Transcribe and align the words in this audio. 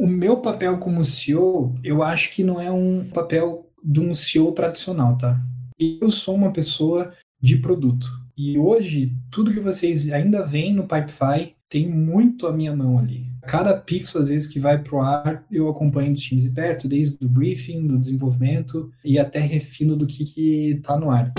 O 0.00 0.06
meu 0.06 0.38
papel 0.38 0.78
como 0.78 1.04
CEO, 1.04 1.78
eu 1.84 2.02
acho 2.02 2.32
que 2.32 2.42
não 2.42 2.58
é 2.58 2.72
um 2.72 3.04
papel 3.12 3.70
de 3.84 4.00
um 4.00 4.14
CEO 4.14 4.50
tradicional, 4.52 5.18
tá? 5.18 5.38
Eu 5.78 6.10
sou 6.10 6.34
uma 6.34 6.50
pessoa 6.50 7.12
de 7.38 7.58
produto. 7.58 8.06
E 8.34 8.56
hoje, 8.56 9.14
tudo 9.30 9.52
que 9.52 9.60
vocês 9.60 10.10
ainda 10.10 10.42
veem 10.42 10.72
no 10.72 10.84
Pipefy 10.84 11.54
tem 11.68 11.86
muito 11.86 12.46
a 12.46 12.52
minha 12.52 12.74
mão 12.74 12.98
ali. 12.98 13.26
Cada 13.42 13.76
pixel, 13.76 14.22
às 14.22 14.30
vezes, 14.30 14.48
que 14.48 14.58
vai 14.58 14.82
para 14.82 14.96
o 14.96 15.02
ar, 15.02 15.44
eu 15.52 15.68
acompanho 15.68 16.14
dos 16.14 16.22
times 16.22 16.44
de 16.44 16.50
perto, 16.50 16.88
desde 16.88 17.22
o 17.22 17.28
briefing, 17.28 17.86
do 17.86 17.98
desenvolvimento 17.98 18.90
e 19.04 19.18
até 19.18 19.38
refino 19.38 19.94
do 19.94 20.06
que 20.06 20.70
está 20.78 20.96
no 20.96 21.10
ar. 21.10 21.30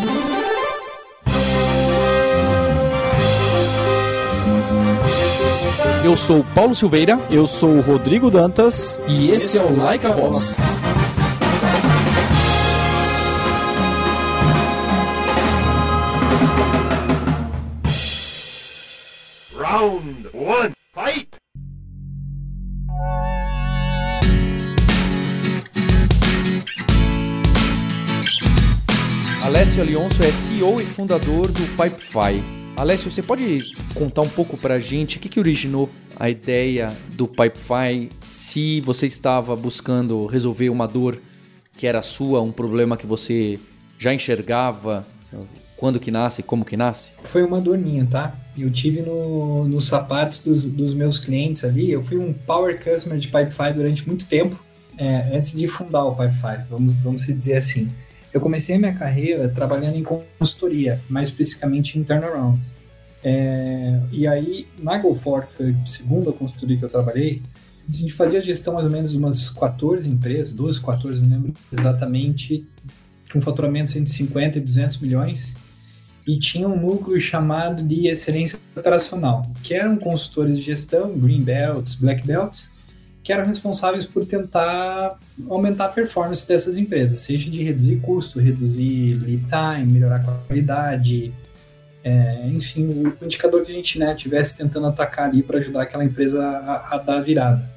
Eu 6.04 6.18
sou 6.18 6.44
Paulo 6.56 6.74
Silveira, 6.74 7.20
eu 7.30 7.46
sou 7.46 7.78
o 7.78 7.82
Rodrigo 7.82 8.32
Dantas 8.32 9.00
e 9.08 9.30
esse 9.30 9.60
é 9.60 9.62
o 9.62 9.78
Like 9.78 10.04
a 10.04 10.10
Boss. 10.10 10.56
Round 19.56 20.28
1, 20.34 20.72
fight! 20.96 21.28
Alessio 29.44 29.84
Alionso 29.84 30.24
é 30.24 30.32
CEO 30.32 30.82
e 30.82 30.86
fundador 30.86 31.52
do 31.52 31.62
Pipefy 31.78 32.61
Alessio, 32.76 33.12
você 33.12 33.22
pode 33.22 33.76
contar 33.94 34.22
um 34.22 34.30
pouco 34.30 34.58
para 34.58 34.76
a 34.76 34.80
gente 34.80 35.18
o 35.18 35.20
que, 35.20 35.30
que 35.30 35.40
originou 35.40 35.90
a 36.16 36.30
ideia 36.30 36.96
do 37.10 37.28
Pipefy? 37.28 38.10
Se 38.24 38.82
você 38.82 39.06
estava 39.06 39.56
buscando 39.56 40.26
resolver 40.26 40.70
uma 40.70 40.88
dor 40.88 41.20
que 41.78 41.86
era 41.86 42.02
sua, 42.02 42.42
um 42.42 42.52
problema 42.52 42.98
que 42.98 43.06
você 43.06 43.60
já 44.00 44.14
enxergava, 44.14 45.06
quando 45.78 46.00
que 46.00 46.12
nasce, 46.12 46.44
como 46.44 46.64
que 46.64 46.78
nasce? 46.78 47.12
Foi 47.24 47.44
uma 47.44 47.60
dor 47.60 47.78
minha, 47.78 48.06
tá? 48.06 48.36
Eu 48.58 48.72
tive 48.72 49.02
no, 49.02 49.68
nos 49.68 49.88
sapatos 49.88 50.40
dos, 50.40 50.64
dos 50.64 50.94
meus 50.94 51.18
clientes 51.18 51.64
ali. 51.64 51.92
Eu 51.92 52.04
fui 52.04 52.18
um 52.18 52.34
power 52.34 52.80
customer 52.84 53.18
de 53.18 53.28
Pipefy 53.28 53.74
durante 53.74 54.08
muito 54.08 54.26
tempo, 54.28 54.64
é, 54.98 55.36
antes 55.36 55.54
de 55.54 55.68
fundar 55.68 56.06
o 56.06 56.16
Pipefy, 56.16 56.64
vamos, 56.70 56.96
vamos 56.98 57.26
dizer 57.26 57.56
assim. 57.56 57.92
Eu 58.34 58.40
comecei 58.40 58.76
a 58.76 58.80
minha 58.80 58.94
carreira 58.94 59.50
trabalhando 59.50 59.98
em 59.98 60.04
consultoria, 60.04 61.02
mais 61.10 61.28
especificamente 61.30 62.00
em 62.00 62.04
turnarounds. 62.04 62.74
É, 63.24 64.00
e 64.12 64.26
aí, 64.26 64.68
na 64.80 64.98
GoFor, 64.98 65.48
que 65.48 65.54
foi 65.54 65.76
a 65.84 65.86
segunda 65.86 66.32
consultoria 66.32 66.78
que 66.78 66.86
eu 66.86 66.90
trabalhei, 66.90 67.42
a 67.88 67.92
gente 67.92 68.14
fazia 68.14 68.42
gestão 68.42 68.74
mais 68.74 68.86
ou 68.86 68.92
menos 68.92 69.12
de 69.12 69.18
umas 69.18 69.50
14 69.50 70.08
empresas, 70.10 70.54
12, 70.54 70.82
14, 70.82 71.22
não 71.22 71.30
lembro 71.30 71.54
exatamente, 71.72 72.66
com 73.32 73.42
faturamento 73.42 73.98
entre 73.98 74.12
50 74.12 74.58
e 74.58 74.62
200 74.62 74.98
milhões, 74.98 75.58
e 76.28 76.40
tinha 76.40 76.68
um 76.68 76.80
núcleo 76.80 77.20
chamado 77.20 77.84
de 77.84 78.08
excelência 78.08 78.60
operacional, 78.76 79.52
que 79.62 79.74
eram 79.74 79.98
consultores 79.98 80.58
de 80.58 80.64
gestão, 80.64 81.18
green 81.18 81.42
belts, 81.42 81.96
black 81.96 82.26
belts, 82.26 82.72
que 83.24 83.32
eram 83.32 83.46
responsáveis 83.46 84.06
por 84.06 84.26
tentar 84.26 85.20
aumentar 85.50 85.86
a 85.86 85.90
performance 85.90 86.48
dessas 86.48 86.76
empresas, 86.76 87.20
seja 87.20 87.50
de 87.50 87.62
reduzir 87.62 88.00
custo, 88.02 88.40
reduzir 88.40 89.16
lead 89.16 89.46
time, 89.46 89.94
melhorar 89.94 90.18
a 90.18 90.48
qualidade, 90.48 91.34
é, 92.04 92.48
enfim, 92.48 93.14
o 93.22 93.26
indicador 93.26 93.64
que 93.64 93.72
a 93.72 93.76
gente 93.76 94.00
né, 94.00 94.16
tivesse 94.16 94.58
tentando 94.58 94.88
atacar 94.88 95.30
ali 95.30 95.44
para 95.44 95.60
ajudar 95.60 95.84
aquela 95.84 96.04
empresa 96.04 96.44
a, 96.44 96.96
a, 96.96 96.98
dar 96.98 97.18
a 97.18 97.22
virada. 97.22 97.70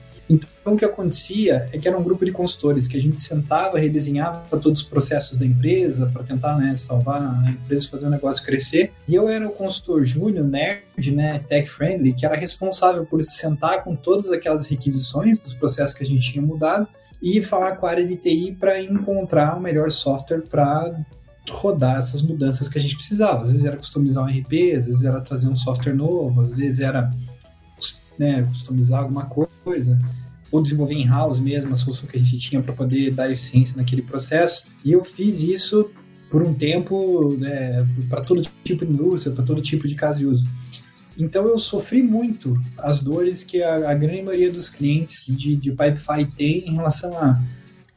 Então, 0.65 0.73
o 0.73 0.79
que 0.79 0.85
acontecia 0.87 1.69
é 1.75 1.79
que 1.79 1.87
era 1.87 1.99
um 1.99 2.03
grupo 2.03 2.25
de 2.25 2.33
consultores 2.33 2.89
que 2.89 2.97
a 2.97 3.01
gente 3.01 3.21
sentava, 3.21 3.79
redesenhava 3.79 4.57
todos 4.57 4.81
os 4.81 4.89
processos 4.89 5.37
da 5.37 5.45
empresa 5.45 6.07
para 6.11 6.23
tentar 6.23 6.57
né, 6.57 6.75
salvar 6.79 7.21
a 7.21 7.51
empresa, 7.51 7.87
fazer 7.87 8.07
o 8.07 8.11
negócio 8.11 8.43
crescer. 8.43 8.91
E 9.07 9.15
eu 9.15 9.29
era 9.29 9.47
o 9.47 9.51
consultor 9.51 10.07
júnior, 10.07 10.43
nerd, 10.43 11.15
né, 11.15 11.39
tech-friendly, 11.41 12.15
que 12.15 12.25
era 12.25 12.35
responsável 12.35 13.05
por 13.05 13.21
sentar 13.21 13.85
com 13.85 13.95
todas 13.95 14.33
aquelas 14.33 14.67
requisições 14.67 15.39
dos 15.39 15.53
processos 15.53 15.95
que 15.95 16.03
a 16.03 16.07
gente 16.07 16.33
tinha 16.33 16.43
mudado 16.43 16.89
e 17.23 17.43
falar 17.43 17.77
com 17.77 17.87
a 17.87 17.91
área 17.91 18.07
de 18.07 18.17
TI 18.17 18.57
para 18.59 18.81
encontrar 18.81 19.59
o 19.59 19.61
melhor 19.61 19.91
software 19.91 20.45
para 20.49 20.99
rodar 21.51 21.99
essas 21.99 22.23
mudanças 22.23 22.69
que 22.69 22.79
a 22.79 22.81
gente 22.81 22.97
precisava. 22.97 23.43
Às 23.43 23.51
vezes 23.51 23.67
era 23.67 23.77
customizar 23.77 24.25
um 24.25 24.29
RP, 24.29 24.77
às 24.79 24.87
vezes 24.87 25.05
era 25.05 25.21
trazer 25.21 25.47
um 25.47 25.57
software 25.57 25.93
novo, 25.93 26.41
às 26.41 26.55
vezes 26.55 26.81
era 26.81 27.13
né, 28.19 28.43
customizar 28.45 29.01
alguma 29.01 29.27
coisa, 29.27 29.99
ou 30.55 30.63
desenvolver 30.63 30.95
em 30.95 31.05
house 31.09 31.41
mesmo 31.41 31.73
a 31.73 31.77
solução 31.77 32.09
que 32.09 32.17
a 32.17 32.21
gente 32.21 32.39
tinha 32.39 32.63
para 32.63 32.73
poder 32.73 33.11
dar 33.11 33.29
essência 33.29 33.77
naquele 33.77 34.03
processo. 34.03 34.69
E 34.85 34.93
eu 34.93 35.03
fiz 35.03 35.43
isso 35.43 35.91
por 36.31 36.47
um 36.47 36.55
tempo 36.55 37.37
né, 37.37 37.85
para 38.09 38.21
todo 38.21 38.41
tipo 38.63 38.87
de 38.87 38.93
indústria, 38.93 39.35
para 39.35 39.45
todo 39.45 39.61
tipo 39.61 39.89
de 39.89 39.97
caso 39.97 40.21
de 40.21 40.27
uso. 40.27 40.47
Então 41.19 41.49
eu 41.49 41.59
sofri 41.59 42.05
muito 42.05 42.57
as 42.79 43.01
dores 43.01 43.43
que 43.43 43.65
a, 43.65 43.91
a 43.91 43.95
grande 43.95 44.23
maioria 44.23 44.53
dos 44.53 44.69
clientes 44.71 45.27
de, 45.27 45.57
de 45.57 45.73
Pipefy 45.73 46.25
tem 46.37 46.69
em 46.69 46.75
relação 46.77 47.19
a 47.19 47.43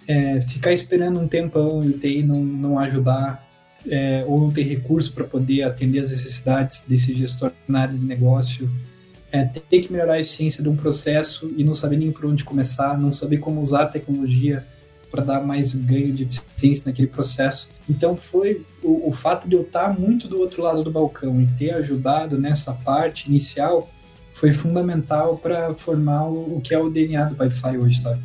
é, 0.07 0.41
ficar 0.41 0.71
esperando 0.71 1.19
um 1.19 1.27
tempão 1.27 1.83
e 1.83 1.89
o 1.89 1.93
TI 1.99 2.23
não, 2.23 2.43
não 2.43 2.79
ajudar 2.79 3.47
é, 3.87 4.23
ou 4.27 4.41
não 4.41 4.51
ter 4.51 4.63
recurso 4.63 5.13
para 5.13 5.25
poder 5.25 5.61
atender 5.61 5.99
as 5.99 6.09
necessidades 6.09 6.83
desse 6.87 7.13
gestor 7.13 7.51
na 7.67 7.81
área 7.81 7.95
de 7.95 8.03
negócio, 8.03 8.67
é, 9.31 9.43
ter 9.43 9.81
que 9.81 9.91
melhorar 9.91 10.13
a 10.13 10.19
eficiência 10.19 10.63
de 10.63 10.69
um 10.69 10.75
processo 10.75 11.51
e 11.57 11.63
não 11.63 11.73
saber 11.73 11.97
nem 11.97 12.11
por 12.11 12.25
onde 12.25 12.43
começar, 12.43 12.97
não 12.97 13.11
saber 13.11 13.37
como 13.37 13.61
usar 13.61 13.83
a 13.83 13.87
tecnologia 13.87 14.65
para 15.11 15.23
dar 15.23 15.41
mais 15.41 15.73
ganho 15.73 16.13
de 16.13 16.23
eficiência 16.23 16.89
naquele 16.89 17.07
processo. 17.07 17.69
Então 17.89 18.15
foi 18.15 18.65
o, 18.83 19.09
o, 19.09 19.11
fato 19.11 19.47
de 19.47 19.55
eu 19.55 19.61
estar 19.61 19.97
muito 19.97 20.27
do 20.27 20.39
outro 20.39 20.61
lado 20.61 20.83
do 20.83 20.91
balcão 20.91 21.41
e 21.41 21.47
ter 21.47 21.71
ajudado 21.71 22.37
nessa 22.37 22.73
parte 22.73 23.27
inicial 23.29 23.89
foi 24.31 24.53
fundamental 24.53 25.37
para 25.37 25.73
formar 25.73 26.25
o, 26.27 26.57
o, 26.57 26.61
que 26.61 26.73
é 26.73 26.79
o 26.79 26.89
DNA 26.89 27.25
do 27.25 27.35
Pipefy 27.35 27.77
hoje, 27.77 28.01
sabe? 28.01 28.21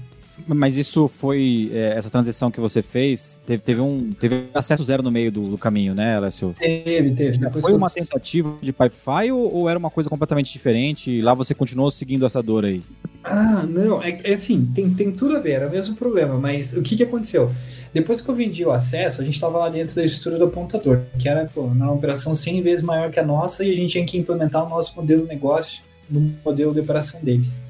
Mas 0.46 0.78
isso 0.78 1.06
foi. 1.08 1.70
É, 1.72 1.94
essa 1.96 2.10
transição 2.10 2.50
que 2.50 2.60
você 2.60 2.82
fez, 2.82 3.42
teve, 3.46 3.62
teve 3.62 3.80
um. 3.80 4.12
Teve 4.12 4.44
acesso 4.54 4.82
zero 4.82 5.02
no 5.02 5.10
meio 5.10 5.30
do, 5.30 5.50
do 5.50 5.58
caminho, 5.58 5.94
né, 5.94 6.16
Alessio? 6.16 6.54
Teve, 6.58 7.10
teve. 7.12 7.38
Depois 7.38 7.62
foi 7.62 7.74
uma 7.74 7.90
tentativa 7.90 8.56
de 8.60 8.72
Pipefy 8.72 9.30
ou, 9.32 9.54
ou, 9.54 9.68
era 9.68 9.78
uma 9.78 9.90
coisa 9.90 10.08
completamente 10.08 10.52
diferente? 10.52 11.10
E 11.10 11.22
lá 11.22 11.34
você 11.34 11.54
continuou 11.54 11.90
seguindo 11.90 12.26
essa 12.26 12.42
dor 12.42 12.64
aí? 12.64 12.82
Ah, 13.24 13.64
não. 13.68 14.02
É, 14.02 14.20
é 14.24 14.32
assim, 14.32 14.64
tem, 14.74 14.90
tem 14.90 15.12
tudo 15.12 15.36
a 15.36 15.40
ver, 15.40 15.52
era 15.52 15.68
o 15.68 15.70
mesmo 15.70 15.94
problema. 15.94 16.38
Mas 16.38 16.72
o 16.72 16.82
que, 16.82 16.96
que 16.96 17.02
aconteceu? 17.02 17.50
Depois 17.92 18.22
que 18.22 18.28
eu 18.28 18.34
vendi 18.34 18.64
o 18.64 18.70
acesso, 18.70 19.20
a 19.20 19.24
gente 19.24 19.34
estava 19.34 19.58
lá 19.58 19.68
dentro 19.68 19.94
da 19.94 20.02
estrutura 20.02 20.38
do 20.38 20.44
apontador, 20.46 21.02
que 21.18 21.28
era 21.28 21.44
pô, 21.44 21.62
uma 21.62 21.92
operação 21.92 22.34
100 22.34 22.62
vezes 22.62 22.82
maior 22.82 23.10
que 23.10 23.20
a 23.20 23.22
nossa 23.22 23.64
e 23.64 23.70
a 23.70 23.76
gente 23.76 23.92
tinha 23.92 24.04
que 24.04 24.16
implementar 24.16 24.64
o 24.64 24.68
nosso 24.68 24.96
modelo 24.96 25.22
de 25.22 25.28
negócio 25.28 25.82
no 26.08 26.32
modelo 26.44 26.72
de 26.72 26.80
operação 26.80 27.20
deles. 27.22 27.60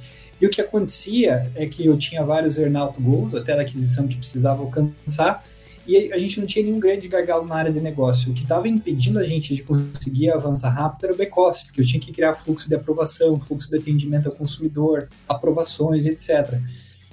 E 0.43 0.47
o 0.47 0.51
que 0.51 0.61
acontecia 0.61 1.49
é 1.55 1.67
que 1.67 1.87
eu 1.87 1.97
tinha 1.97 2.25
vários 2.25 2.59
earnout 2.59 3.01
goals, 3.01 3.33
até 3.33 3.55
da 3.55 3.63
aquisição 3.63 4.09
que 4.09 4.17
precisava 4.17 4.61
alcançar, 4.61 5.45
e 5.87 6.13
a 6.13 6.19
gente 6.19 6.41
não 6.41 6.49
tinha 6.49 6.65
nenhum 6.65 6.81
grande 6.81 7.07
gargalo 7.07 7.47
na 7.47 7.55
área 7.55 7.71
de 7.71 7.81
negócio. 7.81 8.33
O 8.33 8.35
que 8.35 8.43
estava 8.43 8.67
impedindo 8.67 9.21
a 9.21 9.25
gente 9.25 9.55
de 9.55 9.63
conseguir 9.63 10.31
avançar 10.31 10.71
rápido 10.71 11.05
era 11.05 11.15
o 11.15 11.17
back-office, 11.17 11.63
porque 11.63 11.81
eu 11.81 11.87
tinha 11.87 12.01
que 12.01 12.11
criar 12.11 12.35
fluxo 12.35 12.69
de 12.69 12.75
aprovação, 12.75 13.39
fluxo 13.39 13.71
de 13.71 13.77
atendimento 13.77 14.27
ao 14.27 14.35
consumidor, 14.35 15.09
aprovações, 15.29 16.07
etc. 16.07 16.61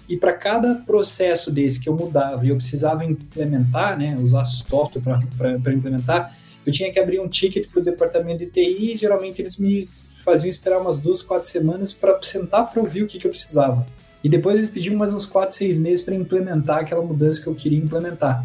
E 0.10 0.18
para 0.18 0.34
cada 0.34 0.74
processo 0.74 1.52
desse 1.52 1.80
que 1.80 1.88
eu 1.88 1.96
mudava 1.96 2.44
e 2.44 2.50
eu 2.50 2.56
precisava 2.56 3.06
implementar, 3.06 3.96
né, 3.96 4.18
usar 4.20 4.44
software 4.44 5.04
para 5.38 5.72
implementar, 5.72 6.36
eu 6.66 6.74
tinha 6.74 6.92
que 6.92 7.00
abrir 7.00 7.20
um 7.20 7.28
ticket 7.28 7.70
para 7.70 7.80
o 7.80 7.84
departamento 7.84 8.40
de 8.40 8.48
TI 8.48 8.94
e 8.94 8.98
geralmente 8.98 9.40
eles 9.40 9.58
me 9.58 9.86
faziam 10.24 10.50
esperar 10.50 10.80
umas 10.80 10.98
duas, 10.98 11.22
quatro 11.22 11.48
semanas 11.48 11.94
para 11.94 12.18
sentar 12.24 12.72
para 12.72 12.82
ouvir 12.82 13.04
o 13.04 13.08
que, 13.08 13.20
que 13.20 13.28
eu 13.28 13.32
precisava. 13.32 13.86
E 14.24 14.28
depois 14.28 14.56
eles 14.56 14.68
pediam 14.68 14.96
mais 14.96 15.14
uns 15.14 15.28
quatro, 15.28 15.56
seis 15.56 15.78
meses 15.78 16.04
para 16.04 16.16
implementar 16.16 16.80
aquela 16.80 17.04
mudança 17.04 17.40
que 17.40 17.48
eu 17.48 17.56
queria 17.56 17.78
implementar. 17.78 18.44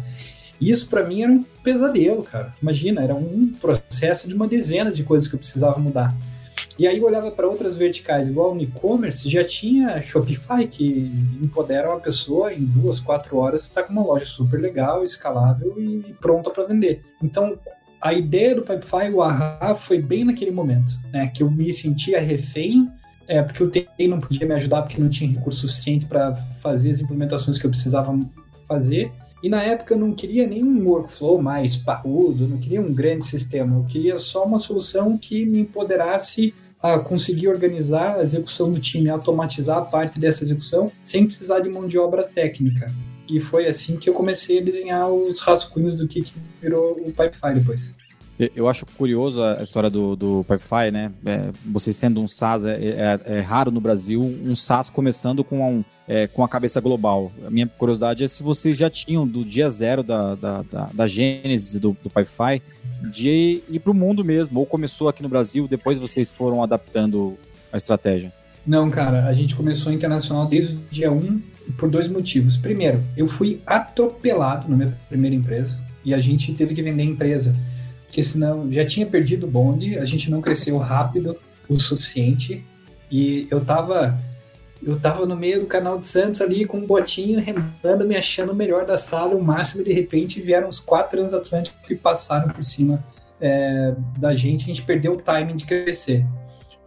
Isso 0.61 0.87
para 0.87 1.03
mim 1.03 1.23
era 1.23 1.31
um 1.31 1.43
pesadelo, 1.63 2.23
cara. 2.23 2.53
Imagina, 2.61 3.01
era 3.01 3.13
um 3.13 3.47
processo 3.59 4.27
de 4.27 4.35
uma 4.35 4.47
dezena 4.47 4.91
de 4.91 5.03
coisas 5.03 5.27
que 5.27 5.35
eu 5.35 5.39
precisava 5.39 5.79
mudar. 5.79 6.15
E 6.77 6.85
aí 6.85 6.97
eu 6.97 7.05
olhava 7.05 7.31
para 7.31 7.47
outras 7.47 7.75
verticais, 7.75 8.27
igual 8.27 8.53
no 8.53 8.61
e-commerce, 8.61 9.29
já 9.29 9.43
tinha 9.43 10.01
Shopify, 10.01 10.67
que 10.69 11.11
empodera 11.41 11.89
uma 11.89 11.99
pessoa 11.99 12.53
em 12.53 12.63
duas, 12.63 12.99
quatro 12.99 13.37
horas, 13.37 13.63
está 13.63 13.81
com 13.81 13.93
uma 13.93 14.03
loja 14.03 14.25
super 14.25 14.59
legal, 14.59 15.03
escalável 15.03 15.73
e 15.79 16.13
pronta 16.19 16.49
para 16.49 16.65
vender. 16.65 17.01
Então, 17.23 17.57
a 18.01 18.13
ideia 18.13 18.53
do 18.53 18.61
Pipefy, 18.61 19.09
o 19.13 19.75
foi 19.75 20.01
bem 20.01 20.25
naquele 20.25 20.51
momento, 20.51 20.93
né? 21.11 21.27
Que 21.27 21.41
eu 21.41 21.49
me 21.49 21.71
sentia 21.71 22.19
refém, 22.19 22.91
é, 23.27 23.41
porque 23.41 23.63
o 23.63 23.69
TI 23.69 24.07
não 24.07 24.19
podia 24.19 24.45
me 24.45 24.53
ajudar 24.53 24.83
porque 24.83 25.01
não 25.01 25.09
tinha 25.09 25.31
recurso 25.31 25.67
suficiente 25.67 26.05
para 26.05 26.35
fazer 26.61 26.91
as 26.91 26.99
implementações 26.99 27.57
que 27.57 27.65
eu 27.65 27.69
precisava 27.69 28.13
fazer. 28.67 29.11
E 29.41 29.49
na 29.49 29.61
época 29.63 29.93
eu 29.93 29.97
não 29.97 30.13
queria 30.13 30.47
nenhum 30.47 30.87
workflow 30.87 31.41
mais 31.41 31.75
parrudo, 31.75 32.47
não 32.47 32.57
queria 32.57 32.81
um 32.81 32.93
grande 32.93 33.25
sistema, 33.25 33.75
eu 33.77 33.83
queria 33.83 34.17
só 34.17 34.43
uma 34.45 34.59
solução 34.59 35.17
que 35.17 35.45
me 35.45 35.59
empoderasse 35.59 36.53
conseguir 36.99 37.47
organizar 37.47 38.17
a 38.17 38.21
execução 38.21 38.71
do 38.71 38.79
time, 38.79 39.09
automatizar 39.09 39.77
a 39.77 39.81
parte 39.81 40.19
dessa 40.19 40.43
execução, 40.43 40.91
sem 41.01 41.25
precisar 41.25 41.59
de 41.59 41.69
mão 41.69 41.87
de 41.87 41.97
obra 41.97 42.23
técnica. 42.23 42.93
E 43.29 43.39
foi 43.39 43.65
assim 43.65 43.97
que 43.97 44.09
eu 44.09 44.13
comecei 44.13 44.59
a 44.59 44.63
desenhar 44.63 45.09
os 45.09 45.39
rascunhos 45.39 45.95
do 45.95 46.07
que, 46.07 46.21
que 46.21 46.35
virou 46.61 46.93
o 46.93 47.11
Pipefy 47.11 47.53
depois. 47.55 47.93
Eu 48.37 48.67
acho 48.67 48.85
curioso 48.85 49.41
a 49.41 49.63
história 49.63 49.89
do, 49.89 50.13
do 50.15 50.43
Pipefy, 50.43 50.91
né? 50.91 51.11
É, 51.25 51.51
você 51.65 51.93
sendo 51.93 52.19
um 52.19 52.27
SaaS, 52.27 52.65
é, 52.65 52.75
é, 52.75 53.19
é, 53.37 53.39
raro 53.39 53.71
no 53.71 53.79
Brasil 53.79 54.21
um 54.21 54.53
SaaS 54.53 54.89
começando 54.89 55.41
com, 55.41 55.61
um, 55.61 55.83
é, 56.05 56.27
com 56.27 56.43
a 56.43 56.49
cabeça 56.49 56.81
global. 56.81 57.31
A 57.45 57.49
minha 57.49 57.65
curiosidade 57.65 58.25
é 58.25 58.27
se 58.27 58.43
vocês 58.43 58.77
já 58.77 58.89
tinham, 58.89 59.25
do 59.25 59.45
dia 59.45 59.69
zero 59.69 60.03
da, 60.03 60.35
da, 60.35 60.61
da, 60.63 60.89
da 60.93 61.07
gênese 61.07 61.79
do, 61.79 61.95
do 62.03 62.09
Pipefy, 62.09 62.61
de 63.09 63.63
ir 63.69 63.79
para 63.79 63.91
o 63.91 63.95
mundo 63.95 64.23
mesmo, 64.23 64.59
ou 64.59 64.65
começou 64.65 65.07
aqui 65.07 65.23
no 65.23 65.29
Brasil, 65.29 65.65
depois 65.65 65.97
vocês 65.97 66.29
foram 66.29 66.61
adaptando 66.61 67.37
a 67.71 67.77
estratégia? 67.77 68.33
Não, 68.65 68.89
cara, 68.89 69.27
a 69.27 69.33
gente 69.33 69.55
começou 69.55 69.93
internacional 69.93 70.45
desde 70.45 70.75
o 70.75 70.79
dia 70.89 71.11
1 71.11 71.41
por 71.77 71.89
dois 71.89 72.09
motivos. 72.09 72.57
Primeiro, 72.57 73.01
eu 73.15 73.27
fui 73.27 73.61
atropelado 73.65 74.67
na 74.67 74.75
minha 74.75 74.97
primeira 75.07 75.35
empresa 75.35 75.79
e 76.03 76.13
a 76.13 76.19
gente 76.19 76.53
teve 76.53 76.73
que 76.73 76.81
vender 76.81 77.03
a 77.03 77.05
empresa, 77.05 77.55
porque 78.15 78.23
senão 78.23 78.71
já 78.71 78.85
tinha 78.85 79.05
perdido 79.05 79.45
o 79.45 79.49
bonde, 79.49 79.99
a 79.99 80.05
gente 80.05 80.31
não 80.31 80.39
cresceu 80.39 80.77
rápido 80.77 81.37
o 81.67 81.77
suficiente 81.77 82.65
e 83.11 83.45
eu 83.51 83.59
tava 83.59 84.17
eu 84.81 84.97
tava 84.97 85.25
no 85.25 85.35
meio 85.35 85.59
do 85.59 85.65
canal 85.65 85.99
de 85.99 86.07
Santos 86.07 86.39
ali 86.39 86.63
com 86.63 86.77
um 86.77 86.85
botinho 86.85 87.41
remando, 87.41 88.07
me 88.07 88.15
achando 88.15 88.53
o 88.53 88.55
melhor 88.55 88.85
da 88.85 88.97
sala, 88.97 89.35
o 89.35 89.43
máximo, 89.43 89.83
de 89.83 89.91
repente 89.91 90.39
vieram 90.39 90.69
os 90.69 90.79
quatro 90.79 91.17
transatlânticos 91.17 91.85
que 91.85 91.93
passaram 91.93 92.53
por 92.53 92.63
cima 92.63 93.03
é, 93.41 93.93
da 94.17 94.33
gente, 94.33 94.63
a 94.63 94.67
gente 94.67 94.83
perdeu 94.83 95.11
o 95.11 95.17
timing 95.17 95.57
de 95.57 95.65
crescer. 95.65 96.25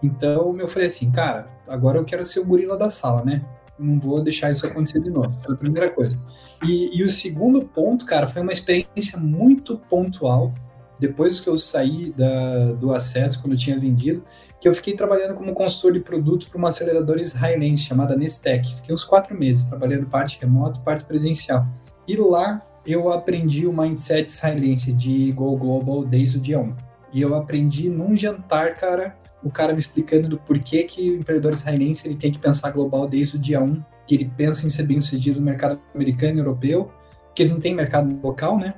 Então 0.03 0.59
eu 0.59 0.67
falei 0.67 0.87
assim, 0.87 1.11
cara, 1.11 1.47
agora 1.69 1.99
eu 1.99 2.07
quero 2.07 2.25
ser 2.25 2.41
o 2.41 2.47
gorila 2.47 2.77
da 2.79 2.89
sala, 2.89 3.23
né? 3.23 3.45
Não 3.79 3.99
vou 3.99 4.23
deixar 4.23 4.51
isso 4.51 4.65
acontecer 4.65 5.01
de 5.01 5.11
novo. 5.11 5.39
Foi 5.45 5.55
a 5.55 5.59
primeira 5.59 5.91
coisa. 5.91 6.17
E, 6.65 6.99
e 6.99 7.03
o 7.03 7.09
segundo 7.11 7.67
ponto, 7.67 8.07
cara, 8.07 8.27
foi 8.27 8.41
uma 8.41 8.53
experiência 8.53 9.19
muito 9.19 9.77
pontual. 9.91 10.55
Depois 11.01 11.39
que 11.39 11.49
eu 11.49 11.57
saí 11.57 12.13
da, 12.17 12.73
do 12.73 12.93
acesso, 12.93 13.41
quando 13.41 13.53
eu 13.53 13.59
tinha 13.59 13.79
vendido, 13.79 14.25
que 14.61 14.69
eu 14.69 14.75
fiquei 14.75 14.95
trabalhando 14.95 15.35
como 15.35 15.55
consultor 15.55 15.93
de 15.93 16.01
produto 16.01 16.49
para 16.49 16.59
uma 16.59 16.69
aceleradora 16.69 17.21
israelense 17.21 17.85
chamada 17.85 18.17
Nestec. 18.17 18.75
Fiquei 18.77 18.93
uns 18.93 19.05
quatro 19.05 19.37
meses 19.37 19.65
trabalhando 19.65 20.07
parte 20.07 20.41
remoto, 20.41 20.81
parte 20.81 21.05
presencial. 21.05 21.67
E 22.07 22.17
lá 22.17 22.63
eu 22.85 23.13
aprendi 23.13 23.67
o 23.67 23.73
mindset 23.73 24.29
israelense 24.29 24.93
de 24.93 25.31
Go 25.33 25.57
Global 25.57 26.05
desde 26.05 26.39
o 26.39 26.41
dia 26.41 26.59
1. 26.59 26.75
E 27.13 27.23
eu 27.23 27.35
aprendi 27.35 27.89
num 27.89 28.17
jantar, 28.17 28.77
cara, 28.77 29.17
o 29.43 29.51
cara 29.51 29.73
me 29.73 29.79
explicando 29.79 30.29
do 30.29 30.39
porquê 30.39 30.83
que 30.83 31.11
o 31.11 31.17
empreendedor 31.17 31.53
israelense 31.53 32.07
ele 32.07 32.17
tem 32.17 32.33
que 32.33 32.39
pensar 32.39 32.71
global 32.71 33.07
desde 33.07 33.37
o 33.37 33.39
dia 33.39 33.61
1, 33.61 33.83
que 34.07 34.15
ele 34.15 34.31
pensa 34.37 34.67
em 34.67 34.71
ser 34.71 34.83
bem 34.85 35.01
sucedido 35.01 35.39
no 35.39 35.47
mercado 35.47 35.81
americano 35.95 36.37
e 36.37 36.41
europeu, 36.41 36.91
que 37.35 37.43
eles 37.43 37.53
não 37.53 37.61
têm 37.61 37.75
mercado 37.75 38.19
local, 38.23 38.59
né? 38.59 38.75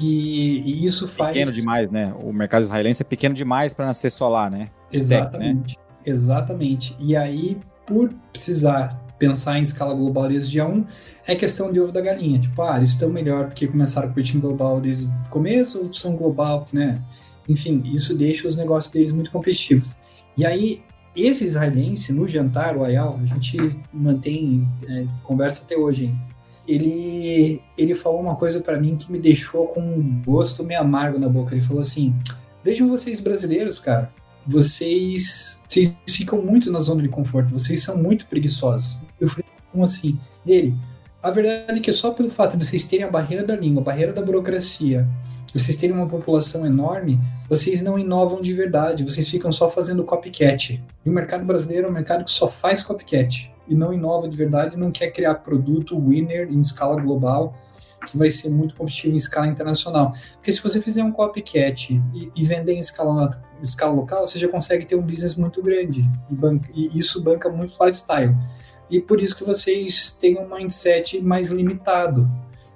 E, 0.00 0.60
e 0.60 0.84
isso 0.84 1.06
faz. 1.08 1.32
Pequeno 1.32 1.52
demais, 1.52 1.90
né? 1.90 2.14
O 2.22 2.32
mercado 2.32 2.62
israelense 2.62 3.02
é 3.02 3.04
pequeno 3.04 3.34
demais 3.34 3.74
para 3.74 3.86
nascer 3.86 4.10
só 4.10 4.28
lá, 4.28 4.48
né? 4.48 4.70
Exatamente. 4.92 5.76
né? 5.76 5.84
Exatamente. 6.06 6.96
E 7.00 7.16
aí, 7.16 7.58
por 7.86 8.12
precisar 8.32 9.02
pensar 9.18 9.58
em 9.58 9.62
escala 9.62 9.94
global 9.94 10.28
desde 10.28 10.50
dia 10.50 10.66
1, 10.66 10.84
é 11.26 11.34
questão 11.34 11.72
de 11.72 11.80
ovo 11.80 11.92
da 11.92 12.00
galinha. 12.00 12.38
Tipo, 12.38 12.62
ah, 12.62 12.76
eles 12.76 12.90
estão 12.90 13.08
melhor 13.08 13.46
porque 13.46 13.66
começaram 13.66 14.12
com 14.12 14.20
o 14.20 14.22
time 14.22 14.42
global 14.42 14.80
desde 14.80 15.06
o 15.06 15.28
começo, 15.30 15.82
ou 15.82 15.92
são 15.92 16.16
global, 16.16 16.68
né? 16.72 17.00
Enfim, 17.48 17.82
isso 17.86 18.14
deixa 18.14 18.46
os 18.46 18.56
negócios 18.56 18.92
deles 18.92 19.12
muito 19.12 19.30
competitivos. 19.30 19.96
E 20.36 20.44
aí, 20.44 20.82
esse 21.16 21.44
israelense, 21.44 22.12
no 22.12 22.26
jantar, 22.26 22.76
o 22.76 22.84
Ayal, 22.84 23.18
a 23.22 23.26
gente 23.26 23.56
mantém 23.92 24.68
é, 24.88 25.06
conversa 25.22 25.62
até 25.62 25.76
hoje 25.76 26.06
ainda. 26.06 26.33
Ele, 26.66 27.62
ele 27.76 27.94
falou 27.94 28.20
uma 28.20 28.36
coisa 28.36 28.60
para 28.60 28.78
mim 28.78 28.96
que 28.96 29.12
me 29.12 29.18
deixou 29.18 29.68
com 29.68 29.80
um 29.80 30.22
gosto 30.24 30.64
meio 30.64 30.80
amargo 30.80 31.18
na 31.18 31.28
boca. 31.28 31.54
Ele 31.54 31.60
falou 31.60 31.82
assim: 31.82 32.14
Vejam 32.62 32.88
vocês 32.88 33.20
brasileiros, 33.20 33.78
cara, 33.78 34.10
vocês, 34.46 35.58
vocês 35.68 35.94
ficam 36.08 36.40
muito 36.40 36.70
na 36.70 36.80
zona 36.80 37.02
de 37.02 37.08
conforto, 37.08 37.52
vocês 37.52 37.82
são 37.82 37.96
muito 37.96 38.26
preguiçosos. 38.26 38.98
Eu 39.20 39.28
falei: 39.28 39.44
Como 39.70 39.84
assim? 39.84 40.18
Dele, 40.44 40.74
a 41.22 41.30
verdade 41.30 41.78
é 41.78 41.82
que 41.82 41.92
só 41.92 42.10
pelo 42.10 42.30
fato 42.30 42.56
de 42.56 42.64
vocês 42.64 42.84
terem 42.84 43.04
a 43.04 43.10
barreira 43.10 43.44
da 43.44 43.56
língua, 43.56 43.82
a 43.82 43.84
barreira 43.84 44.12
da 44.12 44.22
burocracia, 44.22 45.08
vocês 45.54 45.76
terem 45.76 45.94
uma 45.94 46.08
população 46.08 46.66
enorme, 46.66 47.20
vocês 47.48 47.80
não 47.80 47.96
inovam 47.96 48.42
de 48.42 48.52
verdade, 48.52 49.04
vocês 49.04 49.28
ficam 49.28 49.52
só 49.52 49.70
fazendo 49.70 50.02
copycat. 50.02 50.82
E 51.04 51.08
o 51.08 51.12
mercado 51.12 51.44
brasileiro 51.44 51.86
é 51.86 51.90
um 51.90 51.92
mercado 51.92 52.24
que 52.24 52.30
só 52.32 52.48
faz 52.48 52.82
copycat 52.82 53.53
e 53.66 53.74
não 53.74 53.92
inova 53.92 54.28
de 54.28 54.36
verdade, 54.36 54.76
não 54.76 54.90
quer 54.90 55.10
criar 55.10 55.36
produto 55.36 55.98
winner 55.98 56.50
em 56.50 56.58
escala 56.58 57.00
global 57.00 57.54
que 58.04 58.18
vai 58.18 58.30
ser 58.30 58.50
muito 58.50 58.74
competitivo 58.74 59.14
em 59.14 59.16
escala 59.16 59.46
internacional. 59.46 60.12
Porque 60.34 60.52
se 60.52 60.62
você 60.62 60.80
fizer 60.80 61.02
um 61.02 61.10
copycat 61.10 61.94
e, 62.14 62.30
e 62.36 62.44
vender 62.44 62.74
em 62.74 62.78
escala, 62.78 63.42
escala 63.62 63.92
local, 63.92 64.26
você 64.26 64.38
já 64.38 64.48
consegue 64.48 64.84
ter 64.84 64.96
um 64.96 65.02
business 65.02 65.34
muito 65.34 65.62
grande 65.62 66.08
e, 66.30 66.34
banca, 66.34 66.68
e 66.74 66.98
isso 66.98 67.22
banca 67.22 67.48
muito 67.48 67.76
lifestyle. 67.82 68.34
E 68.90 69.00
por 69.00 69.20
isso 69.20 69.36
que 69.36 69.44
vocês 69.44 70.12
têm 70.12 70.38
um 70.38 70.46
mindset 70.46 71.20
mais 71.22 71.50
limitado. 71.50 72.30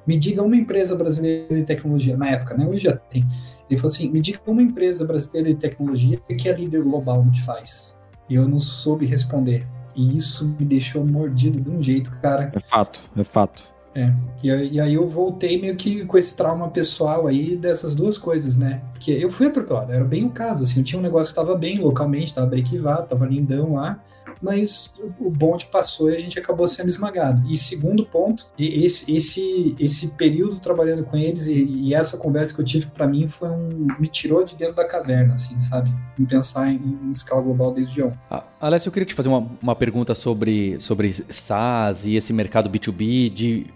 Me 0.07 0.17
diga 0.17 0.43
uma 0.43 0.57
empresa 0.57 0.97
brasileira 0.97 1.55
de 1.55 1.65
tecnologia, 1.65 2.17
na 2.17 2.31
época, 2.31 2.57
né? 2.57 2.67
Hoje 2.67 2.85
já 2.85 2.97
tem. 2.97 3.27
Ele 3.69 3.79
falou 3.79 3.93
assim: 3.93 4.09
me 4.09 4.21
diga 4.21 4.41
uma 4.47 4.63
empresa 4.63 5.05
brasileira 5.05 5.53
de 5.53 5.61
tecnologia 5.61 6.19
que 6.39 6.49
é 6.49 6.53
líder 6.53 6.83
global 6.83 7.23
no 7.23 7.31
que 7.31 7.43
faz. 7.45 7.95
E 8.29 8.35
eu 8.35 8.49
não 8.49 8.59
soube 8.59 9.05
responder. 9.05 9.67
E 9.99 10.17
isso 10.17 10.47
me 10.59 10.65
deixou 10.65 11.05
mordido 11.05 11.61
de 11.61 11.69
um 11.69 11.83
jeito, 11.83 12.17
cara. 12.23 12.53
É 12.55 12.61
fato, 12.61 13.01
é 13.17 13.25
fato. 13.25 13.65
É. 13.93 14.15
E, 14.45 14.49
e, 14.49 14.81
aí 14.81 14.95
eu 14.95 15.09
voltei 15.09 15.61
meio 15.61 15.75
que 15.75 16.05
com 16.05 16.17
esse 16.17 16.37
trauma 16.37 16.69
pessoal 16.69 17.27
aí 17.27 17.57
dessas 17.57 17.97
duas 17.97 18.17
coisas, 18.17 18.57
né? 18.57 18.81
Porque 18.99 19.13
eu 19.13 19.31
fui 19.31 19.47
atropelado, 19.47 19.93
era 19.93 20.05
bem 20.05 20.25
o 20.25 20.31
caso, 20.31 20.65
assim, 20.65 20.81
eu 20.81 20.85
tinha 20.85 20.99
um 20.99 21.03
negócio 21.03 21.33
que 21.33 21.41
estava 21.41 21.57
bem 21.57 21.79
localmente, 21.79 22.27
estava 22.27 22.49
brequivado, 22.49 23.05
estava 23.05 23.27
lindão 23.27 23.75
lá, 23.75 24.03
mas 24.43 24.95
o 25.21 25.31
bonde 25.31 25.67
passou 25.67 26.11
e 26.11 26.17
a 26.17 26.19
gente 26.19 26.37
acabou 26.37 26.67
sendo 26.67 26.89
esmagado. 26.89 27.49
E 27.49 27.57
segundo 27.57 28.05
ponto, 28.05 28.49
esse, 28.59 29.11
esse, 29.15 29.77
esse 29.79 30.09
período 30.09 30.59
trabalhando 30.59 31.05
com 31.05 31.17
eles 31.17 31.47
e, 31.47 31.65
e 31.65 31.95
essa 31.95 32.17
conversa 32.17 32.53
que 32.53 32.61
eu 32.61 32.65
tive 32.65 32.87
para 32.87 33.07
mim 33.07 33.29
foi 33.29 33.49
um. 33.51 33.87
me 34.01 34.09
tirou 34.09 34.45
de 34.45 34.57
dentro 34.57 34.75
da 34.75 34.85
caverna, 34.85 35.35
assim, 35.35 35.57
sabe? 35.61 35.93
Em 36.19 36.25
pensar 36.25 36.69
em, 36.69 36.77
em 36.77 37.13
escala 37.13 37.41
global 37.41 37.73
desde 37.73 38.03
ontem. 38.03 38.19
Ah, 38.29 38.43
Alessio, 38.61 38.89
eu 38.89 38.93
queria 38.93 39.07
te 39.07 39.15
fazer 39.15 39.29
uma, 39.29 39.49
uma 39.63 39.77
pergunta 39.77 40.13
sobre, 40.13 40.79
sobre 40.81 41.13
SaaS 41.13 42.05
e 42.05 42.17
esse 42.17 42.33
mercado 42.33 42.69
B2B 42.69 43.31
de 43.31 43.67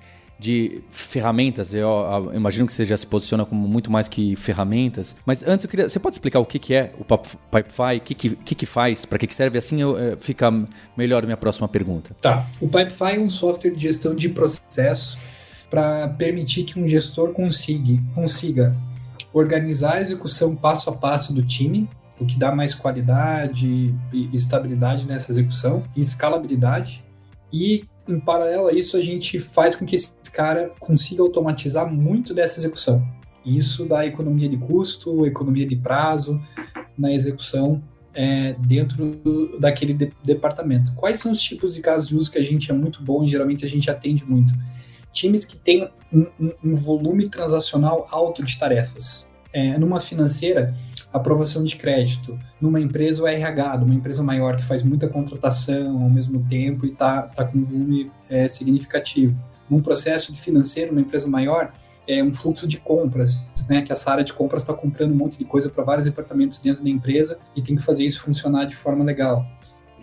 de 0.42 0.82
ferramentas. 0.90 1.72
Eu, 1.72 1.88
eu, 1.88 2.34
imagino 2.34 2.66
que 2.66 2.72
você 2.72 2.84
já 2.84 2.96
se 2.96 3.06
posiciona 3.06 3.46
como 3.46 3.68
muito 3.68 3.90
mais 3.90 4.08
que 4.08 4.34
ferramentas. 4.34 5.14
Mas 5.24 5.46
antes 5.46 5.64
eu 5.64 5.70
queria. 5.70 5.88
Você 5.88 6.00
pode 6.00 6.16
explicar 6.16 6.40
o 6.40 6.44
que, 6.44 6.58
que 6.58 6.74
é 6.74 6.92
o 6.98 7.04
Pipefy? 7.04 7.96
O 7.96 8.00
que, 8.00 8.14
que, 8.14 8.54
que, 8.56 8.66
faz? 8.66 9.04
Para 9.04 9.18
que, 9.18 9.28
que 9.28 9.34
serve? 9.34 9.56
Assim 9.56 9.80
eu, 9.80 9.96
é, 9.96 10.16
fica 10.16 10.52
melhor 10.96 11.22
a 11.22 11.26
minha 11.26 11.36
próxima 11.36 11.68
pergunta. 11.68 12.14
Tá. 12.20 12.44
O 12.60 12.66
Pipefy 12.66 13.14
é 13.16 13.20
um 13.20 13.30
software 13.30 13.70
de 13.70 13.80
gestão 13.80 14.14
de 14.14 14.28
processo 14.28 15.16
para 15.70 16.08
permitir 16.08 16.64
que 16.64 16.78
um 16.78 16.88
gestor 16.88 17.32
consiga, 17.32 18.02
consiga 18.14 18.76
organizar 19.32 19.94
a 19.94 20.00
execução 20.00 20.56
passo 20.56 20.90
a 20.90 20.92
passo 20.92 21.32
do 21.32 21.42
time, 21.42 21.88
o 22.20 22.26
que 22.26 22.38
dá 22.38 22.54
mais 22.54 22.74
qualidade 22.74 23.94
e 24.12 24.28
estabilidade 24.32 25.06
nessa 25.06 25.30
execução 25.30 25.84
e 25.96 26.00
escalabilidade. 26.00 27.02
E 27.52 27.84
em 28.08 28.18
paralelo 28.18 28.66
a 28.66 28.72
isso, 28.72 28.96
a 28.96 29.02
gente 29.02 29.38
faz 29.38 29.76
com 29.76 29.86
que 29.86 29.96
esse 29.96 30.12
cara 30.32 30.72
consiga 30.80 31.22
automatizar 31.22 31.90
muito 31.90 32.34
dessa 32.34 32.58
execução. 32.58 33.06
Isso 33.44 33.84
dá 33.84 34.06
economia 34.06 34.48
de 34.48 34.56
custo, 34.56 35.26
economia 35.26 35.66
de 35.66 35.76
prazo 35.76 36.40
na 36.96 37.12
execução 37.12 37.82
é, 38.14 38.54
dentro 38.54 39.16
do, 39.16 39.58
daquele 39.58 39.94
de, 39.94 40.12
departamento. 40.24 40.92
Quais 40.94 41.20
são 41.20 41.32
os 41.32 41.40
tipos 41.40 41.74
de 41.74 41.80
casos 41.80 42.08
de 42.08 42.16
uso 42.16 42.30
que 42.30 42.38
a 42.38 42.42
gente 42.42 42.70
é 42.70 42.74
muito 42.74 43.02
bom 43.02 43.24
e 43.24 43.28
geralmente 43.28 43.64
a 43.64 43.68
gente 43.68 43.90
atende 43.90 44.24
muito? 44.24 44.54
Times 45.12 45.44
que 45.44 45.56
têm 45.56 45.88
um, 46.12 46.26
um, 46.40 46.52
um 46.64 46.74
volume 46.74 47.28
transacional 47.28 48.06
alto 48.10 48.44
de 48.44 48.58
tarefas. 48.58 49.26
É, 49.52 49.76
numa 49.76 50.00
financeira, 50.00 50.74
aprovação 51.12 51.62
de 51.64 51.76
crédito. 51.76 52.38
Numa 52.60 52.80
empresa, 52.80 53.22
o 53.22 53.26
RH, 53.26 53.78
numa 53.78 53.94
empresa 53.94 54.22
maior 54.22 54.56
que 54.56 54.64
faz 54.64 54.82
muita 54.82 55.08
contratação 55.08 56.02
ao 56.02 56.10
mesmo 56.10 56.44
tempo 56.48 56.86
e 56.86 56.90
está 56.90 57.22
tá 57.22 57.44
com 57.44 57.58
um 57.58 57.64
volume 57.64 58.10
é, 58.30 58.48
significativo. 58.48 59.36
Num 59.68 59.80
processo 59.80 60.32
de 60.32 60.40
financeiro, 60.40 60.92
uma 60.92 61.00
empresa 61.00 61.28
maior, 61.28 61.72
é 62.06 62.22
um 62.22 62.34
fluxo 62.34 62.66
de 62.66 62.78
compras, 62.78 63.46
né? 63.68 63.82
Que 63.82 63.92
essa 63.92 64.10
área 64.10 64.24
de 64.24 64.32
compras 64.32 64.62
está 64.62 64.74
comprando 64.74 65.12
um 65.12 65.16
monte 65.16 65.38
de 65.38 65.44
coisa 65.44 65.70
para 65.70 65.84
vários 65.84 66.06
departamentos 66.06 66.58
dentro 66.58 66.82
da 66.82 66.90
empresa 66.90 67.38
e 67.54 67.62
tem 67.62 67.76
que 67.76 67.82
fazer 67.82 68.04
isso 68.04 68.20
funcionar 68.20 68.64
de 68.64 68.74
forma 68.74 69.04
legal. 69.04 69.46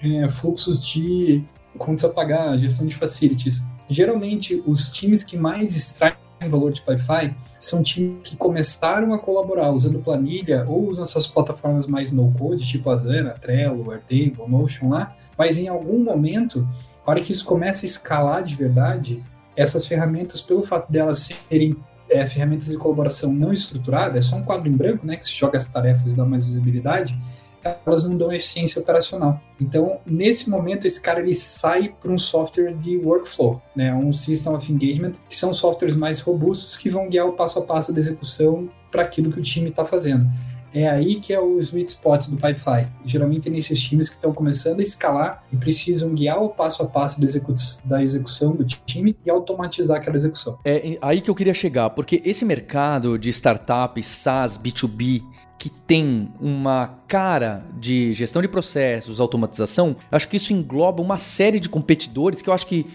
É, 0.01 0.27
fluxos 0.29 0.83
de 0.83 1.43
contas 1.77 2.05
a 2.05 2.09
pagar, 2.09 2.57
gestão 2.57 2.87
de 2.87 2.95
facilities. 2.95 3.63
Geralmente, 3.89 4.63
os 4.65 4.91
times 4.91 5.23
que 5.23 5.37
mais 5.37 5.75
extraem 5.75 6.15
valor 6.48 6.72
de 6.72 6.81
Pipefy 6.81 7.36
são 7.60 7.84
times 7.84 8.22
que 8.24 8.38
começaram 8.38 9.13
a 9.13 9.19
colaborar 9.19 9.72
usando 9.72 10.00
planilha 10.00 10.65
ou 10.67 10.88
usando 10.88 11.05
essas 11.05 11.27
plataformas 11.27 11.88
mais 11.88 12.12
no-code, 12.12 12.65
tipo 12.65 12.89
Asana, 12.89 13.31
Trello, 13.31 13.91
Airtable, 13.91 14.48
Notion 14.48 14.89
lá, 14.89 15.15
mas 15.38 15.58
em 15.58 15.67
algum 15.67 16.01
momento, 16.01 16.67
a 17.05 17.12
hora 17.12 17.22
que 17.22 17.31
isso 17.31 17.43
começa 17.43 17.86
a 17.86 17.88
escalar 17.88 18.43
de 18.43 18.55
verdade, 18.55 19.22
essas 19.55 19.86
ferramentas, 19.86 20.39
pelo 20.39 20.63
fato 20.63 20.89
delas 20.89 21.29
serem 21.50 21.75
é, 22.10 22.25
ferramentas 22.25 22.69
de 22.69 22.77
colaboração 22.77 23.34
não 23.34 23.51
estruturada, 23.51 24.17
é 24.17 24.22
só 24.22 24.38
um 24.38 24.43
quadro 24.43 24.69
em 24.69 24.75
branco, 24.75 25.05
né, 25.05 25.17
que 25.17 25.25
se 25.25 25.34
joga 25.34 25.58
as 25.58 25.67
tarefas 25.67 26.13
e 26.13 26.15
dá 26.15 26.25
mais 26.25 26.46
visibilidade, 26.46 27.19
elas 27.63 28.03
não 28.03 28.17
dão 28.17 28.31
eficiência 28.31 28.81
operacional. 28.81 29.41
Então, 29.59 29.99
nesse 30.05 30.49
momento, 30.49 30.87
esse 30.87 31.01
cara 31.01 31.19
ele 31.19 31.35
sai 31.35 31.93
para 32.01 32.11
um 32.11 32.17
software 32.17 32.73
de 32.73 32.97
workflow, 32.97 33.61
né, 33.75 33.93
um 33.93 34.11
System 34.13 34.53
of 34.53 34.71
Engagement, 34.71 35.13
que 35.27 35.35
são 35.35 35.51
softwares 35.51 35.95
mais 35.95 36.19
robustos 36.19 36.77
que 36.77 36.89
vão 36.89 37.09
guiar 37.09 37.27
o 37.27 37.33
passo 37.33 37.59
a 37.59 37.61
passo 37.61 37.91
da 37.91 37.99
execução 37.99 38.69
para 38.91 39.01
aquilo 39.01 39.31
que 39.31 39.39
o 39.39 39.43
time 39.43 39.69
está 39.69 39.85
fazendo. 39.85 40.27
É 40.73 40.87
aí 40.87 41.15
que 41.15 41.33
é 41.33 41.39
o 41.39 41.57
sweet 41.59 41.91
spot 41.91 42.27
do 42.27 42.35
Pipefy. 42.35 42.87
Geralmente 43.03 43.47
é 43.47 43.51
nesses 43.51 43.79
times 43.79 44.07
que 44.07 44.15
estão 44.15 44.31
começando 44.31 44.79
a 44.79 44.83
escalar 44.83 45.43
e 45.51 45.57
precisam 45.57 46.13
guiar 46.13 46.41
o 46.43 46.49
passo 46.49 46.83
a 46.83 46.85
passo 46.85 47.19
da, 47.19 47.25
execu 47.25 47.53
da 47.83 48.03
execução 48.03 48.55
do 48.55 48.63
time 48.63 49.15
e 49.25 49.29
automatizar 49.29 49.97
aquela 49.97 50.15
execução. 50.15 50.59
É 50.63 50.97
aí 51.01 51.21
que 51.21 51.29
eu 51.29 51.35
queria 51.35 51.53
chegar, 51.53 51.89
porque 51.89 52.21
esse 52.23 52.45
mercado 52.45 53.17
de 53.17 53.29
startups, 53.29 54.05
SaaS, 54.05 54.57
B2B, 54.57 55.23
que 55.59 55.69
tem 55.69 56.29
uma 56.39 56.87
cara 57.05 57.65
de 57.77 58.13
gestão 58.13 58.41
de 58.41 58.47
processos, 58.47 59.19
automatização, 59.19 59.97
acho 60.09 60.29
que 60.29 60.37
isso 60.37 60.53
engloba 60.53 61.03
uma 61.03 61.17
série 61.17 61.59
de 61.59 61.67
competidores 61.67 62.41
que 62.41 62.49
eu 62.49 62.53
acho 62.53 62.65
que 62.65 62.87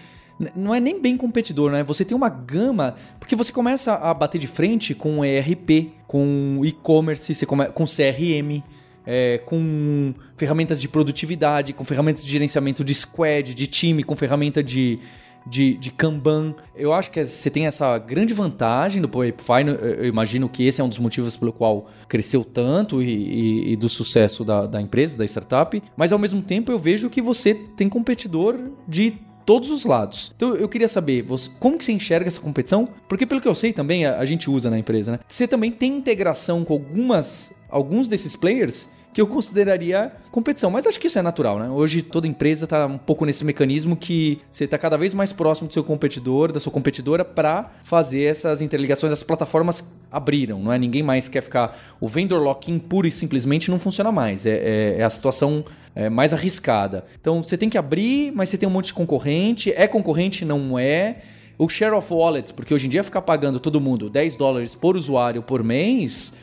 não 0.56 0.74
é 0.74 0.80
nem 0.80 1.00
bem 1.00 1.16
competidor, 1.16 1.70
né? 1.70 1.84
Você 1.84 2.04
tem 2.04 2.16
uma 2.16 2.28
gama, 2.28 2.96
porque 3.20 3.36
você 3.36 3.52
começa 3.52 3.94
a 3.94 4.12
bater 4.12 4.38
de 4.38 4.48
frente 4.48 4.94
com 4.94 5.24
ERP, 5.24 5.92
com 6.08 6.60
e-commerce, 6.64 7.46
com 7.46 7.84
CRM, 7.84 8.62
é, 9.06 9.38
com 9.44 10.14
ferramentas 10.36 10.80
de 10.80 10.88
produtividade, 10.88 11.72
com 11.72 11.84
ferramentas 11.84 12.24
de 12.24 12.32
gerenciamento 12.32 12.82
de 12.82 12.94
squad, 12.94 13.54
de 13.54 13.66
time, 13.66 14.02
com 14.02 14.16
ferramenta 14.16 14.62
de, 14.62 14.98
de, 15.46 15.74
de 15.74 15.90
Kanban. 15.90 16.54
Eu 16.74 16.92
acho 16.92 17.10
que 17.10 17.24
você 17.24 17.50
tem 17.50 17.66
essa 17.66 17.96
grande 17.98 18.34
vantagem 18.34 19.00
do 19.00 19.08
Pipefy. 19.08 19.66
Eu 19.98 20.06
imagino 20.06 20.48
que 20.48 20.66
esse 20.66 20.80
é 20.80 20.84
um 20.84 20.88
dos 20.88 20.98
motivos 20.98 21.36
pelo 21.36 21.52
qual 21.52 21.86
cresceu 22.08 22.44
tanto 22.44 23.02
e, 23.02 23.08
e, 23.08 23.72
e 23.72 23.76
do 23.76 23.88
sucesso 23.88 24.44
da, 24.44 24.66
da 24.66 24.80
empresa, 24.80 25.16
da 25.16 25.24
startup. 25.24 25.82
Mas 25.96 26.12
ao 26.12 26.18
mesmo 26.18 26.42
tempo 26.42 26.72
eu 26.72 26.78
vejo 26.78 27.10
que 27.10 27.20
você 27.20 27.54
tem 27.54 27.88
competidor 27.88 28.58
de 28.88 29.14
todos 29.44 29.70
os 29.70 29.84
lados. 29.84 30.32
Então 30.34 30.54
eu 30.54 30.68
queria 30.68 30.88
saber, 30.88 31.22
você, 31.22 31.50
como 31.60 31.76
que 31.78 31.84
você 31.84 31.92
enxerga 31.92 32.28
essa 32.28 32.40
competição? 32.40 32.88
Porque 33.08 33.26
pelo 33.26 33.40
que 33.40 33.48
eu 33.48 33.54
sei 33.54 33.72
também, 33.72 34.06
a, 34.06 34.18
a 34.18 34.24
gente 34.24 34.50
usa 34.50 34.70
na 34.70 34.78
empresa, 34.78 35.12
né? 35.12 35.18
Você 35.28 35.46
também 35.46 35.70
tem 35.70 35.96
integração 35.96 36.64
com 36.64 36.72
algumas, 36.72 37.52
alguns 37.68 38.08
desses 38.08 38.34
players 38.34 38.88
que 39.14 39.20
eu 39.20 39.28
consideraria 39.28 40.12
competição. 40.32 40.70
Mas 40.70 40.86
acho 40.86 40.98
que 40.98 41.06
isso 41.06 41.18
é 41.18 41.22
natural, 41.22 41.60
né? 41.60 41.70
Hoje 41.70 42.02
toda 42.02 42.26
empresa 42.26 42.64
está 42.64 42.84
um 42.84 42.98
pouco 42.98 43.24
nesse 43.24 43.44
mecanismo 43.44 43.96
que 43.96 44.40
você 44.50 44.64
está 44.64 44.76
cada 44.76 44.98
vez 44.98 45.14
mais 45.14 45.32
próximo 45.32 45.68
do 45.68 45.72
seu 45.72 45.84
competidor, 45.84 46.50
da 46.50 46.58
sua 46.58 46.72
competidora, 46.72 47.24
para 47.24 47.70
fazer 47.84 48.24
essas 48.24 48.60
interligações. 48.60 49.12
As 49.12 49.22
plataformas 49.22 49.94
abriram, 50.10 50.58
não 50.58 50.72
é? 50.72 50.78
Ninguém 50.78 51.02
mais 51.02 51.28
quer 51.28 51.42
ficar. 51.42 51.78
O 52.00 52.08
vendor 52.08 52.42
lock-in 52.42 52.76
pura 52.80 53.06
e 53.06 53.10
simplesmente 53.12 53.70
não 53.70 53.78
funciona 53.78 54.10
mais. 54.10 54.44
É, 54.44 54.56
é, 54.56 54.96
é 54.98 55.04
a 55.04 55.10
situação 55.10 55.64
é, 55.94 56.10
mais 56.10 56.34
arriscada. 56.34 57.04
Então 57.20 57.40
você 57.40 57.56
tem 57.56 57.70
que 57.70 57.78
abrir, 57.78 58.32
mas 58.34 58.48
você 58.48 58.58
tem 58.58 58.68
um 58.68 58.72
monte 58.72 58.86
de 58.86 58.94
concorrente. 58.94 59.72
É 59.76 59.86
concorrente, 59.86 60.44
não 60.44 60.76
é? 60.76 61.18
O 61.56 61.68
share 61.68 61.94
of 61.94 62.12
wallet, 62.12 62.52
porque 62.52 62.74
hoje 62.74 62.86
em 62.86 62.90
dia 62.90 63.04
ficar 63.04 63.22
pagando 63.22 63.60
todo 63.60 63.80
mundo 63.80 64.10
10 64.10 64.34
dólares 64.36 64.74
por 64.74 64.96
usuário 64.96 65.40
por 65.40 65.62
mês 65.62 66.34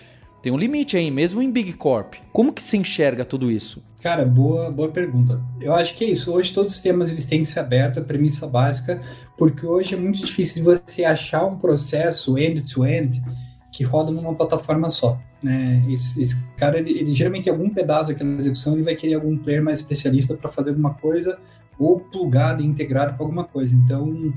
tem 0.42 0.52
um 0.52 0.58
limite 0.58 0.98
aí, 0.98 1.12
mesmo 1.12 1.42
em 1.42 1.52
Big 1.52 1.74
Corp. 1.74 2.16
Como 2.34 2.52
que 2.52 2.64
se 2.64 2.76
enxerga 2.76 3.24
tudo 3.24 3.52
isso? 3.52 3.84
Cara, 4.02 4.26
boa, 4.26 4.72
boa 4.72 4.90
pergunta. 4.90 5.40
Eu 5.60 5.76
acho 5.76 5.96
que 5.96 6.04
é 6.04 6.10
isso. 6.10 6.34
Hoje 6.34 6.52
todos 6.52 6.74
os 6.74 6.80
temas 6.80 7.12
eles 7.12 7.26
têm 7.26 7.44
que 7.44 7.48
ser 7.48 7.60
abertos, 7.60 8.02
a 8.02 8.06
premissa 8.06 8.48
básica, 8.48 9.00
porque 9.38 9.64
hoje 9.66 9.94
é 9.94 9.98
muito 9.98 10.18
difícil 10.18 10.64
você 10.64 11.06
achar 11.06 11.46
um 11.46 11.58
processo 11.58 12.38
end-to-end 12.40 13.20
-end 13.20 13.36
que 13.72 13.84
roda 13.84 14.10
numa 14.12 14.34
plataforma 14.34 14.90
só. 14.90 15.20
Né? 15.44 15.86
Esse, 15.88 16.20
esse 16.20 16.44
cara, 16.58 16.80
ele, 16.80 16.90
ele, 16.90 17.14
geralmente 17.14 17.48
algum 17.48 17.70
pedaço 17.70 18.10
daquela 18.10 18.34
execução, 18.34 18.74
ele 18.74 18.84
vai 18.84 18.96
querer 18.96 19.14
algum 19.14 19.38
player 19.38 19.64
mais 19.64 19.80
especialista 19.80 20.36
para 20.36 20.52
fazer 20.52 20.72
alguma 20.72 20.96
coisa 20.96 21.40
ou 21.78 22.00
plugado 22.00 22.64
e 22.64 22.66
integrado 22.66 23.16
com 23.16 23.24
alguma 23.24 23.44
coisa. 23.44 23.76
Então, 23.76 24.34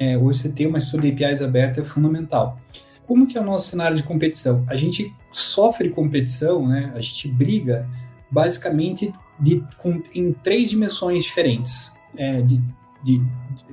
é, 0.00 0.18
hoje 0.18 0.40
você 0.40 0.48
ter 0.48 0.66
uma 0.66 0.78
estrutura 0.78 1.12
de 1.12 1.24
APIs 1.24 1.40
aberta 1.42 1.80
é 1.80 1.84
fundamental 1.84 2.58
como 3.08 3.26
que 3.26 3.38
é 3.38 3.40
o 3.40 3.44
nosso 3.44 3.70
cenário 3.70 3.96
de 3.96 4.02
competição? 4.02 4.62
A 4.68 4.76
gente 4.76 5.10
sofre 5.32 5.90
competição, 5.90 6.66
né? 6.66 6.92
A 6.94 7.00
gente 7.00 7.28
briga 7.28 7.88
basicamente 8.30 9.12
de, 9.38 9.62
com, 9.78 10.02
em 10.14 10.32
três 10.32 10.70
dimensões 10.70 11.24
diferentes, 11.24 11.92
é, 12.16 12.42
de, 12.42 12.60
de, 13.02 13.22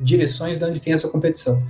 direções 0.02 0.58
de 0.58 0.66
onde 0.66 0.80
tem 0.80 0.94
essa 0.94 1.08
competição. 1.08 1.62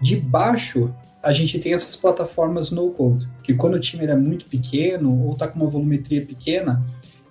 De 0.00 0.16
baixo, 0.16 0.92
a 1.22 1.32
gente 1.32 1.58
tem 1.58 1.72
essas 1.72 1.94
plataformas 1.96 2.70
no-code, 2.70 3.28
que 3.42 3.54
quando 3.54 3.74
o 3.74 3.80
time 3.80 4.04
era 4.04 4.16
muito 4.16 4.46
pequeno 4.46 5.24
ou 5.24 5.32
está 5.32 5.46
com 5.46 5.60
uma 5.60 5.68
volumetria 5.68 6.24
pequena, 6.24 6.84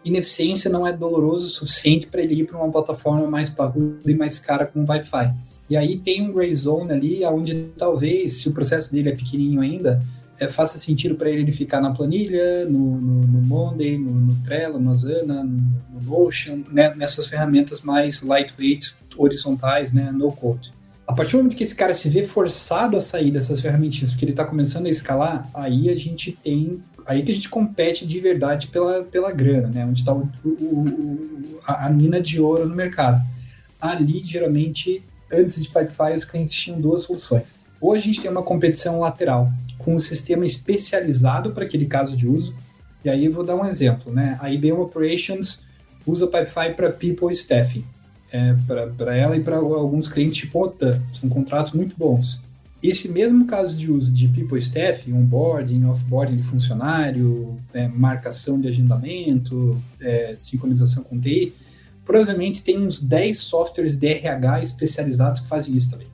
ineficiência 0.03 0.69
não 0.69 0.85
é 0.85 0.93
doloroso 0.93 1.47
o 1.47 1.49
suficiente 1.49 2.07
para 2.07 2.21
ele 2.21 2.35
ir 2.35 2.45
para 2.45 2.57
uma 2.57 2.71
plataforma 2.71 3.27
mais 3.27 3.49
parruda 3.49 4.09
e 4.09 4.15
mais 4.15 4.39
cara 4.39 4.65
como 4.65 4.85
o 4.85 4.89
Wi-Fi. 4.89 5.33
E 5.69 5.77
aí 5.77 5.97
tem 5.97 6.21
um 6.21 6.33
gray 6.33 6.53
zone 6.53 6.91
ali, 6.91 7.25
onde 7.25 7.67
talvez, 7.77 8.41
se 8.41 8.49
o 8.49 8.51
processo 8.51 8.91
dele 8.91 9.09
é 9.09 9.15
pequenininho 9.15 9.61
ainda, 9.61 10.03
é, 10.41 10.47
faça 10.47 10.79
sentido 10.79 11.13
para 11.13 11.29
ele 11.29 11.51
ficar 11.51 11.79
na 11.79 11.91
planilha, 11.91 12.65
no, 12.65 12.99
no, 12.99 13.27
no 13.27 13.41
Monday, 13.41 13.95
no, 13.95 14.11
no, 14.11 14.35
Trello, 14.43 14.79
no 14.79 14.91
Asana, 14.91 15.43
no, 15.43 15.59
no 15.93 16.01
Notion, 16.01 16.63
né, 16.71 16.91
nessas 16.95 17.27
ferramentas 17.27 17.81
mais 17.81 18.23
lightweight, 18.23 18.95
horizontais, 19.15 19.93
né, 19.93 20.11
no 20.11 20.31
code. 20.31 20.73
A 21.05 21.13
partir 21.13 21.33
do 21.33 21.37
momento 21.37 21.55
que 21.55 21.63
esse 21.63 21.75
cara 21.75 21.93
se 21.93 22.09
vê 22.09 22.23
forçado 22.23 22.97
a 22.97 23.01
sair 23.01 23.29
dessas 23.29 23.61
ferramentas, 23.61 24.09
porque 24.09 24.25
ele 24.25 24.31
está 24.31 24.43
começando 24.43 24.87
a 24.87 24.89
escalar, 24.89 25.47
aí 25.53 25.89
a 25.89 25.95
gente 25.95 26.31
tem 26.31 26.81
aí 27.05 27.21
que 27.21 27.31
a 27.31 27.35
gente 27.35 27.49
compete 27.49 28.05
de 28.05 28.19
verdade 28.19 28.67
pela, 28.67 29.03
pela 29.03 29.31
grana, 29.31 29.67
né? 29.67 29.85
Onde 29.85 29.99
está 29.99 30.15
a, 31.67 31.87
a 31.87 31.89
mina 31.89 32.19
de 32.21 32.39
ouro 32.39 32.67
no 32.67 32.75
mercado. 32.75 33.21
Ali, 33.79 34.21
geralmente, 34.23 35.03
antes 35.31 35.61
de 35.61 35.67
Pipefy, 35.67 36.15
os 36.15 36.25
clientes 36.25 36.55
tinham 36.55 36.79
duas 36.79 37.03
soluções. 37.03 37.65
Ou 37.79 37.93
a 37.93 37.99
gente 37.99 38.21
tem 38.21 38.29
uma 38.29 38.43
competição 38.43 38.99
lateral, 38.99 39.51
com 39.81 39.95
um 39.95 39.99
sistema 39.99 40.45
especializado 40.45 41.51
para 41.51 41.65
aquele 41.65 41.85
caso 41.85 42.15
de 42.15 42.27
uso. 42.27 42.53
E 43.03 43.09
aí 43.09 43.25
eu 43.25 43.33
vou 43.33 43.43
dar 43.43 43.55
um 43.55 43.65
exemplo, 43.65 44.11
né? 44.13 44.37
A 44.41 44.51
IBM 44.51 44.79
Operations 44.79 45.63
usa 46.05 46.27
Pipefy 46.27 46.73
para 46.75 46.91
People 46.91 47.31
Staffing, 47.31 47.83
é, 48.31 48.55
para 48.97 49.15
ela 49.15 49.35
e 49.35 49.41
para 49.41 49.57
alguns 49.57 50.07
clientes 50.07 50.37
tipo 50.37 50.63
OTAN. 50.63 51.01
São 51.19 51.29
contratos 51.29 51.71
muito 51.71 51.95
bons. 51.97 52.41
Esse 52.81 53.09
mesmo 53.09 53.45
caso 53.45 53.75
de 53.75 53.91
uso 53.91 54.11
de 54.11 54.27
People 54.27 54.57
Staffing, 54.57 55.13
onboarding, 55.13 55.85
offboarding 55.85 56.37
de 56.37 56.43
funcionário, 56.43 57.55
é, 57.73 57.87
marcação 57.87 58.59
de 58.59 58.67
agendamento, 58.67 59.79
é, 59.99 60.35
sincronização 60.39 61.03
com 61.03 61.19
TI, 61.19 61.53
Provavelmente 62.05 62.63
tem 62.63 62.79
uns 62.79 62.99
10 62.99 63.37
softwares 63.37 63.95
de 63.95 64.07
RH 64.07 64.61
especializados 64.61 65.41
que 65.41 65.47
fazem 65.47 65.75
isso 65.75 65.91
também. 65.91 66.07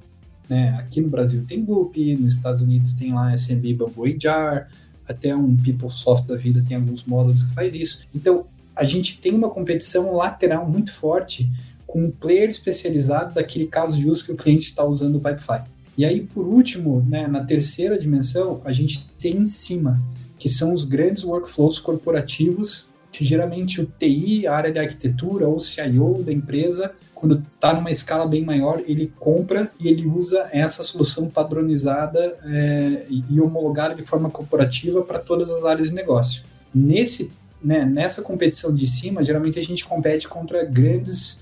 Né? 0.49 0.75
Aqui 0.79 1.01
no 1.01 1.09
Brasil 1.09 1.43
tem 1.47 1.63
Goop, 1.63 2.15
nos 2.15 2.35
Estados 2.35 2.61
Unidos 2.61 2.93
tem 2.93 3.13
lá 3.13 3.33
SMB 3.33 3.73
Bamboo 3.73 4.05
HR, 4.05 4.67
até 5.07 5.35
um 5.35 5.55
PeopleSoft 5.55 6.27
da 6.27 6.35
vida 6.35 6.63
tem 6.67 6.77
alguns 6.77 7.03
módulos 7.03 7.43
que 7.43 7.53
faz 7.53 7.73
isso. 7.73 8.07
Então, 8.13 8.45
a 8.75 8.85
gente 8.85 9.17
tem 9.19 9.33
uma 9.33 9.49
competição 9.49 10.15
lateral 10.15 10.69
muito 10.69 10.93
forte 10.93 11.49
com 11.85 12.05
um 12.05 12.11
player 12.11 12.49
especializado 12.49 13.33
daquele 13.33 13.65
caso 13.65 13.97
de 13.97 14.07
uso 14.09 14.25
que 14.25 14.31
o 14.31 14.35
cliente 14.35 14.65
está 14.65 14.83
usando 14.83 15.15
o 15.15 15.21
Pipefy. 15.21 15.63
E 15.97 16.05
aí, 16.05 16.21
por 16.21 16.45
último, 16.45 17.03
né, 17.07 17.27
na 17.27 17.43
terceira 17.43 17.97
dimensão, 17.97 18.61
a 18.63 18.71
gente 18.71 19.07
tem 19.19 19.37
em 19.37 19.47
cima, 19.47 19.99
que 20.37 20.47
são 20.47 20.73
os 20.73 20.83
grandes 20.83 21.23
workflows 21.23 21.79
corporativos 21.79 22.85
que 23.17 23.25
geralmente 23.25 23.81
o 23.81 23.85
TI, 23.85 24.45
a 24.45 24.55
área 24.55 24.71
de 24.71 24.77
arquitetura 24.77 25.47
ou 25.47 25.55
o 25.55 25.59
CIO 25.59 26.21
da 26.23 26.31
empresa, 26.31 26.93
quando 27.19 27.43
está 27.55 27.73
numa 27.73 27.89
escala 27.89 28.27
bem 28.27 28.45
maior, 28.45 28.81
ele 28.85 29.11
compra 29.19 29.71
e 29.79 29.87
ele 29.87 30.05
usa 30.05 30.47
essa 30.51 30.83
solução 30.83 31.27
padronizada 31.27 32.37
é, 32.43 33.07
e 33.09 33.41
homologada 33.41 33.95
de 33.95 34.03
forma 34.03 34.29
corporativa 34.29 35.01
para 35.01 35.17
todas 35.17 35.49
as 35.49 35.65
áreas 35.65 35.89
de 35.89 35.95
negócio. 35.95 36.43
Nesse, 36.73 37.31
né, 37.63 37.83
nessa 37.83 38.21
competição 38.21 38.73
de 38.73 38.85
cima, 38.85 39.23
geralmente 39.23 39.57
a 39.57 39.63
gente 39.63 39.83
compete 39.83 40.27
contra 40.27 40.63
grandes 40.63 41.41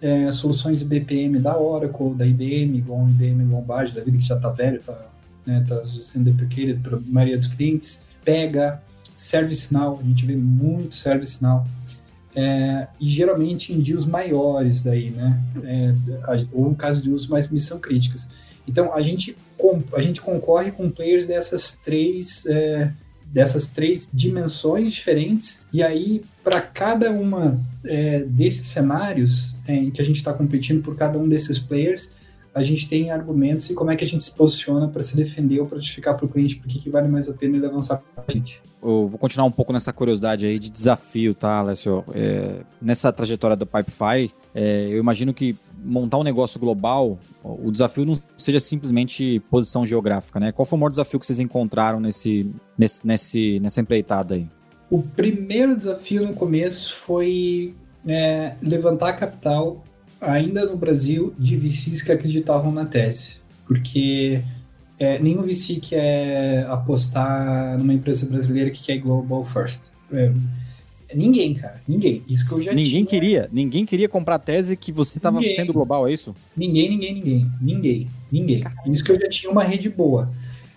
é, 0.00 0.30
soluções 0.30 0.82
BPM 0.82 1.38
da 1.38 1.58
Oracle, 1.58 2.14
da 2.14 2.26
IBM, 2.26 2.76
igual 2.76 3.00
o 3.00 3.08
IBM 3.08 3.44
Lombard, 3.44 3.94
da 3.94 4.02
vida 4.02 4.18
que 4.18 4.24
já 4.24 4.36
está 4.36 4.50
velho, 4.50 4.76
está 4.76 5.08
né, 5.46 5.64
tá 5.66 5.82
sendo 5.86 6.30
deprecated 6.30 6.80
para 6.80 6.98
a 6.98 7.00
maioria 7.06 7.38
dos 7.38 7.46
clientes, 7.46 8.04
Pega, 8.22 8.82
ServiceNow, 9.16 10.00
a 10.00 10.06
gente 10.06 10.26
vê 10.26 10.36
muito 10.36 10.94
ServiceNow. 10.94 11.64
É, 12.36 12.88
e 13.00 13.08
geralmente 13.08 13.72
em 13.72 13.78
deals 13.78 14.06
maiores 14.06 14.82
daí, 14.82 15.10
né? 15.10 15.40
É, 15.64 15.94
ou 16.52 16.70
em 16.70 16.74
caso 16.74 17.02
de 17.02 17.10
uso 17.10 17.30
mais 17.30 17.48
missão 17.48 17.78
críticas. 17.78 18.26
Então 18.66 18.92
a 18.92 19.00
gente, 19.02 19.36
a 19.94 20.02
gente 20.02 20.20
concorre 20.20 20.70
com 20.70 20.90
players 20.90 21.26
dessas 21.26 21.74
três 21.74 22.44
é, 22.46 22.90
dessas 23.26 23.66
três 23.66 24.08
dimensões 24.14 24.92
diferentes 24.92 25.58
e 25.72 25.82
aí 25.82 26.22
para 26.42 26.60
cada 26.60 27.10
uma 27.10 27.60
é, 27.84 28.20
desses 28.20 28.68
cenários 28.68 29.56
é, 29.66 29.74
em 29.74 29.90
que 29.90 30.00
a 30.00 30.04
gente 30.04 30.16
está 30.16 30.32
competindo 30.32 30.82
por 30.82 30.94
cada 30.94 31.18
um 31.18 31.28
desses 31.28 31.58
players 31.58 32.12
a 32.54 32.62
gente 32.62 32.88
tem 32.88 33.10
argumentos 33.10 33.68
e 33.68 33.74
como 33.74 33.90
é 33.90 33.96
que 33.96 34.04
a 34.04 34.06
gente 34.06 34.22
se 34.22 34.32
posiciona 34.32 34.86
para 34.86 35.02
se 35.02 35.16
defender 35.16 35.60
ou 35.60 35.66
para 35.66 35.78
justificar 35.78 36.16
para 36.16 36.24
o 36.24 36.28
cliente 36.28 36.56
por 36.56 36.68
que 36.68 36.88
vale 36.88 37.08
mais 37.08 37.28
a 37.28 37.34
pena 37.34 37.56
ele 37.56 37.66
avançar 37.66 38.02
com 38.14 38.22
a 38.26 38.32
gente. 38.32 38.62
Eu 38.82 39.08
vou 39.08 39.18
continuar 39.18 39.46
um 39.46 39.50
pouco 39.50 39.72
nessa 39.72 39.92
curiosidade 39.92 40.46
aí 40.46 40.58
de 40.58 40.70
desafio, 40.70 41.34
tá, 41.34 41.58
Alessio? 41.58 42.04
É, 42.14 42.60
nessa 42.80 43.12
trajetória 43.12 43.56
do 43.56 43.66
Pipefy, 43.66 44.32
é, 44.54 44.88
eu 44.88 44.98
imagino 44.98 45.34
que 45.34 45.56
montar 45.84 46.18
um 46.18 46.22
negócio 46.22 46.60
global, 46.60 47.18
o 47.42 47.70
desafio 47.70 48.06
não 48.06 48.18
seja 48.36 48.60
simplesmente 48.60 49.40
posição 49.50 49.84
geográfica, 49.84 50.38
né? 50.38 50.52
Qual 50.52 50.64
foi 50.64 50.76
o 50.76 50.80
maior 50.80 50.90
desafio 50.90 51.18
que 51.20 51.26
vocês 51.26 51.40
encontraram 51.40 52.00
nesse, 52.00 52.50
nesse, 52.78 53.06
nesse 53.06 53.60
nessa 53.60 53.80
empreitada 53.80 54.34
aí? 54.34 54.46
O 54.90 55.02
primeiro 55.02 55.76
desafio 55.76 56.26
no 56.26 56.34
começo 56.34 56.94
foi 56.94 57.74
é, 58.06 58.54
levantar 58.62 59.14
capital 59.14 59.82
ainda 60.26 60.66
no 60.66 60.76
Brasil, 60.76 61.34
de 61.38 61.56
VCs 61.56 62.02
que 62.02 62.12
acreditavam 62.12 62.72
na 62.72 62.84
tese. 62.84 63.36
Porque 63.66 64.42
é, 64.98 65.18
nenhum 65.18 65.42
VC 65.42 65.76
quer 65.80 66.66
apostar 66.66 67.76
numa 67.78 67.92
empresa 67.92 68.26
brasileira 68.26 68.70
que 68.70 68.82
quer 68.82 68.98
global 68.98 69.44
first. 69.44 69.84
É, 70.12 70.32
ninguém, 71.14 71.54
cara, 71.54 71.80
ninguém. 71.86 72.22
Isso 72.28 72.46
que 72.46 72.54
eu 72.54 72.64
já 72.64 72.72
ninguém 72.72 73.04
tinha... 73.04 73.06
queria, 73.06 73.48
ninguém 73.52 73.84
queria 73.84 74.08
comprar 74.08 74.36
a 74.36 74.38
tese 74.38 74.76
que 74.76 74.92
você 74.92 75.18
estava 75.18 75.42
sendo 75.42 75.72
global, 75.72 76.06
é 76.06 76.12
isso? 76.12 76.34
Ninguém, 76.56 76.90
ninguém, 76.90 77.14
ninguém, 77.14 77.50
ninguém, 77.60 78.10
ninguém. 78.30 78.60
Caramba. 78.60 78.82
Isso 78.86 79.02
que 79.02 79.12
eu 79.12 79.20
já 79.20 79.28
tinha 79.28 79.50
uma 79.50 79.64
rede 79.64 79.88
boa. 79.88 80.30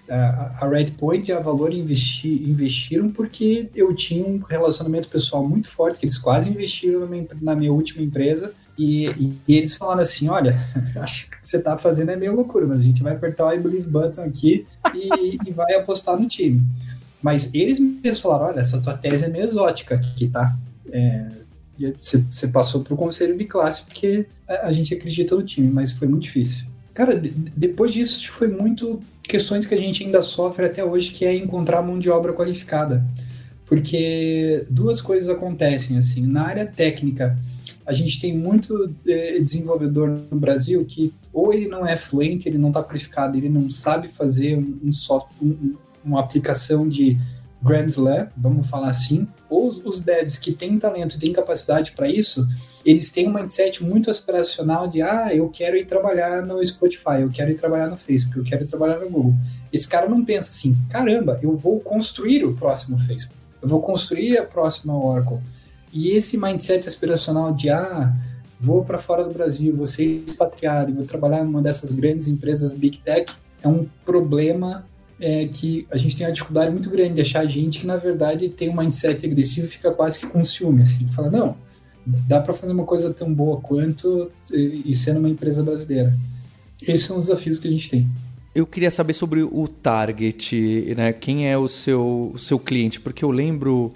A, 0.09 0.65
a 0.65 0.69
Redpoint 0.69 1.29
e 1.29 1.33
a 1.33 1.39
Valor 1.39 1.73
investi, 1.73 2.29
investiram 2.29 3.11
porque 3.11 3.69
eu 3.75 3.93
tinha 3.93 4.25
um 4.25 4.37
relacionamento 4.37 5.09
pessoal 5.09 5.47
muito 5.47 5.67
forte, 5.67 5.99
que 5.99 6.05
eles 6.05 6.17
quase 6.17 6.49
investiram 6.49 7.01
na 7.01 7.05
minha, 7.05 7.27
na 7.41 7.55
minha 7.55 7.73
última 7.73 8.01
empresa 8.01 8.53
e, 8.77 9.07
e, 9.47 9.55
eles 9.55 9.73
falaram 9.73 10.01
assim: 10.01 10.27
olha, 10.27 10.57
acho 10.97 11.31
que 11.31 11.37
você 11.41 11.59
tá 11.59 11.77
fazendo 11.77 12.11
é 12.11 12.15
meio 12.15 12.35
loucura, 12.35 12.67
mas 12.67 12.81
a 12.81 12.85
gente 12.85 13.01
vai 13.01 13.13
apertar 13.13 13.45
o 13.45 13.51
I 13.51 13.59
believe 13.59 13.89
button 13.89 14.21
aqui 14.21 14.65
e, 14.93 15.37
e 15.47 15.51
vai 15.51 15.73
apostar 15.73 16.19
no 16.19 16.27
time. 16.27 16.61
Mas 17.21 17.53
eles 17.53 17.79
mesmos 17.79 18.19
falaram: 18.19 18.45
olha, 18.45 18.59
essa 18.59 18.79
tua 18.79 18.93
tese 18.93 19.25
é 19.25 19.29
meio 19.29 19.45
exótica 19.45 19.95
aqui, 19.95 20.27
tá? 20.27 20.55
É, 20.91 21.29
você 22.29 22.47
passou 22.47 22.81
pro 22.81 22.95
conselho 22.95 23.37
de 23.37 23.45
classe 23.45 23.83
porque 23.83 24.25
a, 24.47 24.67
a, 24.67 24.73
gente 24.73 24.93
acredita 24.93 25.35
no 25.35 25.43
time, 25.43 25.69
mas 25.69 25.91
foi 25.91 26.07
muito 26.07 26.23
difícil. 26.23 26.65
Cara, 26.93 27.19
de, 27.19 27.29
depois 27.29 27.93
disso 27.93 28.29
foi 28.31 28.47
muito 28.47 28.99
questões 29.23 29.65
que 29.65 29.75
a 29.75 29.77
gente 29.77 30.03
ainda 30.03 30.21
sofre 30.21 30.65
até 30.65 30.83
hoje, 30.83 31.11
que 31.11 31.25
é 31.25 31.35
encontrar 31.35 31.81
mão 31.81 31.99
de 31.99 32.09
obra 32.09 32.33
qualificada. 32.33 33.03
Porque 33.65 34.65
duas 34.69 35.01
coisas 35.01 35.27
acontecem, 35.27 35.97
assim, 35.97 36.25
na 36.25 36.43
área 36.43 36.65
técnica 36.65 37.37
a 37.87 37.93
gente 37.93 38.19
tem 38.19 38.37
muito 38.37 38.93
é, 39.07 39.39
desenvolvedor 39.39 40.09
no 40.29 40.37
Brasil 40.37 40.83
que 40.85 41.13
ou 41.31 41.53
ele 41.53 41.69
não 41.69 41.87
é 41.87 41.95
fluente, 41.95 42.47
ele 42.47 42.57
não 42.57 42.67
está 42.67 42.83
qualificado, 42.83 43.37
ele 43.37 43.47
não 43.47 43.69
sabe 43.69 44.09
fazer 44.09 44.57
um, 44.57 44.77
um 44.83 44.91
software, 44.91 45.33
um, 45.41 45.75
uma 46.03 46.19
aplicação 46.19 46.87
de 46.87 47.17
Grand 47.63 47.85
Slam, 47.85 48.27
vamos 48.35 48.67
falar 48.67 48.89
assim, 48.89 49.25
ou 49.49 49.67
os, 49.67 49.83
os 49.85 50.01
devs 50.01 50.37
que 50.37 50.51
têm 50.51 50.77
talento 50.77 51.15
e 51.15 51.19
têm 51.19 51.31
capacidade 51.31 51.93
para 51.93 52.09
isso, 52.09 52.45
eles 52.85 53.09
têm 53.09 53.27
um 53.27 53.33
mindset 53.33 53.81
muito 53.81 54.11
aspiracional 54.11 54.87
de 54.87 55.01
ah, 55.01 55.33
eu 55.33 55.49
quero 55.49 55.77
ir 55.77 55.85
trabalhar 55.85 56.45
no 56.45 56.63
Spotify, 56.65 57.21
eu 57.21 57.29
quero 57.29 57.51
ir 57.51 57.55
trabalhar 57.55 57.87
no 57.87 57.97
Facebook, 57.97 58.37
eu 58.37 58.45
quero 58.45 58.65
ir 58.65 58.67
trabalhar 58.67 58.99
no 58.99 59.09
Google. 59.09 59.33
Esse 59.71 59.87
cara 59.87 60.09
não 60.09 60.23
pensa 60.23 60.51
assim, 60.51 60.75
caramba, 60.89 61.39
eu 61.41 61.55
vou 61.55 61.79
construir 61.79 62.43
o 62.43 62.53
próximo 62.53 62.97
Facebook, 62.97 63.39
eu 63.61 63.67
vou 63.67 63.81
construir 63.81 64.37
a 64.37 64.43
próxima 64.43 64.93
Oracle 64.93 65.39
e 65.97 66.11
esse 66.11 66.37
mindset 66.37 66.87
aspiracional 66.87 67.51
de, 67.51 67.69
ah, 67.69 68.13
vou 68.59 68.85
para 68.85 68.99
fora 68.99 69.23
do 69.23 69.33
Brasil, 69.33 69.75
vou 69.75 69.87
ser 69.87 70.23
expatriado, 70.27 70.93
vou 70.93 71.05
trabalhar 71.05 71.39
em 71.39 71.47
uma 71.47 71.61
dessas 71.61 71.91
grandes 71.91 72.27
empresas 72.27 72.71
Big 72.71 72.99
Tech, 72.99 73.33
é 73.63 73.67
um 73.67 73.87
problema 74.05 74.85
é, 75.19 75.47
que 75.47 75.87
a 75.89 75.97
gente 75.97 76.15
tem 76.15 76.27
uma 76.27 76.31
dificuldade 76.31 76.71
muito 76.71 76.89
grande 76.89 77.15
de 77.15 77.21
achar 77.21 77.43
gente 77.45 77.79
que, 77.79 77.87
na 77.87 77.97
verdade, 77.97 78.47
tem 78.49 78.69
um 78.69 78.75
mindset 78.75 79.25
agressivo 79.25 79.65
e 79.65 79.69
fica 79.69 79.91
quase 79.91 80.19
que 80.19 80.27
com 80.27 80.43
ciúme, 80.43 80.83
assim, 80.83 81.07
fala, 81.07 81.31
não, 81.31 81.57
dá 82.05 82.39
para 82.39 82.53
fazer 82.53 82.73
uma 82.73 82.85
coisa 82.85 83.11
tão 83.13 83.33
boa 83.33 83.59
quanto 83.59 84.31
e, 84.51 84.83
e 84.85 84.95
sendo 84.95 85.19
uma 85.19 85.29
empresa 85.29 85.63
brasileira. 85.63 86.15
Esses 86.79 87.07
são 87.07 87.17
os 87.17 87.25
desafios 87.25 87.57
que 87.57 87.67
a 87.67 87.71
gente 87.71 87.89
tem. 87.89 88.07
Eu 88.53 88.65
queria 88.65 88.91
saber 88.91 89.13
sobre 89.13 89.41
o 89.41 89.67
target, 89.67 90.93
né? 90.95 91.11
Quem 91.13 91.47
é 91.49 91.57
o 91.57 91.67
seu, 91.67 92.31
o 92.33 92.37
seu 92.39 92.57
cliente? 92.57 92.99
Porque 92.99 93.25
eu 93.25 93.31
lembro 93.31 93.93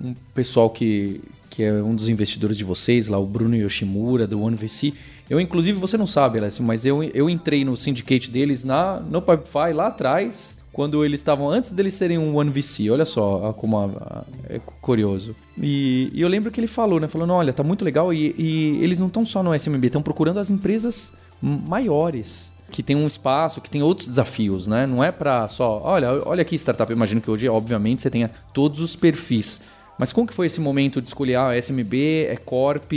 um 0.00 0.14
pessoal 0.34 0.70
que, 0.70 1.20
que 1.54 1.62
é 1.62 1.72
um 1.72 1.94
dos 1.94 2.08
investidores 2.08 2.58
de 2.58 2.64
vocês, 2.64 3.06
lá 3.06 3.16
o 3.16 3.24
Bruno 3.24 3.54
Yoshimura, 3.54 4.26
do 4.26 4.42
OneVC. 4.42 4.92
Eu, 5.30 5.40
inclusive, 5.40 5.78
você 5.78 5.96
não 5.96 6.06
sabe, 6.06 6.38
Alessio, 6.38 6.64
mas 6.64 6.84
eu, 6.84 7.00
eu 7.04 7.30
entrei 7.30 7.64
no 7.64 7.76
syndicate 7.76 8.28
deles 8.28 8.64
na, 8.64 8.98
no 8.98 9.22
Pipefy 9.22 9.72
lá 9.72 9.86
atrás, 9.86 10.58
quando 10.72 11.04
eles 11.04 11.20
estavam 11.20 11.48
antes 11.48 11.70
deles 11.70 11.94
serem 11.94 12.18
um 12.18 12.36
OneVC. 12.36 12.90
Olha 12.90 13.04
só 13.04 13.52
como 13.52 13.78
a, 13.78 13.84
a, 13.84 14.24
é 14.48 14.58
curioso. 14.80 15.36
E, 15.56 16.10
e, 16.12 16.20
eu 16.20 16.26
lembro 16.26 16.50
que 16.50 16.58
ele 16.58 16.66
falou, 16.66 16.98
né? 16.98 17.06
Falando, 17.06 17.32
olha, 17.32 17.52
tá 17.52 17.62
muito 17.62 17.84
legal 17.84 18.12
e, 18.12 18.34
e 18.36 18.82
eles 18.82 18.98
não 18.98 19.06
estão 19.06 19.24
só 19.24 19.40
no 19.40 19.54
SMB, 19.54 19.86
estão 19.86 20.02
procurando 20.02 20.40
as 20.40 20.50
empresas 20.50 21.12
maiores 21.40 22.52
que 22.68 22.82
tem 22.82 22.96
um 22.96 23.06
espaço, 23.06 23.60
que 23.60 23.70
tem 23.70 23.80
outros 23.80 24.08
desafios, 24.08 24.66
né? 24.66 24.88
Não 24.88 25.04
é 25.04 25.12
para 25.12 25.46
só, 25.46 25.80
olha, 25.84 26.20
olha 26.26 26.42
aqui 26.42 26.56
startup. 26.56 26.92
Imagino 26.92 27.20
que 27.20 27.30
hoje, 27.30 27.48
obviamente, 27.48 28.02
você 28.02 28.10
tenha 28.10 28.28
todos 28.52 28.80
os 28.80 28.96
perfis. 28.96 29.62
Mas 29.98 30.12
como 30.12 30.26
que 30.26 30.34
foi 30.34 30.46
esse 30.46 30.60
momento 30.60 31.00
de 31.00 31.08
escolher, 31.08 31.36
ah, 31.36 31.56
SMB, 31.56 32.26
é 32.28 32.36
Corp 32.36 32.92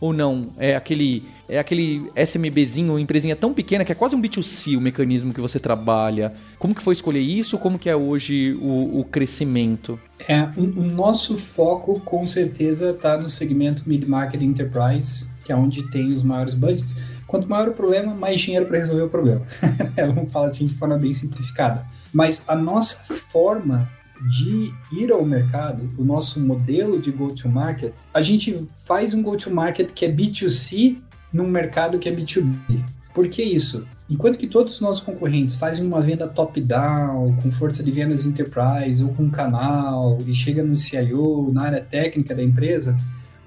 ou 0.00 0.12
não? 0.12 0.48
É 0.56 0.74
aquele, 0.74 1.24
é 1.48 1.58
aquele 1.58 2.10
SMBzinho, 2.16 2.98
empresinha 2.98 3.36
tão 3.36 3.52
pequena 3.54 3.84
que 3.84 3.92
é 3.92 3.94
quase 3.94 4.16
um 4.16 4.22
B2C 4.22 4.76
o 4.76 4.80
mecanismo 4.80 5.32
que 5.32 5.40
você 5.40 5.58
trabalha. 5.58 6.34
Como 6.58 6.74
que 6.74 6.82
foi 6.82 6.92
escolher 6.92 7.20
isso? 7.20 7.58
Como 7.58 7.78
que 7.78 7.88
é 7.88 7.94
hoje 7.94 8.58
o, 8.60 9.00
o 9.00 9.04
crescimento? 9.04 9.98
É, 10.28 10.42
o, 10.56 10.62
o 10.62 10.84
nosso 10.84 11.36
foco 11.36 12.00
com 12.00 12.26
certeza 12.26 12.90
está 12.90 13.16
no 13.16 13.28
segmento 13.28 13.84
mid-market 13.86 14.42
enterprise, 14.42 15.28
que 15.44 15.52
é 15.52 15.56
onde 15.56 15.88
tem 15.90 16.12
os 16.12 16.22
maiores 16.22 16.54
budgets. 16.54 16.96
Quanto 17.26 17.48
maior 17.48 17.68
o 17.68 17.72
problema, 17.72 18.12
mais 18.12 18.40
dinheiro 18.40 18.66
para 18.66 18.78
resolver 18.78 19.02
o 19.02 19.08
problema. 19.08 19.42
Vamos 20.14 20.32
falar 20.32 20.48
assim 20.48 20.66
de 20.66 20.74
forma 20.74 20.98
bem 20.98 21.14
simplificada. 21.14 21.86
Mas 22.12 22.42
a 22.48 22.56
nossa 22.56 23.14
forma 23.30 23.88
de 24.28 24.72
ir 24.92 25.10
ao 25.10 25.24
mercado, 25.24 25.90
o 25.96 26.04
nosso 26.04 26.40
modelo 26.40 27.00
de 27.00 27.10
go-to-market, 27.10 27.94
a 28.12 28.22
gente 28.22 28.68
faz 28.84 29.14
um 29.14 29.22
go-to-market 29.22 29.92
que 29.92 30.04
é 30.04 30.12
B2C 30.12 30.98
num 31.32 31.48
mercado 31.48 31.98
que 31.98 32.08
é 32.08 32.12
B2B. 32.12 32.84
Por 33.14 33.28
que 33.28 33.42
isso? 33.42 33.86
Enquanto 34.08 34.38
que 34.38 34.46
todos 34.46 34.74
os 34.74 34.80
nossos 34.80 35.02
concorrentes 35.02 35.54
fazem 35.54 35.86
uma 35.86 36.00
venda 36.00 36.26
top-down, 36.26 37.36
com 37.36 37.50
força 37.52 37.82
de 37.82 37.90
vendas 37.90 38.24
enterprise 38.24 39.02
ou 39.02 39.10
com 39.14 39.30
canal, 39.30 40.18
e 40.26 40.34
chega 40.34 40.62
no 40.62 40.76
CIO, 40.76 41.50
na 41.52 41.62
área 41.62 41.80
técnica 41.80 42.34
da 42.34 42.42
empresa, 42.42 42.96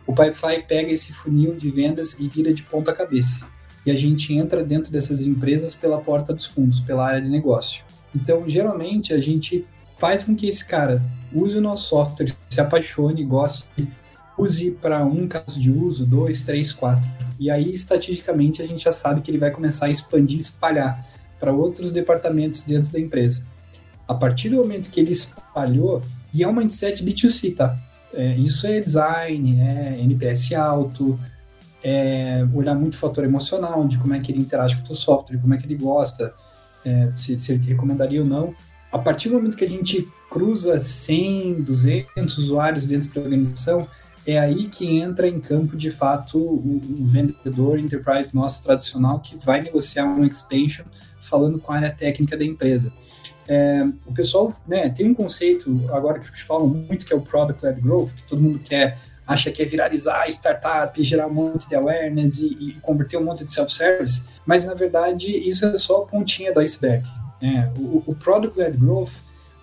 o 0.07 0.13
Pipefy 0.13 0.63
pega 0.67 0.91
esse 0.91 1.13
funil 1.13 1.55
de 1.55 1.69
vendas 1.69 2.19
e 2.19 2.27
vira 2.27 2.53
de 2.53 2.63
ponta 2.63 2.93
cabeça. 2.93 3.45
E 3.85 3.91
a 3.91 3.95
gente 3.95 4.33
entra 4.33 4.63
dentro 4.63 4.91
dessas 4.91 5.21
empresas 5.21 5.75
pela 5.75 5.97
porta 5.99 6.33
dos 6.33 6.45
fundos, 6.45 6.79
pela 6.79 7.05
área 7.05 7.21
de 7.21 7.29
negócio. 7.29 7.83
Então, 8.15 8.43
geralmente, 8.47 9.13
a 9.13 9.19
gente 9.19 9.65
faz 9.97 10.23
com 10.23 10.35
que 10.35 10.47
esse 10.47 10.65
cara 10.65 11.01
use 11.33 11.57
o 11.57 11.61
nosso 11.61 11.89
software, 11.89 12.27
se 12.49 12.61
apaixone, 12.61 13.23
goste, 13.23 13.67
use 14.37 14.71
para 14.71 15.03
um 15.05 15.27
caso 15.27 15.59
de 15.59 15.71
uso, 15.71 16.05
dois, 16.05 16.43
três, 16.43 16.71
quatro. 16.71 17.09
E 17.39 17.49
aí, 17.49 17.71
estatisticamente, 17.71 18.61
a 18.61 18.65
gente 18.65 18.83
já 18.83 18.91
sabe 18.91 19.21
que 19.21 19.31
ele 19.31 19.37
vai 19.37 19.51
começar 19.51 19.87
a 19.87 19.89
expandir, 19.89 20.39
espalhar 20.39 21.05
para 21.39 21.51
outros 21.51 21.91
departamentos 21.91 22.63
dentro 22.63 22.91
da 22.91 22.99
empresa. 22.99 23.45
A 24.07 24.13
partir 24.13 24.49
do 24.49 24.57
momento 24.57 24.89
que 24.89 24.99
ele 24.99 25.11
espalhou, 25.11 26.01
e 26.33 26.43
é 26.43 26.47
um 26.47 26.53
mindset 26.53 27.03
B2C, 27.03 27.55
tá? 27.55 27.77
É, 28.13 28.35
isso 28.37 28.67
é 28.67 28.79
design, 28.79 29.59
é 29.59 29.99
NPS 30.01 30.53
alto, 30.53 31.19
é 31.83 32.45
olhar 32.53 32.75
muito 32.75 32.93
o 32.93 32.97
fator 32.97 33.23
emocional, 33.23 33.87
de 33.87 33.97
como 33.97 34.13
é 34.13 34.19
que 34.19 34.31
ele 34.31 34.39
interage 34.39 34.75
com 34.75 34.83
o 34.83 34.85
teu 34.85 34.95
software, 34.95 35.37
como 35.39 35.53
é 35.53 35.57
que 35.57 35.65
ele 35.65 35.75
gosta, 35.75 36.33
é, 36.85 37.11
se, 37.15 37.37
se 37.39 37.51
ele 37.51 37.59
te 37.59 37.69
recomendaria 37.69 38.21
ou 38.21 38.27
não 38.27 38.53
a 38.93 38.99
partir 38.99 39.27
do 39.27 39.35
momento 39.35 39.57
que 39.57 39.65
a 39.65 39.69
gente 39.69 40.07
cruza 40.29 40.79
100, 40.79 41.63
200 41.63 42.37
usuários 42.37 42.85
dentro 42.85 43.11
da 43.11 43.21
organização, 43.21 43.87
é 44.25 44.37
aí 44.37 44.67
que 44.67 44.99
entra 44.99 45.27
em 45.27 45.39
campo, 45.39 45.75
de 45.75 45.89
fato, 45.89 46.37
o, 46.37 46.79
vendedor 47.11 47.79
enterprise 47.79 48.33
nosso 48.33 48.63
tradicional 48.63 49.19
que 49.19 49.35
vai 49.35 49.61
negociar 49.61 50.05
um 50.05 50.23
expansion 50.23 50.85
falando 51.19 51.59
com 51.59 51.71
a 51.71 51.77
área 51.77 51.91
técnica 51.91 52.37
da 52.37 52.45
empresa. 52.45 52.93
É, 53.47 53.83
o 54.05 54.13
pessoal 54.13 54.55
né, 54.67 54.87
tem 54.89 55.09
um 55.09 55.13
conceito, 55.13 55.81
agora 55.91 56.19
que 56.19 56.43
falam 56.43 56.67
muito, 56.67 57.05
que 57.05 57.11
é 57.11 57.15
o 57.15 57.21
Product-Led 57.21 57.81
Growth, 57.81 58.11
que 58.13 58.23
todo 58.27 58.41
mundo 58.41 58.59
quer 58.59 58.97
acha 59.25 59.51
que 59.51 59.61
é 59.61 59.65
viralizar 59.65 60.27
startup, 60.27 61.01
gerar 61.01 61.27
um 61.27 61.33
monte 61.33 61.67
de 61.67 61.75
awareness 61.75 62.37
e, 62.39 62.45
e 62.45 62.73
converter 62.81 63.17
um 63.17 63.23
monte 63.23 63.43
de 63.43 63.53
self-service, 63.53 64.25
mas 64.45 64.65
na 64.65 64.73
verdade 64.73 65.27
isso 65.27 65.65
é 65.65 65.75
só 65.77 66.03
a 66.03 66.05
pontinha 66.05 66.53
do 66.53 66.59
iceberg. 66.59 67.07
Né? 67.43 67.69
O, 67.77 68.01
o 68.07 68.15
Product-Led 68.15 68.77
Growth, 68.77 69.11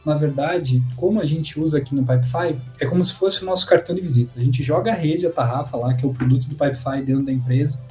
na 0.04 0.14
verdade, 0.14 0.82
como 0.96 1.18
a 1.18 1.24
gente 1.24 1.58
usa 1.58 1.78
aqui 1.78 1.94
no 1.94 2.04
Pipefy, 2.04 2.60
é 2.78 2.84
como 2.84 3.02
se 3.02 3.14
fosse 3.14 3.42
o 3.42 3.46
nosso 3.46 3.66
cartão 3.66 3.94
de 3.94 4.02
visita. 4.02 4.38
A 4.38 4.42
gente 4.42 4.62
joga 4.62 4.92
a 4.92 4.94
rede, 4.94 5.26
a 5.26 5.30
tarrafa 5.30 5.78
lá, 5.78 5.94
que 5.94 6.04
é 6.04 6.08
o 6.08 6.12
produto 6.12 6.46
do 6.46 6.54
Pipefy 6.54 7.00
dentro 7.02 7.24
da 7.24 7.32
empresa, 7.32 7.82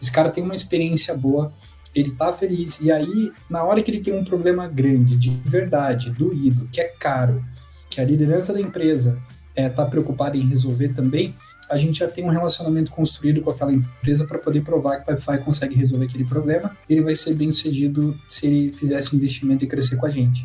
esse 0.00 0.10
cara 0.10 0.30
tem 0.30 0.42
uma 0.42 0.54
experiência 0.54 1.14
boa, 1.14 1.52
ele 1.94 2.10
tá 2.12 2.32
feliz, 2.32 2.80
e 2.80 2.90
aí, 2.90 3.32
na 3.48 3.62
hora 3.62 3.82
que 3.82 3.90
ele 3.90 4.00
tem 4.00 4.14
um 4.14 4.24
problema 4.24 4.66
grande, 4.66 5.16
de 5.16 5.30
verdade, 5.44 6.10
doído, 6.10 6.66
que 6.72 6.80
é 6.80 6.84
caro, 6.84 7.44
que 7.90 8.00
a 8.00 8.04
liderança 8.04 8.52
da 8.52 8.60
empresa 8.60 9.18
está 9.54 9.82
é, 9.82 9.86
preocupada 9.86 10.36
em 10.38 10.48
resolver 10.48 10.88
também, 10.88 11.34
a 11.70 11.78
gente 11.78 11.98
já 11.98 12.08
tem 12.08 12.24
um 12.24 12.28
relacionamento 12.28 12.90
construído 12.90 13.40
com 13.40 13.50
aquela 13.50 13.72
empresa 13.72 14.26
para 14.26 14.38
poder 14.38 14.62
provar 14.62 14.96
que 14.96 15.12
o 15.12 15.16
Pipefy 15.16 15.38
consegue 15.44 15.74
resolver 15.74 16.06
aquele 16.06 16.24
problema. 16.24 16.76
Ele 16.88 17.02
vai 17.02 17.14
ser 17.14 17.34
bem 17.34 17.50
sucedido 17.50 18.18
se 18.26 18.46
ele 18.46 18.72
fizesse 18.72 19.14
investimento 19.14 19.64
e 19.64 19.66
crescer 19.66 19.96
com 19.96 20.06
a 20.06 20.10
gente. 20.10 20.44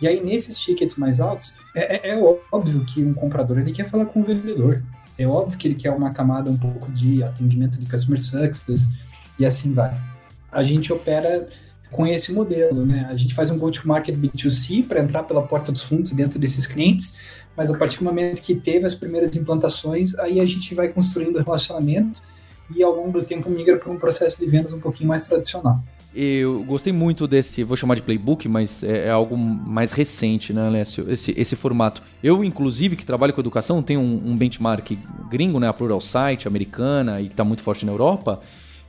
E 0.00 0.06
aí, 0.06 0.22
nesses 0.22 0.58
tickets 0.58 0.96
mais 0.96 1.20
altos, 1.20 1.54
é, 1.74 2.08
é, 2.08 2.10
é 2.10 2.38
óbvio 2.52 2.84
que 2.84 3.02
um 3.02 3.14
comprador 3.14 3.58
ele 3.58 3.72
quer 3.72 3.88
falar 3.88 4.06
com 4.06 4.20
o 4.20 4.24
vendedor. 4.24 4.82
É 5.18 5.26
óbvio 5.26 5.56
que 5.56 5.68
ele 5.68 5.74
quer 5.74 5.90
uma 5.90 6.12
camada 6.12 6.50
um 6.50 6.56
pouco 6.56 6.92
de 6.92 7.22
atendimento 7.22 7.78
de 7.78 7.86
customer 7.86 8.20
success 8.20 8.88
e 9.38 9.46
assim 9.46 9.72
vai. 9.72 9.98
A 10.52 10.62
gente 10.62 10.92
opera 10.92 11.48
com 11.90 12.06
esse 12.06 12.32
modelo, 12.32 12.84
né? 12.84 13.06
A 13.10 13.16
gente 13.16 13.34
faz 13.34 13.50
um 13.50 13.58
go-to-market 13.58 14.14
B2C 14.14 14.86
para 14.86 15.00
entrar 15.00 15.22
pela 15.22 15.42
porta 15.42 15.70
dos 15.70 15.82
fundos 15.82 16.12
dentro 16.12 16.38
desses 16.38 16.66
clientes, 16.66 17.18
mas 17.56 17.70
a 17.70 17.76
partir 17.76 17.98
do 17.98 18.04
momento 18.04 18.42
que 18.42 18.54
teve 18.54 18.86
as 18.86 18.94
primeiras 18.94 19.34
implantações, 19.34 20.18
aí 20.18 20.40
a 20.40 20.46
gente 20.46 20.74
vai 20.74 20.88
construindo 20.88 21.38
relacionamento 21.38 22.20
e 22.74 22.82
ao 22.82 22.94
longo 22.94 23.20
do 23.20 23.24
tempo 23.24 23.48
migra 23.48 23.76
para 23.78 23.90
um 23.90 23.98
processo 23.98 24.38
de 24.38 24.46
vendas 24.46 24.72
um 24.72 24.80
pouquinho 24.80 25.08
mais 25.08 25.26
tradicional. 25.26 25.80
Eu 26.18 26.64
gostei 26.64 26.94
muito 26.94 27.26
desse, 27.26 27.62
vou 27.62 27.76
chamar 27.76 27.94
de 27.94 28.02
playbook, 28.02 28.48
mas 28.48 28.82
é, 28.82 29.08
é 29.08 29.10
algo 29.10 29.36
mais 29.36 29.92
recente, 29.92 30.50
né, 30.50 30.66
Alessio? 30.66 31.12
Esse, 31.12 31.34
esse 31.36 31.54
formato. 31.54 32.02
Eu, 32.22 32.42
inclusive, 32.42 32.96
que 32.96 33.04
trabalho 33.04 33.34
com 33.34 33.40
educação, 33.40 33.82
tenho 33.82 34.00
um, 34.00 34.30
um 34.30 34.34
benchmark 34.34 34.98
gringo, 35.30 35.60
né, 35.60 35.68
a 35.68 35.74
Pluralsight, 35.74 36.48
americana, 36.48 37.20
e 37.20 37.26
que 37.26 37.34
está 37.34 37.44
muito 37.44 37.62
forte 37.62 37.84
na 37.84 37.92
Europa. 37.92 38.40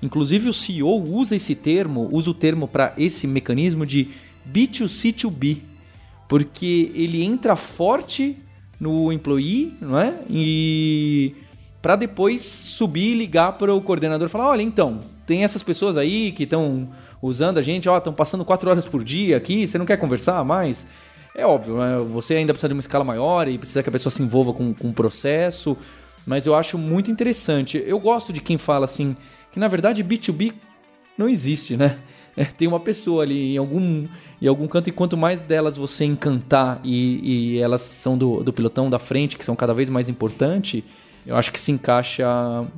Inclusive, 0.02 0.50
o 0.50 0.54
CEO 0.54 1.04
usa 1.04 1.36
esse 1.36 1.56
termo, 1.56 2.08
usa 2.12 2.30
o 2.30 2.34
termo 2.34 2.68
para 2.68 2.94
esse 2.98 3.28
mecanismo 3.28 3.86
de 3.86 4.10
B2C2B, 4.52 5.60
porque 6.28 6.92
ele 6.94 7.24
entra 7.24 7.56
forte 7.56 8.38
no 8.80 9.12
employee, 9.12 9.74
não 9.82 10.00
é? 10.00 10.14
E 10.30 11.36
para 11.82 11.96
depois 11.96 12.42
subir 12.42 13.12
e 13.12 13.18
ligar 13.18 13.54
para 13.54 13.74
o 13.74 13.82
coordenador 13.82 14.28
e 14.28 14.30
falar: 14.30 14.50
olha, 14.50 14.62
então, 14.62 15.00
tem 15.26 15.44
essas 15.44 15.64
pessoas 15.64 15.98
aí 15.98 16.32
que 16.32 16.44
estão 16.44 16.90
usando 17.22 17.58
a 17.58 17.62
gente, 17.62 17.90
ó, 17.90 17.98
estão 17.98 18.14
passando 18.14 18.46
quatro 18.46 18.70
horas 18.70 18.86
por 18.86 19.04
dia 19.04 19.38
aqui, 19.38 19.66
você 19.66 19.78
não 19.78 19.86
quer 19.86 19.98
conversar 19.98 20.44
mais? 20.44 20.86
É 21.34 21.46
óbvio, 21.46 21.78
né? 21.78 21.98
você 22.12 22.36
ainda 22.36 22.54
precisa 22.54 22.68
de 22.68 22.74
uma 22.74 22.80
escala 22.80 23.04
maior 23.04 23.48
e 23.48 23.58
precisa 23.58 23.84
que 23.84 23.90
a 23.90 23.92
pessoa 23.92 24.12
se 24.12 24.24
envolva 24.24 24.54
com, 24.54 24.74
com 24.74 24.90
o 24.90 24.94
processo, 24.94 25.78
mas 26.26 26.46
eu 26.46 26.56
acho 26.56 26.78
muito 26.78 27.12
interessante. 27.12 27.82
Eu 27.86 28.00
gosto 28.00 28.34
de 28.34 28.42
quem 28.42 28.58
fala 28.58 28.86
assim, 28.86 29.16
que 29.58 29.60
na 29.60 29.68
verdade 29.68 30.04
B2B 30.04 30.54
não 31.18 31.28
existe, 31.28 31.76
né? 31.76 31.98
É, 32.38 32.46
tem 32.46 32.68
uma 32.68 32.80
pessoa 32.80 33.24
ali 33.24 33.56
em 33.56 33.58
algum, 33.58 34.06
em 34.40 34.48
algum 34.48 34.68
canto, 34.68 34.90
e 34.90 34.92
quanto 34.92 35.18
mais 35.18 35.40
delas 35.40 35.76
você 35.76 36.06
encantar 36.06 36.80
e, 36.84 37.56
e 37.56 37.58
elas 37.58 37.82
são 37.82 38.16
do, 38.16 38.44
do 38.44 38.54
pilotão 38.54 38.88
da 38.88 39.00
frente, 39.00 39.36
que 39.36 39.44
são 39.44 39.56
cada 39.56 39.74
vez 39.74 39.90
mais 39.90 40.08
importantes, 40.08 40.84
eu 41.26 41.36
acho 41.36 41.52
que 41.52 41.60
se 41.60 41.72
encaixa 41.72 42.28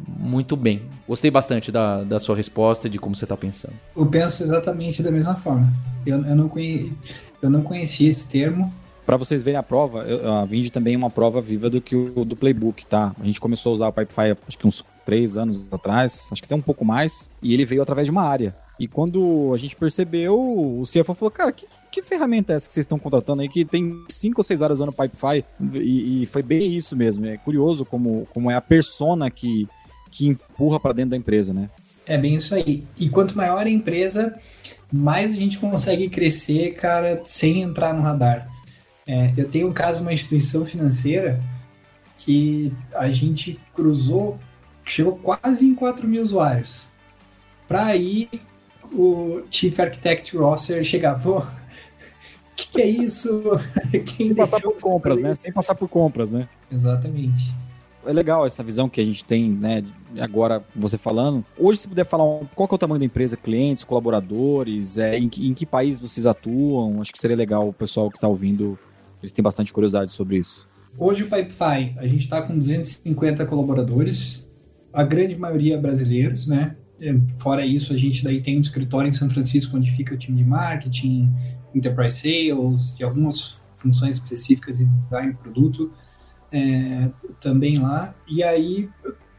muito 0.07 0.55
bem. 0.55 0.83
Gostei 1.05 1.29
bastante 1.29 1.73
da, 1.73 2.05
da 2.05 2.19
sua 2.19 2.37
resposta 2.37 2.87
e 2.87 2.89
de 2.89 2.97
como 2.97 3.13
você 3.13 3.25
está 3.25 3.35
pensando. 3.35 3.73
Eu 3.93 4.05
penso 4.05 4.41
exatamente 4.41 5.03
da 5.03 5.11
mesma 5.11 5.35
forma. 5.35 5.67
Eu, 6.05 6.23
eu, 6.25 6.35
não, 6.37 6.47
conhe, 6.47 6.93
eu 7.41 7.49
não 7.49 7.61
conhecia 7.61 8.09
esse 8.09 8.29
termo. 8.29 8.73
Para 9.09 9.17
vocês 9.17 9.41
verem 9.41 9.57
a 9.57 9.63
prova, 9.63 10.05
a 10.39 10.45
Vind 10.45 10.69
também 10.69 10.93
é 10.93 10.97
uma 10.97 11.09
prova 11.09 11.41
viva 11.41 11.67
do 11.67 11.81
que 11.81 11.95
o 11.95 12.23
do 12.23 12.35
Playbook, 12.35 12.85
tá? 12.85 13.11
A 13.19 13.25
gente 13.25 13.41
começou 13.41 13.71
a 13.71 13.73
usar 13.73 13.87
o 13.87 13.91
Pipefy 13.91 14.37
acho 14.47 14.55
que 14.55 14.67
uns 14.67 14.85
três 15.03 15.35
anos 15.35 15.65
atrás, 15.71 16.29
acho 16.31 16.39
que 16.39 16.45
até 16.45 16.53
um 16.53 16.61
pouco 16.61 16.85
mais, 16.85 17.27
e 17.41 17.51
ele 17.51 17.65
veio 17.65 17.81
através 17.81 18.05
de 18.05 18.11
uma 18.11 18.21
área. 18.21 18.55
E 18.79 18.87
quando 18.87 19.51
a 19.51 19.57
gente 19.57 19.75
percebeu, 19.75 20.35
o 20.39 20.83
CFO 20.83 21.15
falou, 21.15 21.31
cara, 21.31 21.51
que, 21.51 21.65
que 21.91 22.03
ferramenta 22.03 22.53
é 22.53 22.57
essa 22.57 22.67
que 22.67 22.73
vocês 22.75 22.83
estão 22.83 22.99
contratando 22.99 23.41
aí 23.41 23.49
que 23.49 23.65
tem 23.65 23.99
cinco 24.09 24.41
ou 24.41 24.43
seis 24.43 24.61
áreas 24.61 24.77
usando 24.77 24.93
Pipefy? 24.93 25.43
E, 25.73 26.21
e, 26.21 26.25
foi 26.27 26.43
bem 26.43 26.71
isso 26.71 26.95
mesmo. 26.95 27.25
É 27.25 27.35
curioso 27.35 27.83
como, 27.85 28.27
como 28.31 28.51
é 28.51 28.55
a 28.55 28.61
persona 28.61 29.31
que, 29.31 29.67
que 30.11 30.27
empurra 30.27 30.79
para 30.79 30.93
dentro 30.93 31.09
da 31.09 31.17
empresa, 31.17 31.51
né? 31.51 31.67
É 32.05 32.15
bem 32.15 32.35
isso 32.35 32.53
aí. 32.53 32.83
E 32.99 33.09
quanto 33.09 33.35
maior 33.35 33.65
a 33.65 33.69
empresa, 33.71 34.35
mais 34.93 35.31
a 35.31 35.35
gente 35.35 35.57
consegue 35.57 36.09
crescer, 36.09 36.75
cara, 36.75 37.19
sem 37.25 37.63
entrar 37.63 37.91
no 37.91 38.03
radar. 38.03 38.47
É, 39.09 39.33
eu 39.35 39.49
tenho 39.49 39.67
um 39.67 39.73
caso 39.73 40.03
uma 40.03 40.13
instituição 40.13 40.63
financeira 40.63 41.41
que 42.15 42.71
a 42.93 43.09
gente 43.09 43.59
cruzou, 43.73 44.37
chegou 44.85 45.15
quase 45.15 45.65
em 45.65 45.73
4 45.73 46.07
mil 46.07 46.21
usuários. 46.21 46.83
Para 47.67 47.85
aí 47.85 48.29
o 48.93 49.41
Chief 49.49 49.77
Architect 49.79 50.37
Rosser 50.37 50.83
chegar, 50.83 51.19
pô, 51.19 51.41
que, 52.55 52.67
que 52.67 52.81
é 52.83 52.85
isso? 52.85 53.41
Quem 54.05 54.27
Sem 54.27 54.35
passar 54.35 54.61
por 54.61 54.79
compras, 54.79 55.19
né? 55.19 55.33
Sem 55.33 55.51
passar 55.51 55.73
por 55.73 55.89
compras, 55.89 56.31
né? 56.31 56.47
Exatamente. 56.71 57.51
É 58.05 58.13
legal 58.13 58.45
essa 58.45 58.63
visão 58.63 58.87
que 58.87 59.01
a 59.01 59.03
gente 59.03 59.23
tem, 59.23 59.49
né? 59.49 59.83
Agora, 60.19 60.63
você 60.75 60.99
falando. 60.99 61.43
Hoje, 61.57 61.81
se 61.81 61.87
puder 61.87 62.05
falar 62.05 62.25
um, 62.25 62.45
qual 62.55 62.69
é 62.71 62.75
o 62.75 62.77
tamanho 62.77 62.99
da 62.99 63.05
empresa, 63.05 63.35
clientes, 63.35 63.83
colaboradores, 63.83 64.99
é, 64.99 65.17
em, 65.17 65.25
em 65.39 65.53
que 65.55 65.65
país 65.65 65.99
vocês 65.99 66.27
atuam, 66.27 67.01
acho 67.01 67.11
que 67.11 67.19
seria 67.19 67.35
legal 67.35 67.67
o 67.67 67.73
pessoal 67.73 68.11
que 68.11 68.17
está 68.17 68.27
ouvindo, 68.27 68.77
eles 69.21 69.31
têm 69.31 69.43
bastante 69.43 69.71
curiosidade 69.73 70.11
sobre 70.11 70.37
isso. 70.37 70.69
Hoje, 70.97 71.23
o 71.23 71.29
Pipefy, 71.29 71.93
a 71.97 72.07
gente 72.07 72.21
está 72.21 72.41
com 72.41 72.57
250 72.57 73.45
colaboradores, 73.45 74.47
a 74.91 75.03
grande 75.03 75.35
maioria 75.35 75.77
brasileiros, 75.77 76.47
né? 76.47 76.75
É, 76.99 77.15
fora 77.37 77.65
isso, 77.65 77.93
a 77.93 77.97
gente 77.97 78.23
daí 78.23 78.41
tem 78.41 78.57
um 78.57 78.61
escritório 78.61 79.07
em 79.07 79.13
São 79.13 79.29
Francisco 79.29 79.77
onde 79.77 79.91
fica 79.91 80.13
o 80.13 80.17
time 80.17 80.37
de 80.37 80.43
marketing, 80.43 81.31
enterprise 81.73 82.17
sales 82.17 82.95
e 82.99 83.03
algumas 83.03 83.63
funções 83.75 84.17
específicas 84.17 84.79
de 84.79 84.85
design 84.85 85.33
produto 85.33 85.91
é, 86.51 87.09
também 87.39 87.77
lá. 87.77 88.13
E 88.27 88.43
aí, 88.43 88.89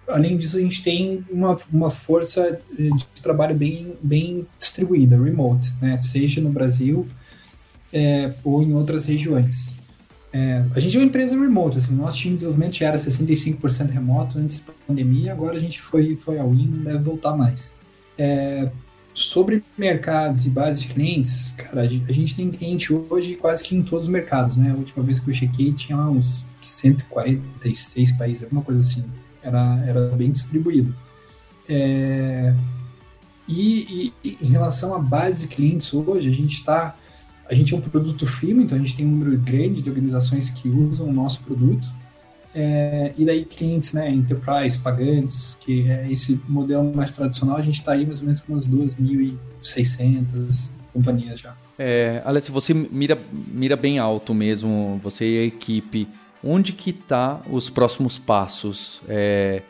além 0.08 0.36
disso, 0.36 0.56
a 0.56 0.60
gente 0.60 0.82
tem 0.82 1.24
uma, 1.30 1.56
uma 1.70 1.90
força 1.90 2.60
de 2.72 3.22
trabalho 3.22 3.54
bem, 3.54 3.94
bem 4.02 4.46
distribuída, 4.58 5.22
remote, 5.22 5.74
né? 5.80 5.98
seja 6.00 6.40
no 6.40 6.50
Brasil 6.50 7.06
é, 7.92 8.32
ou 8.44 8.62
em 8.62 8.72
outras 8.72 9.06
regiões. 9.06 9.72
É, 10.32 10.64
a 10.74 10.80
gente 10.80 10.96
é 10.96 11.00
uma 11.00 11.06
empresa 11.06 11.38
remote, 11.38 11.78
assim, 11.78 11.92
nosso 11.92 12.16
time 12.16 12.34
de 12.34 12.38
desenvolvimento 12.38 12.76
já 12.76 12.86
era 12.86 12.96
65% 12.96 13.90
remoto 13.90 14.38
antes 14.38 14.60
da 14.60 14.72
pandemia, 14.86 15.32
agora 15.32 15.56
a 15.56 15.60
gente 15.60 15.80
foi, 15.80 16.14
foi 16.14 16.38
ao 16.38 16.54
in 16.54 16.82
deve 16.84 16.98
voltar 16.98 17.36
mais. 17.36 17.76
É, 18.16 18.70
sobre 19.12 19.62
mercados 19.76 20.44
e 20.44 20.48
base 20.48 20.82
de 20.82 20.88
clientes, 20.88 21.52
cara, 21.56 21.82
a 21.82 22.12
gente 22.12 22.34
tem 22.34 22.50
cliente 22.50 22.92
hoje 22.92 23.34
quase 23.34 23.62
que 23.62 23.74
em 23.74 23.82
todos 23.82 24.06
os 24.06 24.10
mercados, 24.10 24.56
né? 24.56 24.70
A 24.70 24.74
última 24.74 25.02
vez 25.04 25.18
que 25.18 25.28
eu 25.28 25.34
chequei 25.34 25.72
tinha 25.72 25.98
lá 25.98 26.08
uns 26.08 26.44
146 26.62 28.12
países, 28.12 28.44
alguma 28.44 28.62
coisa 28.62 28.80
assim. 28.80 29.04
Era, 29.42 29.82
era 29.86 30.08
bem 30.10 30.30
distribuído. 30.30 30.94
É, 31.68 32.54
e, 33.48 34.12
e, 34.24 34.38
em 34.40 34.48
relação 34.48 34.94
à 34.94 34.98
base 34.98 35.46
de 35.46 35.54
clientes 35.54 35.92
hoje, 35.92 36.28
a 36.28 36.32
gente 36.32 36.58
está. 36.58 36.96
A 37.50 37.54
gente 37.54 37.74
é 37.74 37.76
um 37.76 37.80
produto 37.80 38.24
firme, 38.26 38.62
então 38.62 38.78
a 38.78 38.80
gente 38.80 38.94
tem 38.94 39.04
um 39.04 39.10
número 39.10 39.36
grande 39.36 39.82
de 39.82 39.90
organizações 39.90 40.50
que 40.50 40.68
usam 40.68 41.08
o 41.08 41.12
nosso 41.12 41.40
produto. 41.40 41.84
É, 42.54 43.12
e 43.18 43.24
daí 43.24 43.44
clientes, 43.44 43.92
né, 43.92 44.08
enterprise, 44.08 44.78
pagantes, 44.78 45.58
que 45.60 45.90
é 45.90 46.10
esse 46.10 46.40
modelo 46.48 46.92
mais 46.94 47.12
tradicional, 47.12 47.56
a 47.56 47.62
gente 47.62 47.80
está 47.80 47.92
aí 47.92 48.06
mais 48.06 48.20
ou 48.20 48.24
menos 48.24 48.40
com 48.40 48.52
umas 48.52 48.68
2.600 48.68 50.70
companhias 50.92 51.40
já. 51.40 51.54
É, 51.78 52.22
Alessio, 52.24 52.52
você 52.52 52.74
mira, 52.74 53.18
mira 53.32 53.76
bem 53.76 53.98
alto 53.98 54.32
mesmo, 54.32 55.00
você 55.02 55.24
e 55.24 55.38
a 55.38 55.44
equipe. 55.46 56.08
Onde 56.42 56.72
que 56.72 56.92
tá 56.92 57.42
os 57.50 57.68
próximos 57.68 58.18
passos? 58.18 59.00
É, 59.08 59.62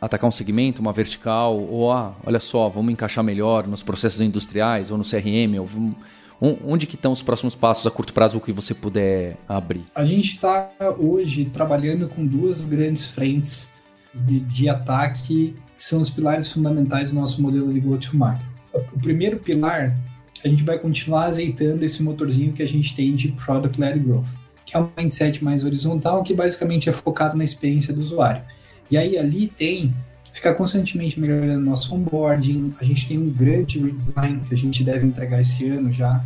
atacar 0.00 0.28
um 0.28 0.32
segmento, 0.32 0.80
uma 0.80 0.92
vertical, 0.92 1.58
ou 1.58 1.92
ah, 1.92 2.14
olha 2.24 2.40
só, 2.40 2.68
vamos 2.68 2.92
encaixar 2.92 3.24
melhor 3.24 3.66
nos 3.66 3.82
processos 3.82 4.20
industriais 4.20 4.90
ou 4.90 4.98
no 4.98 5.04
CRM, 5.04 5.58
ou 5.58 5.66
vamos 5.66 5.96
Onde 6.40 6.86
que 6.86 6.96
estão 6.96 7.12
os 7.12 7.22
próximos 7.22 7.54
passos 7.54 7.86
a 7.86 7.90
curto 7.90 8.12
prazo 8.12 8.40
que 8.40 8.52
você 8.52 8.74
puder 8.74 9.36
abrir? 9.48 9.84
A 9.94 10.04
gente 10.04 10.34
está 10.34 10.70
hoje 10.98 11.46
trabalhando 11.46 12.08
com 12.08 12.26
duas 12.26 12.64
grandes 12.64 13.06
frentes 13.06 13.70
de, 14.12 14.40
de 14.40 14.68
ataque 14.68 15.56
que 15.76 15.84
são 15.84 16.00
os 16.00 16.10
pilares 16.10 16.48
fundamentais 16.48 17.10
do 17.10 17.14
nosso 17.14 17.40
modelo 17.40 17.72
de 17.72 17.80
go-to-market. 17.80 18.44
O 18.72 19.00
primeiro 19.00 19.38
pilar, 19.38 19.96
a 20.44 20.48
gente 20.48 20.62
vai 20.62 20.78
continuar 20.78 21.24
azeitando 21.24 21.84
esse 21.84 22.02
motorzinho 22.02 22.52
que 22.52 22.62
a 22.62 22.68
gente 22.68 22.94
tem 22.94 23.14
de 23.14 23.28
Product-Led 23.28 23.98
Growth, 23.98 24.26
que 24.64 24.76
é 24.76 24.80
um 24.80 24.90
mindset 24.96 25.42
mais 25.42 25.64
horizontal, 25.64 26.22
que 26.22 26.34
basicamente 26.34 26.88
é 26.88 26.92
focado 26.92 27.36
na 27.36 27.44
experiência 27.44 27.94
do 27.94 28.00
usuário. 28.00 28.42
E 28.90 28.98
aí 28.98 29.18
ali 29.18 29.46
tem 29.46 29.94
ficar 30.36 30.54
constantemente 30.54 31.18
melhorando 31.18 31.64
nosso 31.64 31.94
onboarding. 31.94 32.74
A 32.80 32.84
gente 32.84 33.08
tem 33.08 33.18
um 33.18 33.30
grande 33.30 33.78
redesign 33.78 34.40
que 34.46 34.54
a 34.54 34.56
gente 34.56 34.84
deve 34.84 35.06
entregar 35.06 35.40
esse 35.40 35.66
ano 35.68 35.92
já. 35.92 36.22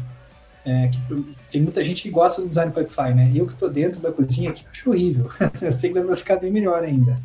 É, 0.64 0.88
que, 0.88 1.34
tem 1.50 1.62
muita 1.62 1.82
gente 1.82 2.02
que 2.02 2.10
gosta 2.10 2.42
do 2.42 2.48
design 2.48 2.72
Pipefy, 2.72 3.14
né? 3.14 3.32
Eu 3.34 3.46
que 3.46 3.52
estou 3.52 3.70
dentro 3.70 4.00
da 4.00 4.12
cozinha 4.12 4.50
aqui 4.50 4.64
acho 4.70 4.90
horrível. 4.90 5.30
eu 5.62 5.72
sei 5.72 5.90
que 5.90 5.98
deve 5.98 6.14
ficar 6.16 6.36
bem 6.36 6.50
melhor 6.50 6.82
ainda. 6.82 7.16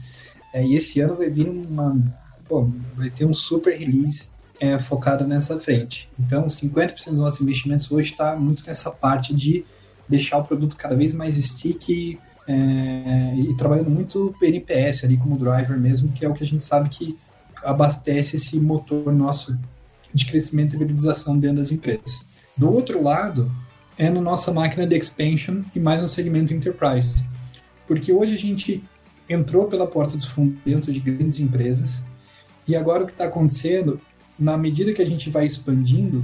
É, 0.54 0.64
e 0.64 0.76
esse 0.76 1.00
ano 1.00 1.16
vai 1.16 1.30
vir 1.30 1.50
uma. 1.50 2.00
Pô, 2.48 2.70
vai 2.96 3.10
ter 3.10 3.26
um 3.26 3.34
super 3.34 3.76
release 3.76 4.30
é, 4.60 4.78
focado 4.78 5.28
nessa 5.28 5.60
frente. 5.60 6.08
Então, 6.20 6.46
50% 6.46 7.10
dos 7.10 7.20
nossos 7.20 7.42
investimentos 7.42 7.92
hoje 7.92 8.12
está 8.12 8.36
muito 8.36 8.64
nessa 8.66 8.92
parte 8.92 9.36
de 9.36 9.66
deixar 10.08 10.38
o 10.38 10.44
produto 10.44 10.76
cada 10.76 10.96
vez 10.96 11.14
mais 11.14 11.36
sticky 11.36 12.20
é, 12.48 13.36
e 13.36 13.56
trabalhando 13.56 13.90
muito 13.90 14.36
NPS 14.42 15.04
ali 15.04 15.18
como 15.18 15.38
driver 15.38 15.80
mesmo, 15.80 16.12
que 16.12 16.24
é 16.24 16.30
o 16.30 16.34
que 16.34 16.44
a 16.44 16.48
gente 16.48 16.64
sabe 16.64 16.90
que 16.90 17.18
abastece 17.64 18.36
esse 18.36 18.60
motor 18.60 19.12
nosso 19.14 19.58
de 20.14 20.26
crescimento 20.26 20.76
e 20.76 20.84
habilitação 20.84 21.38
dentro 21.38 21.58
das 21.58 21.72
empresas. 21.72 22.26
Do 22.56 22.72
outro 22.72 23.04
lado, 23.04 23.52
é 23.98 24.10
na 24.10 24.22
nossa 24.22 24.52
máquina 24.52 24.88
de 24.88 24.96
expansion 24.96 25.62
e 25.76 25.80
mais 25.80 26.02
no 26.02 26.08
segmento 26.08 26.54
enterprise. 26.54 27.26
Porque 27.88 28.12
hoje 28.12 28.34
a 28.34 28.38
gente 28.38 28.84
entrou 29.28 29.66
pela 29.66 29.88
porta 29.88 30.16
dos 30.16 30.26
fundos 30.26 30.60
dentro 30.64 30.92
de 30.92 31.00
grandes 31.00 31.40
empresas 31.40 32.06
e 32.68 32.76
agora 32.76 33.04
o 33.04 33.06
que 33.08 33.12
está 33.12 33.26
acontecendo, 33.26 34.00
na 34.38 34.58
medida 34.58 34.94
que 34.94 35.02
a 35.02 35.06
gente 35.06 35.30
vai 35.30 35.46
expandindo, 35.46 36.24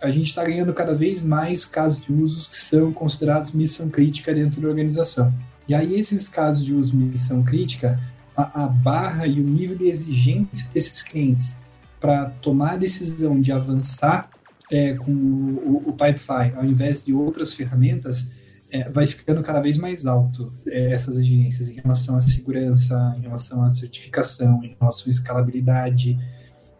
a 0.00 0.10
gente 0.10 0.26
está 0.26 0.44
ganhando 0.44 0.72
cada 0.72 0.94
vez 0.94 1.22
mais 1.22 1.64
casos 1.64 2.04
de 2.04 2.12
usos 2.12 2.48
que 2.48 2.56
são 2.56 2.92
considerados 2.92 3.52
missão 3.52 3.88
crítica 3.88 4.34
dentro 4.34 4.60
da 4.60 4.68
organização. 4.68 5.32
E 5.72 5.74
aí, 5.74 5.98
esses 5.98 6.28
casos 6.28 6.62
de 6.62 6.74
uso 6.74 6.94
missão 6.94 7.42
crítica, 7.42 7.98
a, 8.36 8.64
a 8.64 8.68
barra 8.68 9.26
e 9.26 9.40
o 9.40 9.42
nível 9.42 9.74
de 9.74 9.86
exigência 9.86 10.68
desses 10.70 11.00
clientes 11.00 11.56
para 11.98 12.28
tomar 12.42 12.72
a 12.72 12.76
decisão 12.76 13.40
de 13.40 13.50
avançar 13.50 14.28
é, 14.70 14.92
com 14.92 15.10
o, 15.10 15.82
o 15.86 15.92
Pipefy 15.94 16.52
ao 16.54 16.66
invés 16.66 17.02
de 17.02 17.14
outras 17.14 17.54
ferramentas, 17.54 18.30
é, 18.70 18.86
vai 18.90 19.06
ficando 19.06 19.42
cada 19.42 19.60
vez 19.60 19.78
mais 19.78 20.04
alto 20.04 20.52
é, 20.66 20.92
essas 20.92 21.16
exigências 21.16 21.70
em 21.70 21.76
relação 21.76 22.16
à 22.16 22.20
segurança, 22.20 23.16
em 23.16 23.22
relação 23.22 23.62
à 23.62 23.70
certificação, 23.70 24.62
em 24.62 24.76
relação 24.78 25.06
à 25.06 25.10
escalabilidade, 25.10 26.18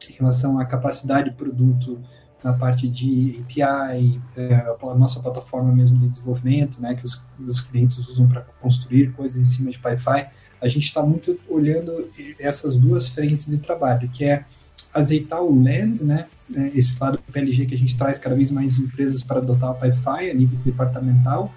em 0.07 0.13
relação 0.13 0.59
à 0.59 0.67
capacidade 0.67 1.31
de 1.31 1.37
produto 1.37 1.99
na 2.43 2.53
parte 2.53 2.89
de 2.89 3.41
API, 3.41 4.21
é, 4.37 4.55
a 4.55 4.95
nossa 4.95 5.21
plataforma 5.21 5.73
mesmo 5.73 5.99
de 5.99 6.09
desenvolvimento, 6.09 6.81
né, 6.81 6.95
que 6.95 7.05
os, 7.05 7.25
os 7.47 7.61
clientes 7.61 7.99
usam 8.09 8.27
para 8.29 8.41
construir 8.61 9.13
coisas 9.13 9.41
em 9.41 9.45
cima 9.45 9.71
de 9.71 9.79
Pi-Fi, 9.79 10.29
a 10.61 10.69
gente 10.69 10.85
está 10.85 11.03
muito 11.03 11.39
olhando 11.49 12.09
essas 12.39 12.77
duas 12.77 13.09
frentes 13.09 13.47
de 13.47 13.59
trabalho, 13.59 14.09
que 14.09 14.25
é 14.25 14.45
azeitar 14.93 15.41
o 15.41 15.63
land, 15.63 16.05
né, 16.05 16.27
né 16.49 16.71
esse 16.75 16.97
lado 17.01 17.17
do 17.17 17.33
PLG 17.33 17.67
que 17.67 17.75
a 17.75 17.79
gente 17.79 17.97
traz 17.97 18.19
cada 18.19 18.35
vez 18.35 18.51
mais 18.51 18.79
empresas 18.79 19.23
para 19.23 19.39
adotar 19.39 19.71
o 19.71 19.75
Pi-Fi 19.75 20.31
a 20.31 20.35
nível 20.35 20.59
departamental, 20.65 21.53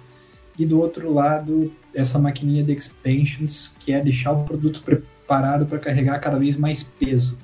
e 0.58 0.64
do 0.64 0.80
outro 0.80 1.12
lado, 1.12 1.72
essa 1.94 2.18
maquininha 2.18 2.64
de 2.64 2.72
expansions, 2.72 3.74
que 3.78 3.92
é 3.92 4.00
deixar 4.00 4.32
o 4.32 4.44
produto 4.44 4.82
preparado 4.82 5.66
para 5.66 5.78
carregar 5.78 6.18
cada 6.18 6.38
vez 6.38 6.56
mais 6.56 6.82
peso 6.82 7.36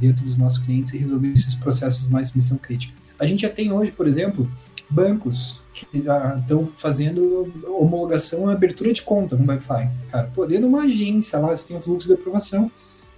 dentro 0.00 0.24
dos 0.24 0.36
nossos 0.36 0.58
clientes 0.58 0.92
e 0.92 0.98
resolver 0.98 1.28
esses 1.28 1.54
processos 1.54 2.08
mais 2.08 2.32
missão 2.32 2.56
crítica. 2.56 2.94
A 3.18 3.26
gente 3.26 3.42
já 3.42 3.50
tem 3.50 3.70
hoje, 3.70 3.92
por 3.92 4.08
exemplo, 4.08 4.50
bancos 4.88 5.60
que 5.72 5.86
estão 5.98 6.66
fazendo 6.66 7.52
homologação 7.78 8.50
e 8.50 8.52
abertura 8.52 8.92
de 8.92 9.02
conta 9.02 9.36
com 9.36 9.44
Wi-Fi. 9.44 9.90
Cara, 10.10 10.30
pô, 10.34 10.46
dentro 10.46 10.62
de 10.64 10.68
uma 10.68 10.82
agência 10.82 11.38
lá, 11.38 11.56
você 11.56 11.68
tem 11.68 11.76
um 11.76 11.80
fluxo 11.80 12.08
de 12.08 12.14
aprovação, 12.14 12.70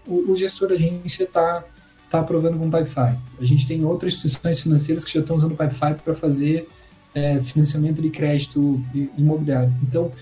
o, 0.06 0.32
o 0.32 0.36
gestor 0.36 0.68
da 0.68 0.74
agência 0.74 1.24
está 1.24 1.64
tá 2.10 2.18
aprovando 2.20 2.58
com 2.58 2.68
Wi-Fi. 2.68 3.18
A 3.40 3.44
gente 3.44 3.66
tem 3.66 3.84
outras 3.84 4.14
instituições 4.14 4.60
financeiras 4.60 5.04
que 5.04 5.14
já 5.14 5.20
estão 5.20 5.36
usando 5.36 5.56
Wi-Fi 5.58 5.94
para 5.94 6.12
fazer 6.12 6.68
é, 7.14 7.40
financiamento 7.40 8.02
de 8.02 8.10
crédito 8.10 8.82
imobiliário. 9.16 9.72
Então, 9.82 10.12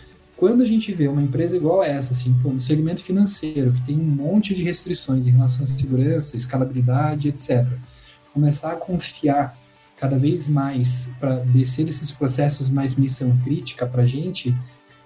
quando 0.41 0.63
a 0.63 0.65
gente 0.65 0.91
vê 0.91 1.07
uma 1.07 1.21
empresa 1.21 1.55
igual 1.55 1.83
essa, 1.83 2.15
assim, 2.15 2.33
pô, 2.43 2.49
no 2.49 2.61
segmento 2.63 3.05
financeiro, 3.05 3.75
que 3.75 3.83
tem 3.83 3.95
um 3.95 4.03
monte 4.03 4.55
de 4.55 4.63
restrições 4.63 5.27
em 5.27 5.31
relação 5.33 5.65
à 5.65 5.67
segurança, 5.67 6.35
escalabilidade, 6.35 7.29
etc., 7.29 7.67
começar 8.33 8.73
a 8.73 8.77
confiar 8.77 9.55
cada 9.99 10.19
vez 10.19 10.49
mais 10.49 11.11
para 11.21 11.41
descer 11.41 11.87
esses 11.87 12.11
processos 12.11 12.71
mais 12.71 12.95
missão 12.95 13.39
crítica 13.45 13.85
para 13.85 14.05
a 14.05 14.07
gente, 14.07 14.57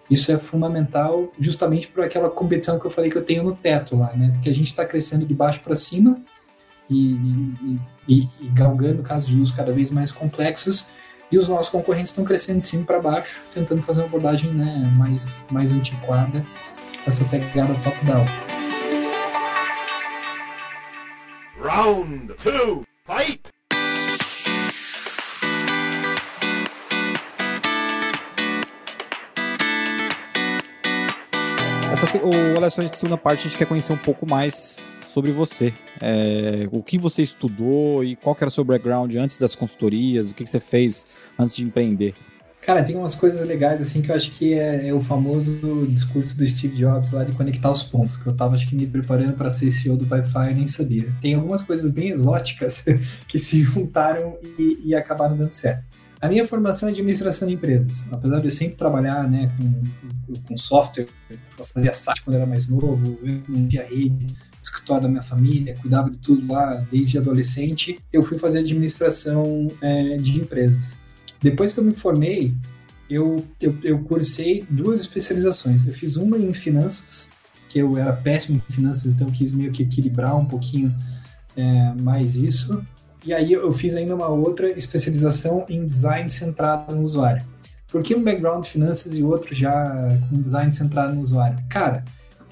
isso 0.09 0.31
é 0.31 0.39
fundamental 0.39 1.33
justamente 1.37 1.89
por 1.89 2.05
aquela 2.05 2.31
competição 2.31 2.79
que 2.79 2.87
eu 2.87 2.91
falei 2.91 3.11
que 3.11 3.19
eu 3.19 3.25
tenho 3.25 3.43
no 3.43 3.57
teto 3.57 3.97
lá, 3.97 4.13
né? 4.15 4.31
Porque 4.35 4.49
a 4.49 4.55
gente 4.55 4.69
está 4.69 4.85
crescendo 4.85 5.27
de 5.27 5.35
baixo 5.35 5.61
para 5.63 5.75
cima 5.75 6.17
e, 6.89 7.15
e, 7.15 7.81
e, 8.09 8.29
e 8.41 8.49
galgando 8.51 9.03
casos 9.03 9.31
de 9.31 9.37
uso 9.41 9.53
cada 9.53 9.73
vez 9.73 9.91
mais 9.91 10.13
complexos 10.13 10.87
e 11.31 11.39
os 11.39 11.49
nossos 11.49 11.69
concorrentes 11.69 12.11
estão 12.11 12.25
crescendo 12.25 12.61
de 12.61 12.67
cima 12.67 12.85
para 12.85 13.01
baixo, 13.01 13.43
tentando 13.53 13.83
fazer 13.83 14.01
uma 14.01 14.07
abordagem 14.09 14.53
né, 14.53 14.91
mais, 14.97 15.45
mais 15.51 15.73
antiquada, 15.73 16.45
essa 17.07 17.25
pegada 17.25 17.75
top-down. 17.83 18.27
Round 21.61 22.35
2, 22.45 22.85
fight! 23.07 23.41
Essa, 31.91 32.19
o 32.19 32.57
Alessandro, 32.57 32.91
de 32.91 32.99
segunda 32.99 33.17
parte, 33.17 33.41
a 33.41 33.43
gente 33.45 33.57
quer 33.57 33.67
conhecer 33.67 33.93
um 33.93 33.97
pouco 33.97 34.29
mais 34.29 34.94
sobre 35.15 35.31
você. 35.31 35.73
É, 36.01 36.69
o 36.73 36.83
que 36.83 36.99
você 36.99 37.23
estudou 37.23 38.03
e 38.03 38.17
qual 38.17 38.37
era 38.37 38.49
o 38.49 38.51
seu 38.51 38.65
background 38.65 39.15
antes 39.15 39.37
das 39.37 39.55
consultorias, 39.55 40.29
o 40.29 40.35
que, 40.35 40.43
que 40.43 40.51
você 40.51 40.59
fez 40.59 41.07
antes 41.39 41.55
de 41.55 41.65
empreender? 41.65 42.15
Cara, 42.61 42.83
tem 42.83 42.97
umas 42.97 43.15
coisas 43.15 43.47
legais 43.47 43.81
assim 43.81 44.01
que 44.01 44.11
eu 44.11 44.15
acho 44.17 44.33
que 44.33 44.55
é, 44.55 44.89
é, 44.89 44.95
o 44.95 45.01
famoso 45.01 45.87
discurso 45.87 46.37
do 46.37 46.49
Steve 46.49 46.77
Jobs 46.77 47.13
lá 47.13 47.23
de 47.23 47.33
conectar 47.33 47.71
os 47.71 47.83
pontos, 47.83 48.17
que 48.17 48.27
eu 48.27 48.35
tava 48.35 48.55
acho 48.55 48.67
que 48.67 48.75
me 48.75 48.87
preparando 48.87 49.35
para 49.35 49.51
ser 49.51 49.71
CEO 49.71 49.97
do 49.97 50.07
Pipefy 50.07 50.51
e 50.51 50.55
nem 50.55 50.67
sabia. 50.67 51.09
Tem 51.21 51.35
algumas 51.35 51.63
coisas 51.63 51.91
bem 51.91 52.09
exóticas 52.09 52.83
que 53.29 53.39
se 53.39 53.63
juntaram 53.63 54.37
e, 54.59 54.81
e, 54.83 54.95
acabaram 54.95 55.37
dando 55.37 55.53
certo. 55.53 55.85
A 56.21 56.27
minha 56.27 56.47
formação 56.47 56.89
é 56.89 56.93
administração 56.93 57.47
de 57.47 57.53
empresas. 57.53 58.07
Apesar 58.11 58.41
de 58.41 58.47
eu 58.47 58.51
sempre 58.51 58.77
trabalhar 58.77 59.31
né, 59.31 59.53
com, 59.59 60.41
com 60.41 60.57
software, 60.57 61.07
eu 61.29 61.65
fazia 61.67 61.93
site 61.93 62.23
quando 62.23 62.37
era 62.37 62.47
mais 62.47 62.67
novo, 62.67 63.19
eu 63.23 63.43
não 63.47 63.69
tinha 63.69 63.85
rede, 63.85 64.35
escritório 64.65 65.05
da 65.05 65.09
minha 65.09 65.23
família, 65.23 65.77
cuidava 65.81 66.11
de 66.11 66.17
tudo 66.19 66.53
lá 66.53 66.75
desde 66.91 67.19
adolescente, 67.19 67.99
eu 68.13 68.23
fui 68.23 68.39
fazer 68.39 68.61
administração 68.61 69.69
é, 69.81 70.17
de 70.17 70.41
empresas. 70.41 70.99
Depois 71.41 71.73
que 71.73 71.81
eu 71.81 71.85
me 71.85 71.93
formei, 71.93 72.55
eu, 73.09 73.45
eu, 73.61 73.77
eu 73.83 73.99
cursei 74.01 74.65
duas 74.69 75.03
especializações. 75.03 75.87
Eu 75.87 75.93
fiz 75.93 76.17
uma 76.17 76.39
em 76.39 76.53
finanças, 76.55 77.31
que 77.69 77.79
eu 77.79 77.97
era 77.99 78.13
péssimo 78.13 78.63
em 78.69 78.73
finanças, 78.73 79.13
então 79.13 79.31
quis 79.31 79.53
meio 79.53 79.71
que 79.71 79.83
equilibrar 79.83 80.37
um 80.37 80.47
pouquinho 80.47 80.95
é, 81.57 81.93
mais 82.01 82.35
isso. 82.35 82.83
E 83.25 83.33
aí 83.33 83.53
eu 83.53 83.73
fiz 83.73 83.95
ainda 83.95 84.15
uma 84.15 84.29
outra 84.29 84.71
especialização 84.71 85.65
em 85.69 85.85
design 85.85 86.29
centrado 86.29 86.95
no 86.95 87.03
usuário. 87.03 87.45
Por 87.89 88.03
que 88.03 88.15
um 88.15 88.23
background 88.23 88.65
de 88.65 88.71
finanças 88.71 89.15
e 89.15 89.23
outro 89.23 89.55
já 89.55 90.19
com 90.29 90.43
design 90.43 90.73
centrado 90.73 91.15
no 91.15 91.21
usuário? 91.21 91.59
Cara, 91.69 92.05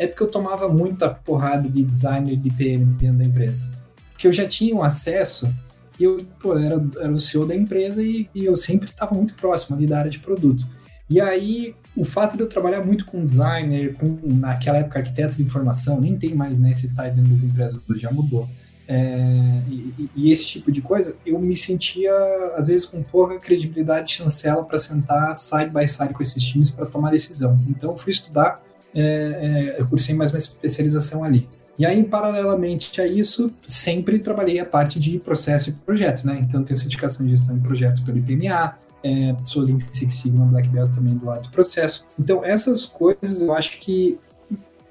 é 0.02 0.06
porque 0.08 0.22
eu 0.24 0.30
tomava 0.30 0.68
muita 0.68 1.08
porrada 1.08 1.68
de 1.68 1.84
designer 1.84 2.36
de 2.36 2.50
PM 2.50 2.84
dentro 2.94 3.18
da 3.18 3.24
empresa. 3.24 3.70
Porque 4.10 4.26
eu 4.26 4.32
já 4.32 4.46
tinha 4.48 4.74
um 4.74 4.82
acesso, 4.82 5.52
e 5.98 6.02
eu 6.02 6.26
pô, 6.40 6.58
era, 6.58 6.84
era 7.00 7.12
o 7.12 7.20
CEO 7.20 7.46
da 7.46 7.54
empresa 7.54 8.02
e, 8.02 8.28
e 8.34 8.44
eu 8.44 8.56
sempre 8.56 8.90
estava 8.90 9.14
muito 9.14 9.34
próximo 9.34 9.76
ali 9.76 9.86
da 9.86 10.00
área 10.00 10.10
de 10.10 10.18
produto. 10.18 10.66
E 11.08 11.20
aí, 11.20 11.76
o 11.96 12.04
fato 12.04 12.36
de 12.36 12.42
eu 12.42 12.48
trabalhar 12.48 12.84
muito 12.84 13.04
com 13.04 13.24
designer, 13.24 13.94
com, 13.94 14.18
naquela 14.24 14.78
época, 14.78 14.98
arquiteto 14.98 15.36
de 15.36 15.42
informação, 15.44 16.00
nem 16.00 16.18
tem 16.18 16.34
mais 16.34 16.58
né, 16.58 16.72
type 16.72 17.16
dentro 17.16 17.30
das 17.30 17.44
empresas, 17.44 17.80
já 17.96 18.10
mudou. 18.10 18.48
É, 18.88 19.62
e, 19.68 20.10
e, 20.16 20.32
esse 20.32 20.46
tipo 20.46 20.72
de 20.72 20.80
coisa, 20.80 21.14
eu 21.24 21.38
me 21.38 21.54
sentia, 21.54 22.12
às 22.56 22.66
vezes, 22.66 22.84
com 22.84 23.02
pouca 23.02 23.38
credibilidade 23.38 24.10
e 24.10 24.14
chancela 24.16 24.64
para 24.64 24.78
sentar 24.78 25.36
side 25.36 25.70
by 25.70 25.86
side 25.86 26.12
com 26.12 26.22
esses 26.22 26.42
times 26.42 26.70
para 26.70 26.86
tomar 26.86 27.10
decisão. 27.10 27.56
Então, 27.68 27.96
fui 27.96 28.10
estudar 28.10 28.60
é, 28.94 29.74
é, 29.76 29.80
eu 29.80 29.86
cursei 29.86 30.14
mais 30.14 30.30
uma 30.30 30.38
especialização 30.38 31.24
ali. 31.24 31.48
E 31.78 31.86
aí, 31.86 32.04
paralelamente 32.04 33.00
a 33.00 33.06
isso, 33.06 33.50
sempre 33.66 34.18
trabalhei 34.18 34.60
a 34.60 34.64
parte 34.64 35.00
de 35.00 35.18
processo 35.18 35.70
e 35.70 35.72
projeto, 35.72 36.26
né? 36.26 36.38
Então, 36.46 36.62
tenho 36.62 36.78
certificação 36.78 37.24
de 37.24 37.32
gestão 37.34 37.56
de 37.56 37.62
projetos 37.62 38.02
pelo 38.02 38.18
IPMA, 38.18 38.76
é, 39.02 39.34
sou 39.44 39.62
Lean 39.62 39.80
Six 39.80 40.14
Sigma 40.14 40.44
Black 40.44 40.68
Belt 40.68 40.94
também 40.94 41.16
do 41.16 41.26
lado 41.26 41.44
do 41.44 41.50
processo. 41.50 42.06
Então, 42.18 42.44
essas 42.44 42.84
coisas 42.84 43.40
eu 43.40 43.52
acho 43.54 43.78
que 43.78 44.18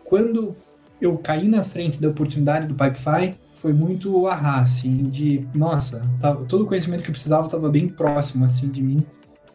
quando 0.03 0.55
eu 0.99 1.17
caí 1.17 1.47
na 1.47 1.63
frente 1.63 2.01
da 2.01 2.09
oportunidade 2.09 2.67
do 2.67 2.75
Pipefy, 2.75 3.35
foi 3.55 3.73
muito 3.73 4.27
arra, 4.27 4.59
assim, 4.59 5.03
de, 5.03 5.47
nossa, 5.53 6.05
tava, 6.19 6.43
todo 6.45 6.63
o 6.63 6.67
conhecimento 6.67 7.03
que 7.03 7.09
eu 7.09 7.13
precisava 7.13 7.45
estava 7.45 7.69
bem 7.69 7.87
próximo, 7.87 8.43
assim, 8.43 8.67
de 8.67 8.81
mim 8.81 9.05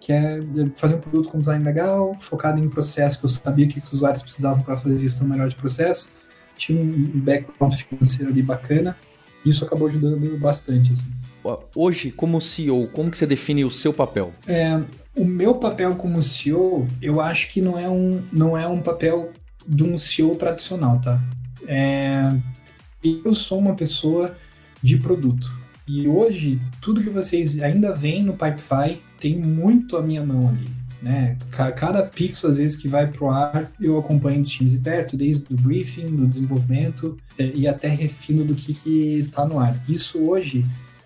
que 0.07 0.13
é 0.13 0.39
fazer 0.77 0.95
um 0.95 1.01
produto 1.01 1.29
com 1.29 1.41
design 1.41 1.65
legal, 1.65 2.15
focado 2.21 2.61
em 2.63 2.69
processo, 2.69 3.19
que 3.19 3.25
eu 3.25 3.29
sabia 3.29 3.67
que 3.67 3.81
os 3.81 3.93
usuários 3.93 4.23
precisavam 4.23 4.63
para 4.63 4.77
fazer 4.77 4.99
gestão 4.99 5.27
melhor 5.27 5.49
de 5.49 5.57
processo, 5.57 6.13
tinha 6.57 6.81
um 6.81 7.11
background 7.13 7.75
financeiro 7.75 8.31
ali 8.31 8.41
bacana. 8.41 8.97
Isso 9.45 9.65
acabou 9.65 9.89
ajudando 9.89 10.39
bastante. 10.39 10.93
Assim. 10.93 11.59
Hoje, 11.75 12.13
como 12.13 12.41
CEO, 12.41 12.87
como 12.87 13.11
que 13.11 13.19
você 13.19 13.27
define 13.27 13.65
o 13.65 13.71
seu 13.71 13.93
papel? 13.93 14.33
É, 14.47 14.81
o 15.17 15.25
meu 15.25 15.57
papel 15.57 15.97
como 15.97 16.23
CEO, 16.23 16.87
eu 17.03 17.21
acho 17.21 17.49
que 17.49 17.61
não 17.61 17.77
é 17.77 17.89
um, 17.89 18.23
não 18.33 18.57
é 18.57 18.69
um 18.69 18.81
papel 18.81 19.33
de 19.67 19.83
um 19.83 19.99
CEO 19.99 20.37
tradicional, 20.37 21.01
tá? 21.01 21.21
É, 21.67 22.33
eu 23.25 23.35
sou 23.35 23.59
uma 23.59 23.75
pessoa 23.75 24.37
de 24.81 24.99
produto. 24.99 25.53
E 25.85 26.07
hoje, 26.07 26.61
tudo 26.81 27.03
que 27.03 27.11
vocês 27.11 27.61
ainda 27.61 27.93
veem 27.93 28.23
no 28.23 28.35
Pipefy 28.35 29.01
tem 29.19 29.37
muito 29.37 29.97
a 29.97 30.03
minha 30.03 30.25
mão 30.25 30.49
ali. 30.49 30.71
Né? 31.01 31.37
Cada 31.51 32.03
pixel, 32.03 32.51
às 32.51 32.57
vezes, 32.57 32.77
que 32.77 32.89
vai 32.89 33.07
para 33.07 33.25
o 33.25 33.31
ar, 33.31 33.73
eu 33.81 33.99
acompanho 33.99 34.43
os 34.43 34.49
times 34.49 34.73
de 34.73 34.79
perto, 34.79 35.17
desde 35.17 35.45
o 35.53 35.57
briefing, 35.57 36.07
do 36.17 36.27
desenvolvimento 36.27 37.17
é, 37.39 37.53
e 37.55 37.69
até 37.69 37.89
refino 37.89 38.45
do 38.45 38.55
que 38.55 38.73
está 39.21 39.47
no 39.47 39.59
ar. 39.59 39.81
Isso 39.89 40.19
hoje, 40.19 40.65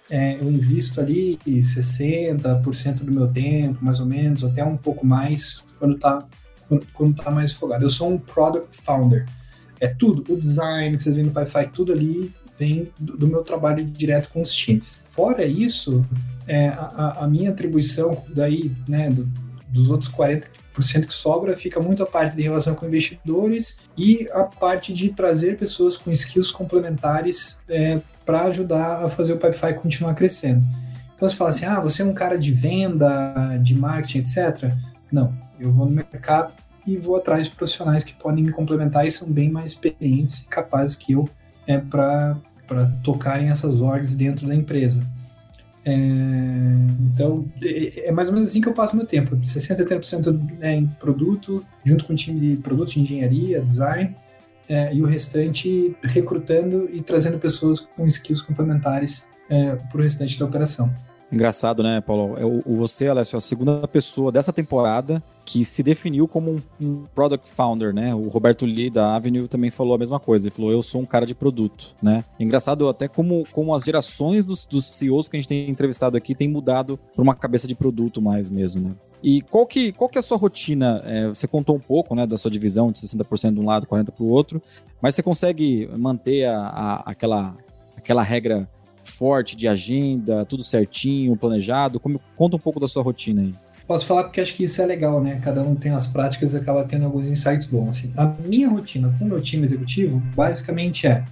é, 0.08 0.36
eu 0.40 0.50
invisto 0.50 1.00
ali 1.00 1.38
60% 1.46 3.02
do 3.02 3.12
meu 3.12 3.28
tempo, 3.28 3.84
mais 3.84 4.00
ou 4.00 4.06
menos, 4.06 4.44
até 4.44 4.64
um 4.64 4.76
pouco 4.76 5.04
mais, 5.04 5.62
quando 5.78 5.96
está 5.96 6.26
quando, 6.70 6.86
quando 6.94 7.22
tá 7.22 7.30
mais 7.30 7.50
folgado. 7.50 7.84
Eu 7.84 7.90
sou 7.90 8.12
um 8.12 8.18
product 8.18 8.76
founder. 8.84 9.26
É 9.80 9.88
tudo, 9.88 10.32
o 10.32 10.36
design 10.36 10.96
que 10.96 11.02
vocês 11.02 11.16
veem 11.16 11.26
no 11.26 11.32
Pipefy, 11.32 11.68
tudo 11.72 11.92
ali 11.92 12.32
vem 12.60 12.92
do, 13.00 13.16
do, 13.16 13.26
meu 13.26 13.42
trabalho 13.42 13.82
direto 13.82 14.28
com 14.28 14.42
os 14.42 14.52
times. 14.52 15.02
Fora 15.10 15.46
isso, 15.46 16.04
é, 16.46 16.68
a, 16.68 17.24
a, 17.24 17.26
minha 17.26 17.48
atribuição 17.48 18.22
daí, 18.28 18.70
né, 18.86 19.08
do, 19.08 19.26
dos 19.66 19.88
outros 19.88 20.10
40% 20.12 20.44
que 21.06 21.14
sobra, 21.14 21.56
fica 21.56 21.80
muito 21.80 22.02
a 22.02 22.06
parte 22.06 22.36
de 22.36 22.42
relação 22.42 22.74
com 22.74 22.86
investidores 22.86 23.78
e 23.96 24.28
a 24.32 24.44
parte 24.44 24.92
de 24.92 25.08
trazer 25.08 25.56
pessoas 25.56 25.96
com 25.96 26.12
skills 26.12 26.50
complementares 26.50 27.62
é, 27.66 28.00
para 28.26 28.42
ajudar 28.42 29.06
a 29.06 29.08
fazer 29.08 29.32
o 29.32 29.38
Pipefy 29.38 29.74
continuar 29.74 30.14
crescendo. 30.14 30.66
Então 31.14 31.26
você 31.26 31.34
fala 31.34 31.50
assim, 31.50 31.64
ah, 31.64 31.80
você 31.80 32.02
é 32.02 32.04
um 32.04 32.14
cara 32.14 32.38
de 32.38 32.52
venda, 32.52 33.58
de 33.62 33.74
marketing, 33.74 34.18
etc. 34.18 34.74
Não, 35.10 35.34
eu 35.58 35.72
vou 35.72 35.86
no 35.86 35.92
mercado 35.92 36.52
e 36.86 36.96
vou 36.96 37.16
atrás 37.16 37.46
de 37.46 37.54
profissionais 37.54 38.04
que 38.04 38.14
podem 38.14 38.44
me 38.44 38.50
complementar 38.50 39.06
e 39.06 39.10
são 39.10 39.30
bem 39.30 39.50
mais 39.50 39.70
experientes 39.70 40.38
e 40.38 40.44
capazes 40.44 40.94
que 40.94 41.12
eu 41.12 41.28
é, 41.66 41.78
para 41.78 42.36
tocarem 43.02 43.48
essas 43.48 43.80
orgs 43.80 44.14
dentro 44.14 44.46
da 44.46 44.54
empresa. 44.54 45.04
É, 45.84 45.94
então, 47.12 47.46
é, 47.62 48.08
é, 48.08 48.12
mais 48.12 48.28
ou 48.28 48.34
menos 48.34 48.50
assim 48.50 48.60
que 48.60 48.68
eu 48.68 48.72
passo 48.72 48.96
meu 48.96 49.06
tempo. 49.06 49.36
60%, 49.36 49.76
70% 49.76 50.58
é 50.60 50.74
em 50.74 50.86
produto, 50.86 51.64
junto 51.84 52.04
com 52.04 52.12
o 52.12 52.16
time 52.16 52.38
de 52.38 52.56
produto, 52.62 52.90
de 52.90 53.00
engenharia, 53.00 53.60
design, 53.60 54.14
é, 54.68 54.94
e 54.94 55.02
o 55.02 55.06
restante 55.06 55.96
recrutando 56.02 56.88
e 56.92 57.02
trazendo 57.02 57.38
pessoas 57.38 57.80
com 57.80 58.06
skills 58.06 58.42
complementares 58.42 59.26
é, 59.48 59.74
para 59.74 59.98
o 59.98 60.02
restante 60.02 60.38
da 60.38 60.44
operação. 60.44 60.92
Engraçado, 61.32 61.82
né, 61.82 62.00
Paulo? 62.00 62.36
É 62.36 62.44
o, 62.44 62.76
você, 62.76 63.06
Alessio, 63.06 63.36
é 63.36 63.38
a 63.38 63.40
segunda 63.40 63.86
pessoa 63.86 64.32
dessa 64.32 64.52
temporada 64.52 65.22
que 65.44 65.64
se 65.64 65.82
definiu 65.82 66.26
como 66.26 66.60
um, 66.80 67.04
product 67.14 67.48
founder, 67.50 67.94
né? 67.94 68.14
O 68.14 68.28
Roberto 68.28 68.66
Lee 68.66 68.90
da 68.90 69.14
Avenue 69.14 69.46
também 69.46 69.70
falou 69.70 69.94
a 69.94 69.98
mesma 69.98 70.18
coisa. 70.18 70.46
Ele 70.48 70.54
falou: 70.54 70.72
eu 70.72 70.82
sou 70.82 71.00
um 71.00 71.06
cara 71.06 71.24
de 71.24 71.34
produto, 71.34 71.94
né? 72.02 72.24
Engraçado 72.38 72.88
até 72.88 73.06
como, 73.06 73.44
como 73.52 73.74
as 73.74 73.84
gerações 73.84 74.44
dos, 74.44 74.66
dos 74.66 74.86
CEOs 74.86 75.28
que 75.28 75.36
a 75.36 75.40
gente 75.40 75.48
tem 75.48 75.70
entrevistado 75.70 76.16
aqui 76.16 76.34
têm 76.34 76.48
mudado 76.48 76.98
para 77.14 77.22
uma 77.22 77.34
cabeça 77.34 77.68
de 77.68 77.74
produto 77.74 78.20
mais 78.20 78.50
mesmo, 78.50 78.88
né? 78.88 78.94
E 79.22 79.42
qual 79.42 79.66
que, 79.66 79.92
qual 79.92 80.08
que 80.08 80.18
é 80.18 80.20
a 80.20 80.22
sua 80.22 80.38
rotina? 80.38 81.02
É, 81.04 81.28
você 81.28 81.46
contou 81.46 81.76
um 81.76 81.80
pouco 81.80 82.14
né, 82.14 82.26
da 82.26 82.38
sua 82.38 82.50
divisão 82.50 82.90
de 82.90 82.98
60% 83.00 83.52
de 83.52 83.60
um 83.60 83.66
lado, 83.66 83.86
40% 83.86 84.10
para 84.12 84.24
o 84.24 84.28
outro, 84.28 84.62
mas 85.00 85.14
você 85.14 85.22
consegue 85.22 85.88
manter 85.94 86.46
a, 86.46 86.58
a, 86.58 86.94
aquela, 87.10 87.54
aquela 87.96 88.22
regra 88.22 88.66
forte 89.02 89.56
de 89.56 89.68
agenda, 89.68 90.44
tudo 90.44 90.62
certinho, 90.62 91.36
planejado? 91.36 91.98
Como, 92.00 92.20
conta 92.36 92.56
um 92.56 92.60
pouco 92.60 92.80
da 92.80 92.88
sua 92.88 93.02
rotina 93.02 93.42
aí. 93.42 93.54
Posso 93.86 94.06
falar 94.06 94.24
porque 94.24 94.40
acho 94.40 94.54
que 94.54 94.62
isso 94.64 94.80
é 94.80 94.86
legal, 94.86 95.20
né? 95.20 95.40
Cada 95.42 95.62
um 95.62 95.74
tem 95.74 95.90
as 95.90 96.06
práticas 96.06 96.54
e 96.54 96.56
acaba 96.56 96.84
tendo 96.84 97.06
alguns 97.06 97.26
insights 97.26 97.66
bons. 97.66 97.98
Assim. 97.98 98.12
A 98.16 98.24
minha 98.46 98.68
rotina 98.68 99.12
com 99.18 99.24
o 99.24 99.28
meu 99.28 99.42
time 99.42 99.64
executivo, 99.64 100.22
basicamente 100.36 101.08
é: 101.08 101.24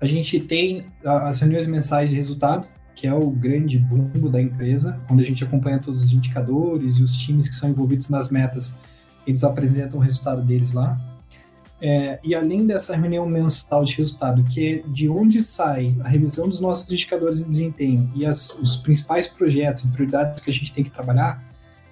a 0.00 0.06
gente 0.06 0.40
tem 0.40 0.86
as 1.04 1.38
reuniões 1.38 1.68
mensais 1.68 2.10
de 2.10 2.16
resultado, 2.16 2.66
que 2.96 3.06
é 3.06 3.14
o 3.14 3.30
grande 3.30 3.78
bumbo 3.78 4.28
da 4.28 4.40
empresa, 4.40 5.00
onde 5.08 5.22
a 5.22 5.26
gente 5.26 5.44
acompanha 5.44 5.78
todos 5.78 6.02
os 6.02 6.10
indicadores 6.10 6.96
e 6.96 7.02
os 7.02 7.16
times 7.16 7.48
que 7.48 7.54
são 7.54 7.68
envolvidos 7.68 8.10
nas 8.10 8.28
metas, 8.28 8.74
eles 9.26 9.44
apresentam 9.44 10.00
o 10.00 10.02
resultado 10.02 10.42
deles 10.42 10.72
lá. 10.72 10.98
É, 11.82 12.18
e 12.22 12.34
além 12.34 12.66
dessa 12.66 12.94
reunião 12.94 13.26
mensal 13.26 13.84
de 13.84 13.94
resultado, 13.94 14.44
que 14.44 14.68
é 14.68 14.88
de 14.88 15.08
onde 15.08 15.42
sai 15.42 15.96
a 16.04 16.08
revisão 16.08 16.48
dos 16.48 16.60
nossos 16.60 16.90
indicadores 16.90 17.38
de 17.38 17.48
desempenho 17.48 18.10
e 18.14 18.26
as, 18.26 18.58
os 18.58 18.76
principais 18.76 19.26
projetos 19.26 19.84
e 19.84 19.88
prioridades 19.88 20.42
que 20.42 20.50
a 20.50 20.52
gente 20.52 20.72
tem 20.72 20.84
que 20.84 20.90
trabalhar 20.90 21.42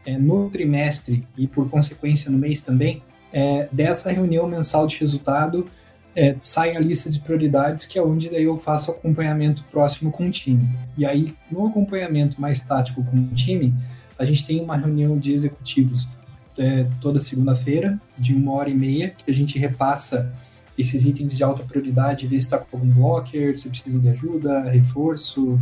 é, 0.04 0.18
no 0.18 0.50
trimestre 0.50 1.26
e, 1.36 1.46
por 1.46 1.70
consequência, 1.70 2.30
no 2.30 2.38
mês 2.38 2.60
também, 2.60 3.02
é, 3.32 3.68
dessa 3.72 4.10
reunião 4.10 4.46
mensal 4.46 4.86
de 4.86 4.96
resultado 4.98 5.66
é, 6.14 6.34
sai 6.42 6.76
a 6.76 6.80
lista 6.80 7.08
de 7.08 7.20
prioridades, 7.20 7.84
que 7.84 7.98
é 7.98 8.02
onde 8.02 8.28
daí 8.28 8.44
eu 8.44 8.56
faço 8.56 8.90
acompanhamento 8.90 9.64
próximo 9.70 10.10
com 10.10 10.26
o 10.26 10.30
time. 10.30 10.68
E 10.96 11.06
aí, 11.06 11.34
no 11.50 11.66
acompanhamento 11.66 12.40
mais 12.40 12.60
tático 12.60 13.04
com 13.04 13.16
o 13.16 13.34
time, 13.34 13.72
a 14.18 14.24
gente 14.24 14.44
tem 14.44 14.60
uma 14.60 14.76
reunião 14.76 15.16
de 15.16 15.32
executivos 15.32 16.08
é, 16.58 16.86
toda 17.00 17.18
segunda-feira, 17.18 18.00
de 18.18 18.34
uma 18.34 18.52
hora 18.52 18.68
e 18.68 18.74
meia, 18.74 19.10
que 19.10 19.30
a 19.30 19.34
gente 19.34 19.58
repassa 19.58 20.32
esses 20.76 21.04
itens 21.04 21.36
de 21.36 21.42
alta 21.42 21.62
prioridade, 21.62 22.26
vê 22.26 22.36
se 22.38 22.46
está 22.46 22.58
com 22.58 22.76
algum 22.76 22.90
blocker, 22.90 23.58
se 23.58 23.68
precisa 23.68 23.98
de 23.98 24.08
ajuda, 24.08 24.62
reforço, 24.62 25.58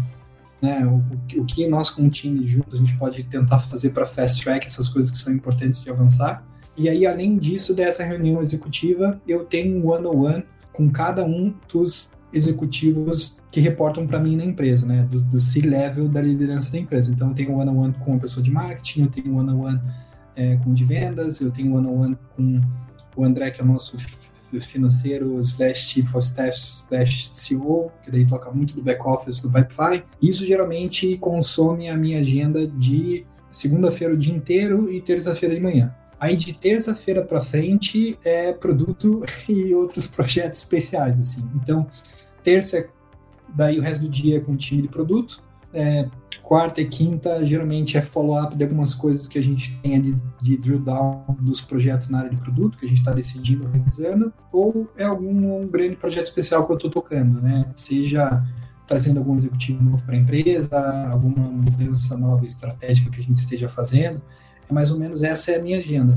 né, 0.60 0.86
o, 0.86 1.02
o, 1.40 1.44
que 1.44 1.66
nós 1.66 1.90
como 1.90 2.08
time 2.10 2.46
juntos 2.46 2.74
a 2.74 2.76
gente 2.78 2.96
pode 2.96 3.22
tentar 3.24 3.58
fazer 3.60 3.90
para 3.90 4.06
fast 4.06 4.42
track 4.42 4.66
essas 4.66 4.88
coisas 4.88 5.10
que 5.10 5.18
são 5.18 5.32
importantes 5.32 5.82
de 5.82 5.90
avançar. 5.90 6.44
E 6.76 6.88
aí, 6.88 7.06
além 7.06 7.38
disso, 7.38 7.74
dessa 7.74 8.04
reunião 8.04 8.42
executiva, 8.42 9.20
eu 9.26 9.44
tenho 9.44 9.78
um 9.78 9.90
one-on-one 9.90 10.44
com 10.72 10.90
cada 10.90 11.24
um 11.24 11.54
dos 11.72 12.12
executivos 12.32 13.38
que 13.50 13.60
reportam 13.60 14.06
para 14.06 14.18
mim 14.18 14.36
na 14.36 14.44
empresa, 14.44 14.86
né, 14.86 15.06
do, 15.10 15.22
do 15.22 15.40
C-level 15.40 16.08
da 16.08 16.20
liderança 16.20 16.70
da 16.70 16.78
empresa. 16.78 17.10
Então, 17.10 17.28
eu 17.28 17.34
tenho 17.34 17.52
um 17.52 17.58
one-on-one 17.58 17.94
com 17.94 18.14
a 18.14 18.18
pessoa 18.18 18.44
de 18.44 18.50
marketing, 18.50 19.02
eu 19.02 19.08
tenho 19.08 19.32
um 19.32 19.38
one-on-one 19.38 19.80
é, 20.36 20.56
com 20.56 20.72
de 20.72 20.84
vendas, 20.84 21.40
eu 21.40 21.50
tenho 21.50 21.74
one-on-one 21.74 22.16
com 22.36 22.60
o 23.16 23.24
André, 23.24 23.50
que 23.50 23.60
é 23.60 23.64
o 23.64 23.66
nosso 23.66 23.96
financeiro 24.60 25.38
slash 25.40 25.88
chief 25.88 26.14
of 26.14 26.24
staff 26.24 26.56
slash 26.56 27.30
CEO, 27.32 27.90
que 28.04 28.10
daí 28.10 28.26
toca 28.26 28.50
muito 28.50 28.74
do 28.74 28.82
back 28.82 29.00
office 29.02 29.40
do 29.40 29.50
Pipefy. 29.50 30.04
Isso 30.22 30.46
geralmente 30.46 31.16
consome 31.18 31.88
a 31.88 31.96
minha 31.96 32.20
agenda 32.20 32.66
de 32.66 33.26
segunda-feira 33.50 34.14
o 34.14 34.16
dia 34.16 34.34
inteiro 34.34 34.92
e 34.92 35.00
terça-feira 35.00 35.54
de 35.54 35.60
manhã. 35.60 35.94
Aí 36.18 36.36
de 36.36 36.54
terça-feira 36.54 37.22
para 37.22 37.40
frente 37.40 38.18
é 38.24 38.52
produto 38.52 39.22
e 39.48 39.74
outros 39.74 40.06
projetos 40.06 40.60
especiais 40.60 41.18
assim. 41.18 41.44
Então, 41.54 41.86
terça 42.42 42.88
daí 43.54 43.78
o 43.78 43.82
resto 43.82 44.02
do 44.02 44.08
dia 44.08 44.38
é 44.38 44.40
com 44.40 44.52
o 44.52 44.56
time 44.56 44.82
de 44.82 44.88
produto, 44.88 45.42
é, 45.72 46.08
quarta 46.46 46.80
e 46.80 46.86
quinta 46.86 47.44
geralmente 47.44 47.98
é 47.98 48.00
follow-up 48.00 48.54
de 48.54 48.62
algumas 48.62 48.94
coisas 48.94 49.26
que 49.26 49.36
a 49.36 49.42
gente 49.42 49.76
tem 49.82 50.00
de, 50.00 50.16
de 50.40 50.56
drill 50.56 50.78
down 50.78 51.24
dos 51.40 51.60
projetos 51.60 52.08
na 52.08 52.18
área 52.18 52.30
de 52.30 52.36
produto, 52.36 52.78
que 52.78 52.86
a 52.86 52.88
gente 52.88 52.98
está 52.98 53.12
decidindo, 53.12 53.66
revisando, 53.66 54.32
ou 54.52 54.88
é 54.96 55.02
algum 55.02 55.60
um 55.60 55.66
grande 55.66 55.96
projeto 55.96 56.26
especial 56.26 56.64
que 56.64 56.70
eu 56.70 56.76
estou 56.76 56.88
tocando, 56.88 57.40
né? 57.42 57.66
Seja 57.76 58.44
trazendo 58.86 59.18
algum 59.18 59.36
executivo 59.36 59.82
novo 59.82 60.04
para 60.04 60.14
a 60.14 60.18
empresa, 60.18 61.08
alguma 61.10 61.48
mudança 61.50 62.16
nova 62.16 62.46
estratégica 62.46 63.10
que 63.10 63.18
a 63.18 63.24
gente 63.24 63.38
esteja 63.38 63.68
fazendo. 63.68 64.22
É 64.70 64.72
mais 64.72 64.92
ou 64.92 65.00
menos 65.00 65.24
essa 65.24 65.50
é 65.50 65.58
a 65.58 65.62
minha 65.62 65.78
agenda. 65.78 66.16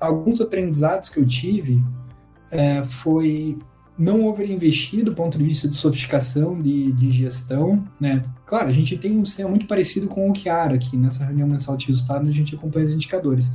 Alguns 0.00 0.40
aprendizados 0.40 1.10
que 1.10 1.20
eu 1.20 1.26
tive 1.26 1.84
é, 2.50 2.82
foi 2.82 3.58
não 3.96 4.26
overinvestir 4.26 5.04
do 5.04 5.14
ponto 5.14 5.38
de 5.38 5.44
vista 5.44 5.68
de 5.68 5.74
sofisticação 5.74 6.60
de, 6.60 6.92
de 6.92 7.10
gestão, 7.10 7.84
né? 8.00 8.24
Claro, 8.44 8.68
a 8.68 8.72
gente 8.72 8.96
tem 8.98 9.18
um 9.18 9.24
sistema 9.24 9.48
muito 9.48 9.66
parecido 9.66 10.08
com 10.08 10.30
o 10.30 10.34
Chiara 10.34 10.74
aqui, 10.74 10.96
nessa 10.96 11.24
reunião 11.24 11.46
mensal 11.46 11.76
de 11.76 11.86
resultado, 11.86 12.28
a 12.28 12.32
gente 12.32 12.54
acompanha 12.54 12.86
os 12.86 12.92
indicadores. 12.92 13.52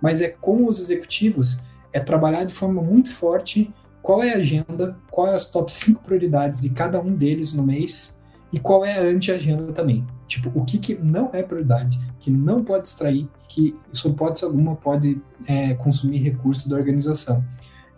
Mas 0.00 0.20
é 0.20 0.28
com 0.28 0.66
os 0.66 0.80
executivos, 0.80 1.60
é 1.92 2.00
trabalhar 2.00 2.44
de 2.44 2.54
forma 2.54 2.82
muito 2.82 3.12
forte 3.12 3.72
qual 4.00 4.22
é 4.22 4.32
a 4.32 4.38
agenda, 4.38 4.96
qual 5.10 5.28
é 5.28 5.36
as 5.36 5.48
top 5.48 5.72
5 5.72 6.02
prioridades 6.02 6.62
de 6.62 6.70
cada 6.70 7.00
um 7.00 7.14
deles 7.14 7.52
no 7.52 7.62
mês 7.62 8.16
e 8.52 8.58
qual 8.58 8.84
é 8.84 8.98
a 8.98 9.02
anti-agenda 9.02 9.72
também. 9.72 10.04
Tipo, 10.26 10.50
o 10.54 10.64
que, 10.64 10.78
que 10.78 10.94
não 10.94 11.30
é 11.32 11.42
prioridade, 11.42 11.98
que 12.18 12.30
não 12.30 12.64
pode 12.64 12.88
extrair, 12.88 13.28
que, 13.48 13.76
sob 13.92 14.14
hipótese 14.14 14.44
alguma, 14.44 14.74
pode 14.74 15.20
é, 15.46 15.74
consumir 15.74 16.18
recursos 16.18 16.66
da 16.66 16.76
organização. 16.76 17.44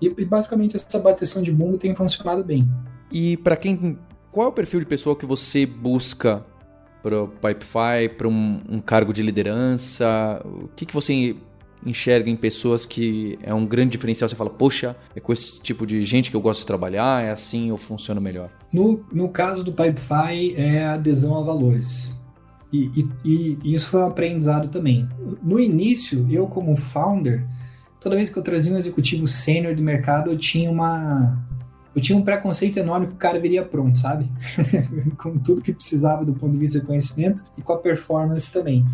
E, 0.07 0.23
e 0.23 0.25
basicamente 0.25 0.77
essa 0.77 0.99
bateção 0.99 1.43
de 1.43 1.51
bumbo 1.51 1.79
tem 1.79 1.95
funcionado 1.95 2.45
bem. 2.45 2.69
E 3.11 3.37
para 3.39 3.57
quem. 3.57 3.99
Qual 4.31 4.47
é 4.47 4.51
o 4.51 4.53
perfil 4.53 4.81
de 4.81 4.87
pessoa 4.87 5.15
que 5.15 5.25
você 5.25 5.65
busca 5.65 6.45
para 7.03 7.23
o 7.23 7.29
Pipefy, 7.29 8.09
para 8.17 8.27
um, 8.27 8.61
um, 8.69 8.81
cargo 8.81 9.13
de 9.13 9.23
liderança? 9.23 10.43
O 10.45 10.69
que, 10.75 10.85
que 10.85 10.93
você 10.93 11.37
enxerga 11.87 12.29
em 12.29 12.35
pessoas 12.35 12.85
que 12.85 13.39
é 13.43 13.55
um 13.55 13.65
grande 13.65 13.91
diferencial? 13.91 14.29
Você 14.29 14.35
fala, 14.35 14.51
poxa, 14.51 14.97
é 15.15 15.21
com 15.21 15.33
esse 15.33 15.63
tipo 15.63 15.87
de 15.87 16.03
gente 16.03 16.31
que 16.31 16.37
eu 16.37 16.41
gosto 16.41 16.61
de 16.61 16.67
trabalhar, 16.67 17.23
é 17.23 17.31
assim 17.31 17.69
eu 17.69 17.77
funciono 17.77 18.21
melhor? 18.21 18.51
No, 18.73 19.05
no 19.13 19.29
caso 19.29 19.63
do 19.63 19.73
Pipefy, 19.73 20.55
é 20.57 20.85
adesão 20.85 21.39
a 21.39 21.43
valores. 21.43 22.13
E, 22.73 22.91
e, 23.25 23.59
e, 23.63 23.73
isso 23.73 23.89
foi 23.89 24.01
um 24.01 24.07
aprendizado 24.07 24.67
também. 24.69 25.09
No 25.41 25.61
início, 25.61 26.27
eu 26.29 26.49
como 26.49 26.75
founder, 26.75 27.47
toda 28.05 28.17
vez 28.17 28.29
que 28.29 28.39
eu 28.39 28.43
trazia 28.43 28.71
um 28.71 28.77
executivo 28.77 29.27
sênior 29.27 29.75
de 29.75 29.83
mercado, 29.83 30.31
eu 30.31 30.37
tinha 30.37 30.71
uma, 30.71 31.43
eu 31.97 32.03
tinha 32.03 32.17
um 32.17 32.23
preconceito 32.23 32.77
enorme 32.77 33.07
que 33.07 33.15
o 33.15 33.17
cara 33.17 33.41
viria 33.41 33.65
pronto, 33.65 33.99
sabe? 33.99 34.31
com 35.17 35.39
tudo 35.39 35.63
que 35.63 35.73
precisava 35.73 36.23
do 36.23 36.35
ponto 36.35 36.53
de 36.53 36.59
vista 36.59 36.79
de 36.79 36.85
conhecimento 36.85 37.43
e 37.57 37.63
com 37.63 37.73
a 37.73 37.79
performance 37.79 38.53
também. 38.53 38.85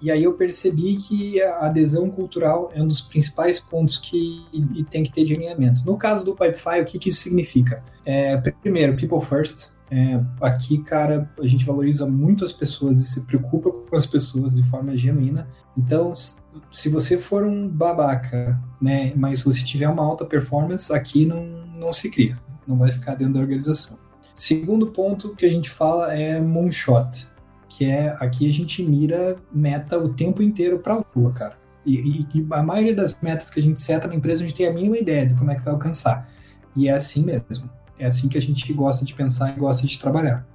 E 0.00 0.10
aí 0.10 0.24
eu 0.24 0.32
percebi 0.32 0.96
que 0.96 1.42
a 1.42 1.66
adesão 1.66 2.08
cultural 2.08 2.70
é 2.74 2.82
um 2.82 2.88
dos 2.88 3.02
principais 3.02 3.60
pontos 3.60 3.98
que 3.98 4.46
tem 4.90 5.04
que 5.04 5.12
ter 5.12 5.26
de 5.26 5.34
alinhamento. 5.34 5.84
No 5.84 5.98
caso 5.98 6.24
do 6.24 6.34
Pipefy, 6.34 6.80
o 6.80 6.86
que, 6.86 6.98
que 6.98 7.10
isso 7.10 7.20
significa? 7.20 7.84
É, 8.04 8.38
primeiro, 8.62 8.96
people 8.96 9.20
first. 9.20 9.73
É, 9.90 10.20
aqui, 10.40 10.78
cara, 10.78 11.30
a 11.38 11.46
gente 11.46 11.64
valoriza 11.64 12.06
muito 12.06 12.44
as 12.44 12.52
pessoas 12.52 12.98
e 12.98 13.04
se 13.04 13.20
preocupa 13.20 13.70
com 13.70 13.94
as 13.94 14.06
pessoas 14.06 14.54
de 14.54 14.62
forma 14.62 14.96
genuína. 14.96 15.46
Então, 15.76 16.14
se 16.16 16.88
você 16.88 17.18
for 17.18 17.44
um 17.44 17.68
babaca, 17.68 18.60
né, 18.80 19.12
mas 19.14 19.42
você 19.42 19.62
tiver 19.62 19.88
uma 19.88 20.02
alta 20.02 20.24
performance, 20.24 20.92
aqui 20.92 21.26
não, 21.26 21.66
não 21.78 21.92
se 21.92 22.10
cria 22.10 22.38
não 22.66 22.76
vai 22.76 22.90
ficar 22.90 23.14
dentro 23.14 23.34
da 23.34 23.40
organização. 23.40 23.98
Segundo 24.34 24.88
ponto 24.88 25.34
que 25.34 25.46
a 25.46 25.50
gente 25.50 25.70
fala 25.70 26.14
é 26.14 26.40
moonshot, 26.40 27.28
que 27.68 27.84
é 27.84 28.16
aqui 28.18 28.48
a 28.48 28.52
gente 28.52 28.82
mira 28.82 29.36
meta 29.52 29.98
o 29.98 30.12
tempo 30.12 30.42
inteiro 30.42 30.78
para 30.78 30.94
a 30.94 31.04
lua, 31.14 31.32
cara. 31.32 31.56
E, 31.86 32.26
e, 32.34 32.46
a 32.50 32.62
maioria 32.62 32.94
das 32.94 33.16
metas 33.20 33.50
que 33.50 33.60
a 33.60 33.62
gente 33.62 33.78
seta 33.78 34.08
na 34.08 34.14
empresa, 34.14 34.42
a 34.42 34.46
gente 34.46 34.56
tem 34.56 34.66
a 34.66 34.72
mínima 34.72 34.96
ideia 34.96 35.26
de 35.26 35.34
como 35.34 35.50
é 35.50 35.54
que 35.54 35.62
vai 35.62 35.74
alcançar. 35.74 36.28
E 36.74 36.88
é 36.88 36.92
assim 36.92 37.22
mesmo. 37.22 37.70
É 37.98 38.06
assim 38.06 38.28
que 38.28 38.38
a 38.38 38.40
gente 38.40 38.72
gosta 38.72 39.04
de 39.04 39.14
pensar 39.14 39.56
e 39.56 39.60
gosta 39.60 39.86
de 39.86 39.98
trabalhar. 39.98 40.46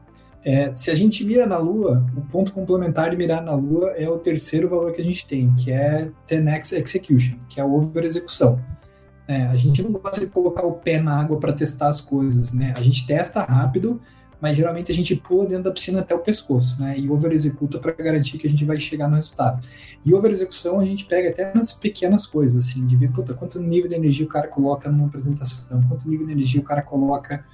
É, 0.43 0.73
se 0.73 0.89
a 0.89 0.95
gente 0.95 1.23
mira 1.25 1.45
na 1.45 1.57
Lua, 1.57 2.05
o 2.15 2.21
ponto 2.21 2.53
complementar 2.53 3.09
de 3.09 3.17
mirar 3.17 3.41
na 3.41 3.53
Lua 3.53 3.91
é 3.91 4.09
o 4.09 4.17
terceiro 4.17 4.69
valor 4.69 4.93
que 4.93 5.01
a 5.01 5.03
gente 5.03 5.25
tem, 5.27 5.53
que 5.53 5.71
é 5.71 6.09
10x 6.27 6.77
Execution, 6.77 7.37
que 7.49 7.59
é 7.59 7.63
a 7.63 7.65
over-execução. 7.65 8.59
É, 9.27 9.43
a 9.45 9.55
gente 9.55 9.83
não 9.83 9.91
gosta 9.91 10.21
de 10.21 10.31
colocar 10.31 10.65
o 10.65 10.73
pé 10.73 10.99
na 10.99 11.19
água 11.19 11.39
para 11.39 11.53
testar 11.53 11.89
as 11.89 12.01
coisas, 12.01 12.51
né? 12.51 12.73
A 12.75 12.81
gente 12.81 13.05
testa 13.05 13.43
rápido, 13.43 14.01
mas 14.41 14.55
geralmente 14.55 14.91
a 14.91 14.95
gente 14.95 15.15
pula 15.15 15.45
dentro 15.45 15.65
da 15.65 15.71
piscina 15.71 15.99
até 15.99 16.15
o 16.15 16.19
pescoço, 16.19 16.79
né? 16.81 16.97
E 16.97 17.09
over 17.09 17.31
executa 17.31 17.77
para 17.77 17.91
garantir 17.91 18.37
que 18.37 18.47
a 18.47 18.49
gente 18.49 18.63
vai 18.63 18.79
chegar 18.79 19.07
no 19.09 19.15
resultado. 19.15 19.65
E 20.05 20.13
over 20.13 20.31
execução 20.31 20.79
a 20.79 20.85
gente 20.85 21.05
pega 21.05 21.29
até 21.29 21.53
nas 21.53 21.73
pequenas 21.73 22.25
coisas, 22.25 22.65
assim, 22.65 22.85
de 22.85 22.95
ver, 22.95 23.11
puta, 23.11 23.33
quanto 23.33 23.61
nível 23.61 23.89
de 23.89 23.95
energia 23.95 24.25
o 24.25 24.29
cara 24.29 24.47
coloca 24.47 24.89
numa 24.89 25.07
apresentação, 25.07 25.83
quanto 25.87 26.09
nível 26.09 26.25
de 26.25 26.33
energia 26.33 26.61
o 26.61 26.63
cara 26.63 26.81
coloca 26.81 27.45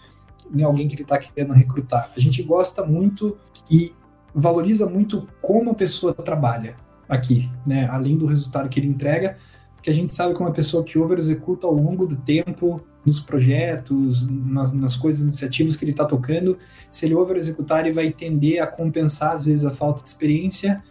em 0.53 0.61
alguém 0.61 0.88
que 0.88 0.95
ele 0.95 1.01
está 1.01 1.17
querendo 1.17 1.53
recrutar. 1.53 2.11
A 2.15 2.19
gente 2.19 2.43
gosta 2.43 2.86
muito 2.86 3.38
e 3.69 3.93
valoriza 4.33 4.86
muito 4.86 5.27
como 5.41 5.71
a 5.71 5.75
pessoa 5.75 6.13
trabalha 6.13 6.75
aqui, 7.09 7.49
né? 7.65 7.88
Além 7.89 8.17
do 8.17 8.25
resultado 8.25 8.69
que 8.69 8.79
ele 8.79 8.88
entrega, 8.88 9.38
que 9.86 9.91
a 9.91 9.93
gente 9.93 10.15
sabe 10.15 10.33
que 10.33 10.41
uma 10.41 10.51
pessoa 10.51 10.83
que 10.83 10.97
over 10.97 11.15
executa 11.15 11.67
ao 11.67 11.73
longo 11.73 12.07
do 12.07 12.15
tempo 12.15 12.81
nos 13.05 13.19
projetos, 13.19 14.27
nas, 14.27 14.71
nas 14.71 14.95
coisas, 14.95 15.21
iniciativas 15.21 15.75
que 15.75 15.86
ele 15.86 15.91
está 15.91 16.03
tocando, 16.03 16.57
se 16.89 17.05
ele 17.05 17.13
over 17.13 17.38
executar, 17.38 17.81
ele 17.86 17.93
vai 17.93 18.09
tender 18.09 18.63
a 18.63 18.65
compensar 18.65 19.33
às 19.33 19.45
vezes 19.45 19.63
a 19.63 19.69
falta 19.69 20.01
de 20.01 20.09
experiência, 20.09 20.83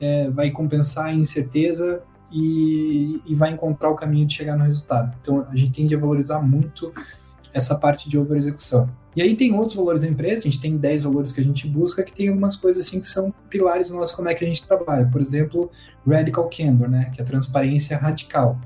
é, 0.00 0.30
vai 0.30 0.52
compensar 0.52 1.06
a 1.06 1.12
incerteza 1.12 2.04
e, 2.30 3.20
e 3.26 3.34
vai 3.34 3.50
encontrar 3.50 3.90
o 3.90 3.96
caminho 3.96 4.28
de 4.28 4.34
chegar 4.34 4.56
no 4.56 4.62
resultado. 4.62 5.12
Então 5.20 5.44
a 5.50 5.56
gente 5.56 5.72
tende 5.72 5.96
a 5.96 5.98
valorizar 5.98 6.40
muito 6.40 6.92
essa 7.56 7.74
parte 7.74 8.06
de 8.06 8.18
over 8.18 8.36
execução. 8.36 8.86
E 9.16 9.22
aí 9.22 9.34
tem 9.34 9.54
outros 9.54 9.74
valores 9.74 10.02
da 10.02 10.08
empresa, 10.08 10.40
a 10.40 10.42
gente 10.42 10.60
tem 10.60 10.76
10 10.76 11.04
valores 11.04 11.32
que 11.32 11.40
a 11.40 11.44
gente 11.44 11.66
busca, 11.66 12.02
que 12.02 12.12
tem 12.12 12.28
algumas 12.28 12.54
coisas 12.54 12.86
assim 12.86 13.00
que 13.00 13.08
são 13.08 13.32
pilares 13.48 13.88
nossos 13.88 14.14
como 14.14 14.28
é 14.28 14.34
que 14.34 14.44
a 14.44 14.48
gente 14.48 14.62
trabalha. 14.62 15.06
Por 15.06 15.22
exemplo, 15.22 15.70
Radical 16.06 16.50
Candor, 16.50 16.90
né, 16.90 17.10
que 17.14 17.20
é 17.20 17.24
a 17.24 17.26
transparência 17.26 17.96
radical. 17.96 18.60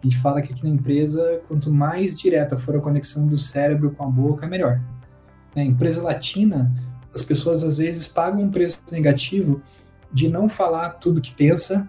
A 0.00 0.06
gente 0.06 0.16
fala 0.18 0.40
que 0.40 0.52
aqui 0.52 0.62
na 0.62 0.70
empresa, 0.70 1.40
quanto 1.48 1.72
mais 1.72 2.16
direta 2.16 2.56
for 2.56 2.76
a 2.76 2.80
conexão 2.80 3.26
do 3.26 3.36
cérebro 3.36 3.90
com 3.90 4.04
a 4.04 4.08
boca, 4.08 4.46
melhor. 4.46 4.80
Na 5.56 5.64
empresa 5.64 6.00
latina, 6.00 6.72
as 7.12 7.22
pessoas 7.22 7.64
às 7.64 7.78
vezes 7.78 8.06
pagam 8.06 8.42
um 8.42 8.50
preço 8.50 8.80
negativo 8.92 9.60
de 10.12 10.28
não 10.28 10.48
falar 10.48 10.90
tudo 10.90 11.20
que 11.20 11.34
pensa, 11.34 11.88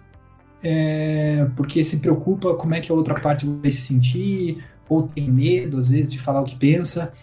é, 0.63 1.47
porque 1.55 1.83
se 1.83 1.99
preocupa 1.99 2.55
como 2.55 2.73
é 2.73 2.81
que 2.81 2.91
a 2.91 2.95
outra 2.95 3.19
parte 3.19 3.45
vai 3.45 3.71
se 3.71 3.81
sentir, 3.81 4.63
ou 4.89 5.03
tem 5.03 5.29
medo, 5.29 5.77
às 5.77 5.89
vezes, 5.89 6.11
de 6.11 6.19
falar 6.19 6.41
o 6.41 6.45
que 6.45 6.55
pensa 6.55 7.13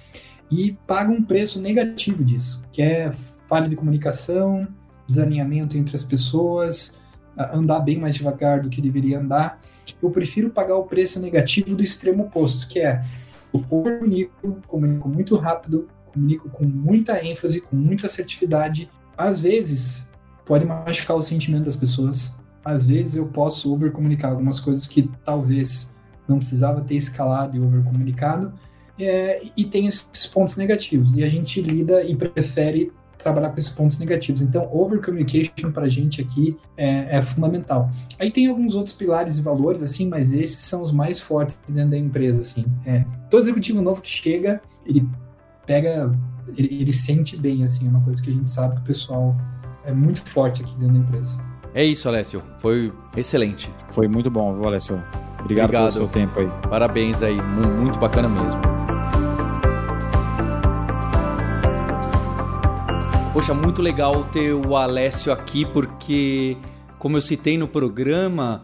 e 0.50 0.76
paga 0.86 1.10
um 1.10 1.22
preço 1.22 1.60
negativo 1.60 2.24
disso, 2.24 2.62
que 2.70 2.82
é 2.82 3.12
falha 3.48 3.68
de 3.68 3.76
comunicação, 3.76 4.68
desalinhamento 5.06 5.76
entre 5.76 5.96
as 5.96 6.04
pessoas, 6.04 6.98
andar 7.36 7.80
bem 7.80 7.98
mais 7.98 8.16
devagar 8.16 8.60
do 8.60 8.70
que 8.70 8.80
deveria 8.80 9.18
andar. 9.18 9.60
Eu 10.02 10.10
prefiro 10.10 10.50
pagar 10.50 10.76
o 10.76 10.84
preço 10.84 11.20
negativo 11.20 11.74
do 11.74 11.82
extremo 11.82 12.24
oposto, 12.24 12.66
que 12.66 12.78
é 12.78 13.04
eu 13.52 13.60
comunico, 13.62 14.60
comunico 14.66 15.08
muito 15.08 15.36
rápido, 15.36 15.88
comunico 16.12 16.48
com 16.48 16.64
muita 16.64 17.24
ênfase, 17.24 17.60
com 17.60 17.76
muita 17.76 18.06
assertividade. 18.06 18.90
Às 19.16 19.40
vezes, 19.40 20.08
pode 20.44 20.64
machucar 20.64 21.16
o 21.16 21.22
sentimento 21.22 21.64
das 21.64 21.76
pessoas. 21.76 22.34
Às 22.64 22.86
vezes, 22.86 23.16
eu 23.16 23.26
posso 23.26 23.72
overcomunicar 23.72 24.30
algumas 24.30 24.58
coisas 24.58 24.86
que 24.86 25.08
talvez 25.24 25.93
não 26.28 26.38
precisava 26.38 26.80
ter 26.80 26.94
escalado 26.94 27.56
e 27.56 27.60
overcomunicado 27.60 28.52
é, 28.98 29.42
e 29.56 29.64
tem 29.64 29.86
esses 29.86 30.26
pontos 30.26 30.56
negativos. 30.56 31.12
E 31.14 31.24
a 31.24 31.28
gente 31.28 31.60
lida 31.60 32.02
e 32.02 32.14
prefere 32.14 32.92
trabalhar 33.18 33.48
com 33.50 33.58
esses 33.58 33.70
pontos 33.70 33.98
negativos. 33.98 34.42
Então, 34.42 34.68
over 34.70 35.00
communication 35.00 35.72
para 35.72 35.86
a 35.86 35.88
gente 35.88 36.20
aqui 36.20 36.56
é, 36.76 37.16
é, 37.16 37.22
fundamental. 37.22 37.90
Aí 38.18 38.30
tem 38.30 38.46
alguns 38.48 38.74
outros 38.74 38.94
pilares 38.94 39.38
e 39.38 39.42
valores, 39.42 39.82
assim, 39.82 40.06
mas 40.06 40.32
esses 40.32 40.60
são 40.60 40.82
os 40.82 40.92
mais 40.92 41.18
fortes 41.18 41.58
dentro 41.66 41.92
da 41.92 41.98
empresa, 41.98 42.40
assim. 42.40 42.64
É, 42.84 43.04
todo 43.30 43.42
executivo 43.42 43.80
novo 43.80 44.02
que 44.02 44.10
chega, 44.10 44.60
ele 44.84 45.08
pega, 45.66 46.12
ele, 46.56 46.82
ele 46.82 46.92
sente 46.92 47.36
bem, 47.36 47.64
assim, 47.64 47.86
é 47.86 47.90
uma 47.90 48.02
coisa 48.02 48.22
que 48.22 48.30
a 48.30 48.32
gente 48.32 48.50
sabe 48.50 48.76
que 48.76 48.82
o 48.82 48.84
pessoal 48.84 49.34
é 49.84 49.92
muito 49.92 50.20
forte 50.22 50.62
aqui 50.62 50.76
dentro 50.76 50.94
da 50.94 51.00
empresa. 51.00 51.38
É 51.74 51.82
isso, 51.82 52.08
Alessio. 52.08 52.42
Foi 52.58 52.92
excelente. 53.16 53.70
Foi 53.90 54.06
muito 54.06 54.30
bom, 54.30 54.54
viu, 54.54 54.66
Alessio? 54.66 55.02
Obrigado, 55.44 55.66
Obrigado 55.66 55.92
pelo 55.92 55.92
seu 55.92 56.08
tempo 56.08 56.40
aí. 56.40 56.48
Parabéns 56.68 57.22
aí, 57.22 57.36
muito 57.78 57.98
bacana 57.98 58.28
mesmo. 58.28 58.60
Poxa, 63.32 63.52
muito 63.52 63.82
legal 63.82 64.24
ter 64.32 64.54
o 64.54 64.74
Alessio 64.74 65.32
aqui, 65.32 65.66
porque, 65.66 66.56
como 66.98 67.16
eu 67.18 67.20
citei 67.20 67.58
no 67.58 67.68
programa, 67.68 68.62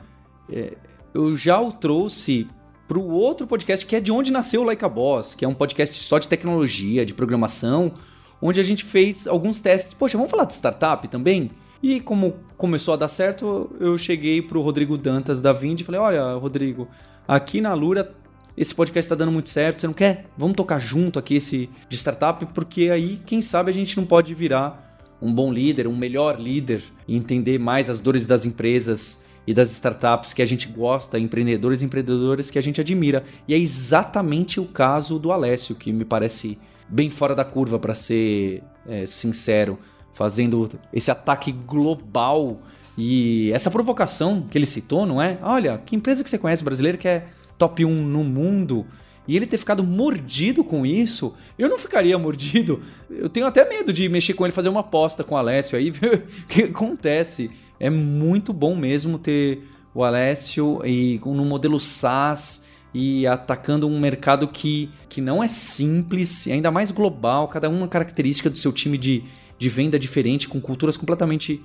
é, 0.50 0.76
eu 1.12 1.36
já 1.36 1.60
o 1.60 1.70
trouxe 1.70 2.48
para 2.88 2.98
o 2.98 3.10
outro 3.10 3.46
podcast 3.46 3.84
que 3.84 3.94
é 3.94 4.00
de 4.00 4.10
onde 4.10 4.32
nasceu 4.32 4.62
o 4.62 4.64
Like 4.64 4.84
a 4.84 4.88
Boss, 4.88 5.34
que 5.34 5.44
é 5.44 5.48
um 5.48 5.54
podcast 5.54 6.02
só 6.02 6.18
de 6.18 6.28
tecnologia, 6.28 7.04
de 7.04 7.12
programação, 7.12 7.92
onde 8.40 8.58
a 8.58 8.62
gente 8.62 8.84
fez 8.84 9.26
alguns 9.26 9.60
testes. 9.60 9.92
Poxa, 9.92 10.16
vamos 10.16 10.30
falar 10.30 10.44
de 10.44 10.54
startup 10.54 11.06
também? 11.08 11.50
E 11.82 12.00
como 12.00 12.34
começou 12.56 12.94
a 12.94 12.96
dar 12.96 13.08
certo, 13.08 13.74
eu 13.80 13.96
cheguei 13.96 14.42
para 14.42 14.58
o 14.58 14.62
Rodrigo 14.62 14.98
Dantas 14.98 15.40
da 15.40 15.52
Vind 15.52 15.80
e 15.80 15.84
falei: 15.84 16.00
Olha, 16.00 16.34
Rodrigo, 16.34 16.88
aqui 17.26 17.60
na 17.60 17.72
Lura 17.74 18.14
esse 18.56 18.74
podcast 18.74 19.06
está 19.06 19.14
dando 19.14 19.32
muito 19.32 19.48
certo, 19.48 19.80
você 19.80 19.86
não 19.86 19.94
quer? 19.94 20.26
Vamos 20.36 20.54
tocar 20.54 20.78
junto 20.78 21.18
aqui 21.18 21.36
esse 21.36 21.70
de 21.88 21.96
startup, 21.96 22.44
porque 22.46 22.90
aí, 22.90 23.18
quem 23.24 23.40
sabe, 23.40 23.70
a 23.70 23.72
gente 23.72 23.96
não 23.96 24.04
pode 24.04 24.34
virar 24.34 24.98
um 25.22 25.32
bom 25.32 25.52
líder, 25.52 25.86
um 25.86 25.96
melhor 25.96 26.38
líder 26.38 26.82
e 27.06 27.16
entender 27.16 27.58
mais 27.58 27.88
as 27.88 28.00
dores 28.00 28.26
das 28.26 28.44
empresas 28.44 29.22
e 29.46 29.54
das 29.54 29.72
startups 29.72 30.32
que 30.34 30.42
a 30.42 30.46
gente 30.46 30.68
gosta, 30.68 31.18
empreendedores 31.18 31.80
e 31.80 31.84
empreendedoras 31.86 32.50
que 32.50 32.58
a 32.58 32.62
gente 32.62 32.80
admira. 32.80 33.24
E 33.48 33.54
é 33.54 33.58
exatamente 33.58 34.60
o 34.60 34.66
caso 34.66 35.18
do 35.18 35.32
Alessio, 35.32 35.74
que 35.74 35.92
me 35.92 36.04
parece 36.04 36.58
bem 36.88 37.08
fora 37.08 37.34
da 37.34 37.44
curva, 37.44 37.78
para 37.78 37.94
ser 37.94 38.62
é, 38.86 39.06
sincero, 39.06 39.78
fazendo 40.20 40.68
esse 40.92 41.10
ataque 41.10 41.50
global 41.50 42.60
e 42.94 43.50
essa 43.54 43.70
provocação 43.70 44.42
que 44.50 44.58
ele 44.58 44.66
citou, 44.66 45.06
não 45.06 45.22
é? 45.22 45.38
Olha, 45.40 45.78
que 45.78 45.96
empresa 45.96 46.22
que 46.22 46.28
você 46.28 46.36
conhece 46.36 46.62
brasileira 46.62 46.98
que 46.98 47.08
é 47.08 47.28
top 47.56 47.86
1 47.86 47.88
no 47.90 48.22
mundo 48.22 48.84
e 49.26 49.34
ele 49.34 49.46
ter 49.46 49.56
ficado 49.56 49.82
mordido 49.82 50.62
com 50.62 50.84
isso, 50.84 51.34
eu 51.58 51.70
não 51.70 51.78
ficaria 51.78 52.18
mordido. 52.18 52.82
Eu 53.08 53.30
tenho 53.30 53.46
até 53.46 53.66
medo 53.66 53.94
de 53.94 54.10
mexer 54.10 54.34
com 54.34 54.44
ele, 54.44 54.52
fazer 54.52 54.68
uma 54.68 54.80
aposta 54.80 55.24
com 55.24 55.34
o 55.34 55.38
Alessio 55.38 55.78
aí, 55.78 55.88
ver 55.90 56.26
o 56.42 56.46
que 56.46 56.64
acontece. 56.64 57.50
É 57.78 57.88
muito 57.88 58.52
bom 58.52 58.76
mesmo 58.76 59.18
ter 59.18 59.62
o 59.94 60.04
Alessio 60.04 60.82
e 60.84 61.18
no 61.24 61.46
modelo 61.46 61.80
SaaS 61.80 62.62
e 62.92 63.26
atacando 63.26 63.88
um 63.88 63.98
mercado 63.98 64.46
que, 64.48 64.90
que 65.08 65.22
não 65.22 65.42
é 65.42 65.48
simples, 65.48 66.46
ainda 66.46 66.70
mais 66.70 66.90
global, 66.90 67.48
cada 67.48 67.70
uma 67.70 67.88
característica 67.88 68.50
do 68.50 68.58
seu 68.58 68.70
time 68.70 68.98
de, 68.98 69.24
de 69.60 69.68
venda 69.68 69.96
diferente, 69.96 70.48
com 70.48 70.60
culturas 70.60 70.96
completamente 70.96 71.62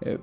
é, 0.00 0.18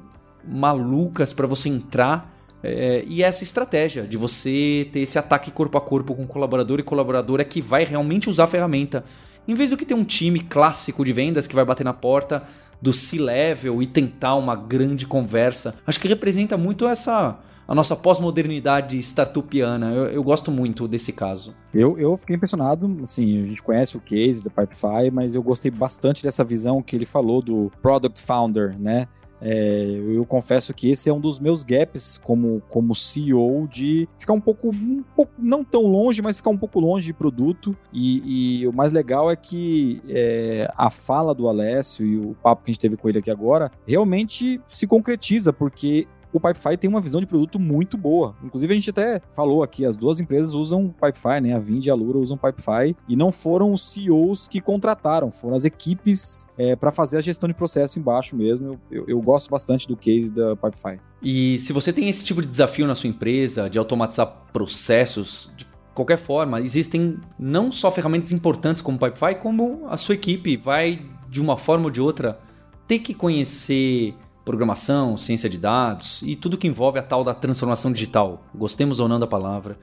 malucas 0.47 1.33
para 1.33 1.45
você 1.45 1.67
entrar 1.67 2.33
É, 2.67 3.03
e 3.07 3.21
essa 3.21 3.43
estratégia 3.43 4.07
de 4.07 4.17
você 4.17 4.89
ter 4.91 5.01
esse 5.01 5.19
ataque 5.19 5.51
corpo 5.51 5.77
a 5.77 5.81
corpo 5.81 6.15
com 6.15 6.25
colaborador 6.25 6.79
e 6.79 6.83
colaboradora 6.83 7.45
que 7.45 7.61
vai 7.61 7.85
realmente 7.85 8.27
usar 8.27 8.45
a 8.45 8.47
ferramenta. 8.47 9.03
Em 9.47 9.53
vez 9.53 9.69
do 9.69 9.77
que 9.77 9.85
ter 9.85 9.93
um 9.93 10.03
time 10.03 10.39
clássico 10.39 11.05
de 11.05 11.13
vendas 11.13 11.45
que 11.45 11.53
vai 11.53 11.63
bater 11.63 11.83
na 11.83 11.93
porta 11.93 12.41
do 12.81 12.91
C-level 12.91 13.83
e 13.83 13.85
tentar 13.85 14.33
uma 14.35 14.55
grande 14.55 15.05
conversa. 15.05 15.75
Acho 15.85 15.99
que 15.99 16.07
representa 16.07 16.57
muito 16.57 16.87
essa 16.87 17.37
a 17.67 17.73
nossa 17.73 17.95
pós-modernidade 17.95 18.97
startupiana. 18.99 19.91
Eu, 19.91 20.05
eu, 20.05 20.23
gosto 20.23 20.51
muito 20.51 20.87
desse 20.87 21.11
caso. 21.11 21.55
Eu, 21.73 21.97
eu 21.97 22.15
fiquei 22.17 22.35
impressionado, 22.35 22.97
assim, 23.03 23.43
a 23.43 23.47
gente 23.47 23.63
conhece 23.63 23.97
o 23.97 23.99
case 23.99 24.43
da 24.43 24.49
Pipefy, 24.49 25.11
mas 25.11 25.35
eu 25.35 25.43
gostei 25.43 25.71
bastante 25.71 26.23
dessa 26.23 26.43
visão 26.43 26.81
que 26.81 26.95
ele 26.95 27.05
falou 27.05 27.41
do 27.41 27.71
Product 27.81 28.21
Founder, 28.21 28.77
né? 28.79 29.07
É, 29.41 30.01
eu 30.07 30.25
confesso 30.25 30.73
que 30.73 30.89
esse 30.89 31.09
é 31.09 31.13
um 31.13 31.19
dos 31.19 31.39
meus 31.39 31.63
gaps 31.63 32.17
como, 32.17 32.61
como 32.69 32.95
CEO 32.95 33.67
de 33.67 34.07
ficar 34.17 34.33
um 34.33 34.39
pouco, 34.39 34.69
um 34.69 35.03
pouco, 35.15 35.31
não 35.37 35.63
tão 35.63 35.83
longe, 35.83 36.21
mas 36.21 36.37
ficar 36.37 36.49
um 36.49 36.57
pouco 36.57 36.79
longe 36.79 37.07
de 37.07 37.13
produto. 37.13 37.75
E, 37.91 38.61
e 38.61 38.67
o 38.67 38.73
mais 38.73 38.91
legal 38.91 39.29
é 39.29 39.35
que 39.35 40.01
é, 40.07 40.71
a 40.75 40.89
fala 40.89 41.35
do 41.35 41.47
Alessio 41.47 42.05
e 42.05 42.17
o 42.17 42.35
papo 42.41 42.63
que 42.63 42.71
a 42.71 42.73
gente 42.73 42.81
teve 42.81 42.97
com 42.97 43.09
ele 43.09 43.19
aqui 43.19 43.29
agora 43.29 43.71
realmente 43.85 44.59
se 44.67 44.87
concretiza, 44.87 45.51
porque 45.51 46.07
o 46.35 46.39
Pipefy 46.39 46.75
tem 46.75 46.89
uma 46.89 46.99
visão 46.99 47.21
de 47.21 47.25
produto 47.25 47.57
muito 47.57 47.97
boa. 47.97 48.35
Inclusive, 48.43 48.73
a 48.73 48.75
gente 48.75 48.89
até 48.89 49.21
falou 49.33 49.63
aqui, 49.63 49.85
as 49.85 49.95
duas 49.95 50.19
empresas 50.19 50.53
usam 50.53 50.89
Pipefy, 50.89 51.39
né? 51.41 51.55
A 51.55 51.59
Vind 51.59 51.85
e 51.85 51.89
a 51.89 51.95
Lura 51.95 52.17
usam 52.17 52.37
Pipefy, 52.37 52.93
e 53.07 53.15
não 53.15 53.31
foram 53.31 53.71
os 53.71 53.93
CEOs 53.93 54.49
que 54.49 54.59
contrataram, 54.59 55.31
foram 55.31 55.55
as 55.55 55.63
equipes 55.63 56.45
é, 56.57 56.75
para 56.75 56.91
fazer 56.91 57.19
a 57.19 57.21
gestão 57.21 57.47
de 57.47 57.55
processo 57.55 57.97
embaixo 57.97 58.35
mesmo. 58.35 58.67
Eu, 58.67 58.79
eu, 58.91 59.05
eu 59.07 59.21
gosto 59.21 59.49
bastante 59.49 59.87
do 59.87 59.95
case 59.95 60.29
da 60.29 60.57
Pipefy. 60.57 60.99
E 61.21 61.57
se 61.59 61.71
você 61.71 61.93
tem 61.93 62.09
esse 62.09 62.25
tipo 62.25 62.41
de 62.41 62.47
desafio 62.47 62.85
na 62.85 62.95
sua 62.95 63.09
empresa, 63.09 63.69
de 63.69 63.79
automatizar 63.79 64.27
processos, 64.51 65.49
de 65.55 65.65
qualquer 65.93 66.17
forma, 66.17 66.59
existem 66.59 67.17
não 67.39 67.71
só 67.71 67.89
ferramentas 67.89 68.33
importantes 68.33 68.81
como 68.81 68.97
o 68.97 68.99
Pipefy, 68.99 69.35
como 69.35 69.87
a 69.87 69.95
sua 69.95 70.15
equipe 70.15 70.57
vai, 70.57 71.01
de 71.29 71.41
uma 71.41 71.55
forma 71.55 71.85
ou 71.85 71.89
de 71.89 72.01
outra, 72.01 72.39
ter 72.85 72.99
que 72.99 73.13
conhecer 73.13 74.13
programação, 74.45 75.17
ciência 75.17 75.49
de 75.49 75.57
dados 75.57 76.21
e 76.23 76.35
tudo 76.35 76.57
que 76.57 76.67
envolve 76.67 76.99
a 76.99 77.03
tal 77.03 77.23
da 77.23 77.33
transformação 77.33 77.91
digital, 77.91 78.45
gostemos 78.53 78.99
ou 78.99 79.09
não 79.09 79.19
da 79.19 79.27
palavra. 79.27 79.77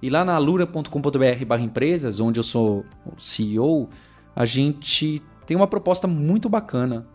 E 0.00 0.08
lá 0.08 0.24
na 0.24 0.34
alura.com.br 0.34 1.60
empresas, 1.60 2.20
onde 2.20 2.38
eu 2.38 2.44
sou 2.44 2.84
CEO, 3.18 3.88
a 4.34 4.46
gente 4.46 5.20
tem 5.46 5.56
uma 5.56 5.66
proposta 5.66 6.06
muito 6.06 6.48
bacana 6.48 7.06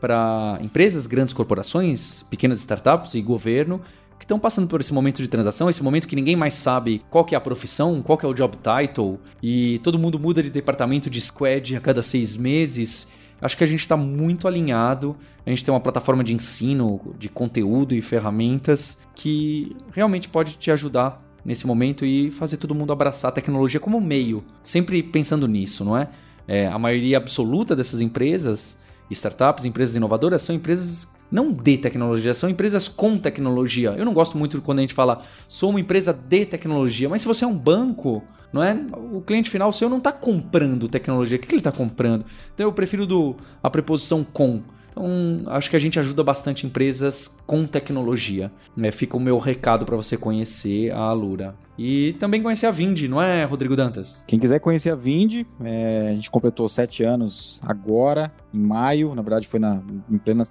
para 0.00 0.58
empresas, 0.60 1.06
grandes 1.06 1.32
corporações, 1.32 2.22
pequenas 2.24 2.58
startups 2.60 3.14
e 3.14 3.22
governo 3.22 3.80
que 4.18 4.24
estão 4.24 4.38
passando 4.38 4.66
por 4.66 4.80
esse 4.80 4.92
momento 4.92 5.22
de 5.22 5.28
transação, 5.28 5.70
esse 5.70 5.82
momento 5.82 6.08
que 6.08 6.16
ninguém 6.16 6.34
mais 6.34 6.54
sabe 6.54 7.02
qual 7.08 7.24
que 7.24 7.34
é 7.34 7.38
a 7.38 7.40
profissão, 7.40 8.02
qual 8.02 8.18
que 8.18 8.26
é 8.26 8.28
o 8.28 8.34
job 8.34 8.56
title, 8.56 9.20
e 9.40 9.78
todo 9.82 9.98
mundo 9.98 10.18
muda 10.18 10.42
de 10.42 10.50
departamento 10.50 11.08
de 11.08 11.20
squad 11.20 11.76
a 11.76 11.80
cada 11.80 12.02
seis 12.02 12.36
meses, 12.36 13.08
Acho 13.40 13.56
que 13.56 13.64
a 13.64 13.66
gente 13.66 13.80
está 13.80 13.96
muito 13.96 14.48
alinhado. 14.48 15.16
A 15.46 15.50
gente 15.50 15.64
tem 15.64 15.72
uma 15.72 15.80
plataforma 15.80 16.24
de 16.24 16.34
ensino, 16.34 17.14
de 17.18 17.28
conteúdo 17.28 17.94
e 17.94 18.02
ferramentas 18.02 18.98
que 19.14 19.76
realmente 19.92 20.28
pode 20.28 20.56
te 20.56 20.70
ajudar 20.70 21.22
nesse 21.44 21.66
momento 21.66 22.04
e 22.04 22.30
fazer 22.30 22.56
todo 22.56 22.74
mundo 22.74 22.92
abraçar 22.92 23.30
a 23.30 23.32
tecnologia 23.32 23.80
como 23.80 24.00
meio. 24.00 24.44
Sempre 24.62 25.02
pensando 25.02 25.46
nisso, 25.46 25.84
não 25.84 25.96
é? 25.96 26.08
é 26.46 26.66
a 26.66 26.78
maioria 26.78 27.16
absoluta 27.16 27.76
dessas 27.76 28.00
empresas, 28.00 28.78
startups, 29.10 29.64
empresas 29.64 29.96
inovadoras, 29.96 30.42
são 30.42 30.54
empresas 30.54 31.08
não 31.30 31.52
de 31.52 31.78
tecnologia, 31.78 32.32
são 32.34 32.48
empresas 32.48 32.88
com 32.88 33.18
tecnologia. 33.18 33.90
Eu 33.90 34.04
não 34.04 34.14
gosto 34.14 34.36
muito 34.38 34.60
quando 34.62 34.78
a 34.78 34.82
gente 34.82 34.94
fala 34.94 35.22
sou 35.48 35.70
uma 35.70 35.80
empresa 35.80 36.12
de 36.12 36.46
tecnologia, 36.46 37.08
mas 37.08 37.20
se 37.20 37.26
você 37.26 37.44
é 37.44 37.48
um 37.48 37.56
banco, 37.56 38.22
não 38.52 38.62
é? 38.62 38.78
O 39.12 39.20
cliente 39.20 39.50
final 39.50 39.72
seu 39.72 39.88
não 39.88 39.98
está 39.98 40.12
comprando 40.12 40.88
tecnologia. 40.88 41.36
O 41.36 41.40
que 41.40 41.48
ele 41.48 41.58
está 41.58 41.72
comprando? 41.72 42.24
Então 42.54 42.66
eu 42.66 42.72
prefiro 42.72 43.06
do, 43.06 43.36
a 43.62 43.70
preposição 43.70 44.24
com. 44.24 44.62
Então, 44.90 45.42
acho 45.46 45.70
que 45.70 45.76
a 45.76 45.78
gente 45.78 45.98
ajuda 45.98 46.24
bastante 46.24 46.66
empresas 46.66 47.28
com 47.46 47.66
tecnologia. 47.66 48.50
Né? 48.76 48.90
Fica 48.90 49.16
o 49.16 49.20
meu 49.20 49.38
recado 49.38 49.84
para 49.84 49.94
você 49.94 50.16
conhecer 50.16 50.90
a 50.90 50.98
Alura. 50.98 51.54
E 51.78 52.14
também 52.14 52.42
conhecer 52.42 52.66
a 52.66 52.72
Vind, 52.72 53.02
não 53.02 53.22
é, 53.22 53.44
Rodrigo 53.44 53.76
Dantas? 53.76 54.24
Quem 54.26 54.38
quiser 54.38 54.58
conhecer 54.58 54.90
a 54.90 54.96
Vind, 54.96 55.46
é, 55.62 56.08
a 56.08 56.12
gente 56.12 56.30
completou 56.30 56.68
sete 56.68 57.04
anos 57.04 57.60
agora, 57.64 58.32
em 58.52 58.58
maio. 58.58 59.14
Na 59.14 59.22
verdade, 59.22 59.46
foi 59.46 59.60
na, 59.60 59.80
em 60.10 60.18
plena 60.18 60.44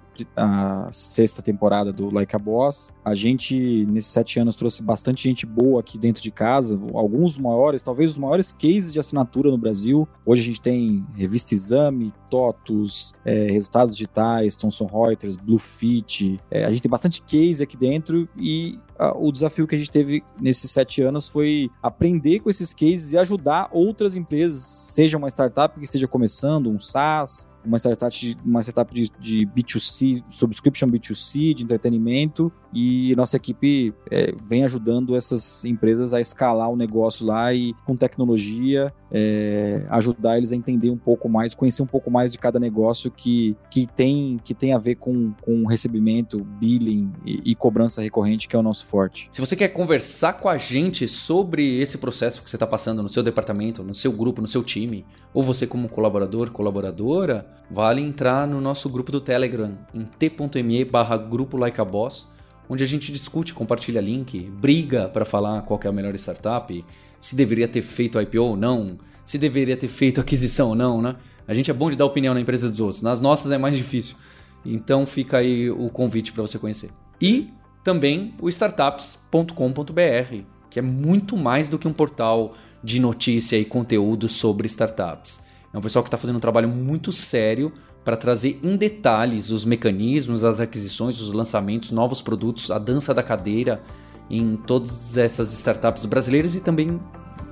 sexta 0.90 1.42
temporada 1.42 1.92
do 1.92 2.10
Like 2.10 2.34
a 2.34 2.38
Boss. 2.38 2.94
A 3.04 3.14
gente, 3.14 3.84
nesses 3.86 4.10
sete 4.10 4.40
anos, 4.40 4.56
trouxe 4.56 4.82
bastante 4.82 5.22
gente 5.22 5.44
boa 5.44 5.80
aqui 5.80 5.98
dentro 5.98 6.22
de 6.22 6.30
casa. 6.30 6.80
Alguns 6.94 7.38
maiores, 7.38 7.82
talvez 7.82 8.12
os 8.12 8.18
maiores 8.18 8.52
cases 8.52 8.90
de 8.90 8.98
assinatura 8.98 9.50
no 9.50 9.58
Brasil. 9.58 10.08
Hoje 10.24 10.42
a 10.42 10.44
gente 10.46 10.60
tem 10.62 11.04
Revista 11.14 11.52
Exame, 11.52 12.12
TOTUS, 12.30 13.12
é, 13.24 13.50
Resultados 13.50 13.94
Digitais, 13.94 14.56
Thomson 14.56 14.86
Reuters, 14.86 15.36
Bluefit. 15.36 16.40
É, 16.50 16.64
a 16.64 16.70
gente 16.70 16.82
tem 16.82 16.90
bastante 16.90 17.20
case 17.22 17.62
aqui 17.62 17.76
dentro 17.76 18.28
e 18.36 18.78
o 19.16 19.30
desafio 19.30 19.66
que 19.66 19.74
a 19.74 19.78
gente 19.78 19.90
teve 19.90 20.24
nesses 20.40 20.70
sete 20.70 21.02
anos 21.02 21.28
foi 21.28 21.70
aprender 21.82 22.40
com 22.40 22.50
esses 22.50 22.74
cases 22.74 23.12
e 23.12 23.18
ajudar 23.18 23.68
outras 23.72 24.16
empresas, 24.16 24.62
seja 24.64 25.16
uma 25.16 25.28
startup 25.28 25.78
que 25.78 25.84
esteja 25.84 26.08
começando, 26.08 26.68
um 26.68 26.78
SaaS, 26.78 27.48
uma 27.64 27.78
startup, 27.78 28.18
de, 28.18 28.36
uma 28.44 28.60
startup 28.60 28.92
de, 28.92 29.10
de 29.20 29.46
B2C, 29.46 30.24
subscription 30.30 30.88
B2C, 30.88 31.54
de 31.54 31.64
entretenimento, 31.64 32.52
e 32.72 33.14
nossa 33.16 33.36
equipe 33.36 33.94
é, 34.10 34.34
vem 34.46 34.64
ajudando 34.64 35.16
essas 35.16 35.64
empresas 35.64 36.12
a 36.12 36.20
escalar 36.20 36.70
o 36.70 36.76
negócio 36.76 37.24
lá 37.24 37.52
e 37.52 37.74
com 37.84 37.96
tecnologia 37.96 38.92
é, 39.10 39.86
ajudar 39.90 40.36
eles 40.36 40.52
a 40.52 40.56
entender 40.56 40.90
um 40.90 40.96
pouco 40.96 41.28
mais, 41.28 41.54
conhecer 41.54 41.82
um 41.82 41.86
pouco 41.86 42.10
mais 42.10 42.30
de 42.30 42.38
cada 42.38 42.58
negócio 42.58 43.10
que, 43.10 43.56
que, 43.70 43.86
tem, 43.86 44.38
que 44.44 44.54
tem 44.54 44.72
a 44.72 44.78
ver 44.78 44.96
com, 44.96 45.32
com 45.42 45.66
recebimento, 45.66 46.44
billing 46.44 47.10
e, 47.24 47.52
e 47.52 47.54
cobrança 47.54 48.02
recorrente, 48.02 48.48
que 48.48 48.54
é 48.54 48.58
o 48.58 48.62
nosso 48.62 48.86
forte. 48.86 49.28
Se 49.30 49.40
você 49.40 49.56
quer 49.56 49.68
conversar 49.68 50.34
com 50.34 50.48
a 50.48 50.58
gente 50.58 51.08
sobre 51.08 51.80
esse 51.80 51.98
processo 51.98 52.42
que 52.42 52.50
você 52.50 52.56
está 52.56 52.66
passando 52.66 53.02
no 53.02 53.08
seu 53.08 53.22
departamento, 53.22 53.82
no 53.82 53.94
seu 53.94 54.12
grupo, 54.12 54.42
no 54.42 54.48
seu 54.48 54.62
time, 54.62 55.06
ou 55.32 55.42
você 55.42 55.66
como 55.66 55.88
colaborador, 55.88 56.50
colaboradora, 56.50 57.46
vale 57.70 58.02
entrar 58.02 58.46
no 58.46 58.60
nosso 58.60 58.88
grupo 58.88 59.12
do 59.12 59.20
Telegram 59.20 59.76
em 59.94 60.04
t.me 60.04 60.84
barra 60.84 61.16
grupo 61.16 61.56
like 61.56 61.80
a 61.80 61.84
boss, 61.84 62.28
onde 62.68 62.84
a 62.84 62.86
gente 62.86 63.10
discute, 63.10 63.54
compartilha 63.54 64.00
link, 64.00 64.40
briga 64.60 65.08
para 65.08 65.24
falar 65.24 65.62
qual 65.62 65.80
é 65.82 65.88
a 65.88 65.92
melhor 65.92 66.14
startup, 66.14 66.84
se 67.18 67.34
deveria 67.34 67.66
ter 67.66 67.82
feito 67.82 68.20
IPO 68.20 68.42
ou 68.42 68.56
não, 68.56 68.98
se 69.24 69.38
deveria 69.38 69.76
ter 69.76 69.88
feito 69.88 70.20
aquisição 70.20 70.68
ou 70.70 70.74
não, 70.74 71.02
né? 71.02 71.16
A 71.46 71.54
gente 71.54 71.70
é 71.70 71.74
bom 71.74 71.90
de 71.90 71.96
dar 71.96 72.04
opinião 72.04 72.34
na 72.34 72.40
empresa 72.40 72.68
dos 72.68 72.80
outros, 72.80 73.02
nas 73.02 73.20
nossas 73.20 73.50
é 73.52 73.58
mais 73.58 73.76
difícil. 73.76 74.16
Então 74.64 75.06
fica 75.06 75.38
aí 75.38 75.70
o 75.70 75.88
convite 75.88 76.32
para 76.32 76.42
você 76.42 76.58
conhecer. 76.58 76.90
E 77.20 77.50
também 77.82 78.34
o 78.40 78.48
startups.com.br, 78.48 80.42
que 80.68 80.78
é 80.78 80.82
muito 80.82 81.36
mais 81.36 81.68
do 81.68 81.78
que 81.78 81.88
um 81.88 81.92
portal 81.92 82.54
de 82.84 83.00
notícia 83.00 83.56
e 83.56 83.64
conteúdo 83.64 84.28
sobre 84.28 84.66
startups. 84.66 85.40
É 85.72 85.78
um 85.78 85.80
pessoal 85.80 86.02
que 86.02 86.08
está 86.08 86.16
fazendo 86.16 86.36
um 86.36 86.40
trabalho 86.40 86.68
muito 86.68 87.12
sério 87.12 87.72
para 88.08 88.16
trazer 88.16 88.58
em 88.62 88.74
detalhes 88.74 89.50
os 89.50 89.66
mecanismos, 89.66 90.42
as 90.42 90.60
aquisições, 90.60 91.20
os 91.20 91.30
lançamentos, 91.30 91.90
novos 91.90 92.22
produtos, 92.22 92.70
a 92.70 92.78
dança 92.78 93.12
da 93.12 93.22
cadeira 93.22 93.82
em 94.30 94.56
todas 94.56 95.18
essas 95.18 95.52
startups 95.52 96.06
brasileiras 96.06 96.54
e 96.54 96.60
também 96.60 96.98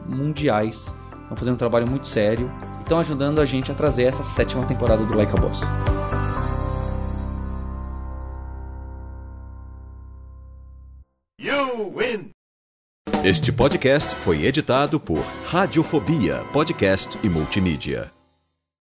mundiais. 0.08 0.94
Estão 1.24 1.36
fazendo 1.36 1.52
um 1.52 1.58
trabalho 1.58 1.86
muito 1.86 2.06
sério 2.06 2.50
e 2.78 2.82
estão 2.82 2.98
ajudando 2.98 3.38
a 3.38 3.44
gente 3.44 3.70
a 3.70 3.74
trazer 3.74 4.04
essa 4.04 4.22
sétima 4.22 4.64
temporada 4.64 5.04
do 5.04 5.14
Like 5.14 5.30
a 5.30 5.38
Boss. 5.38 5.60
Este 13.22 13.52
podcast 13.52 14.16
foi 14.16 14.46
editado 14.46 14.98
por 14.98 15.22
Radiofobia, 15.48 16.42
podcast 16.50 17.18
e 17.22 17.28
multimídia. 17.28 18.15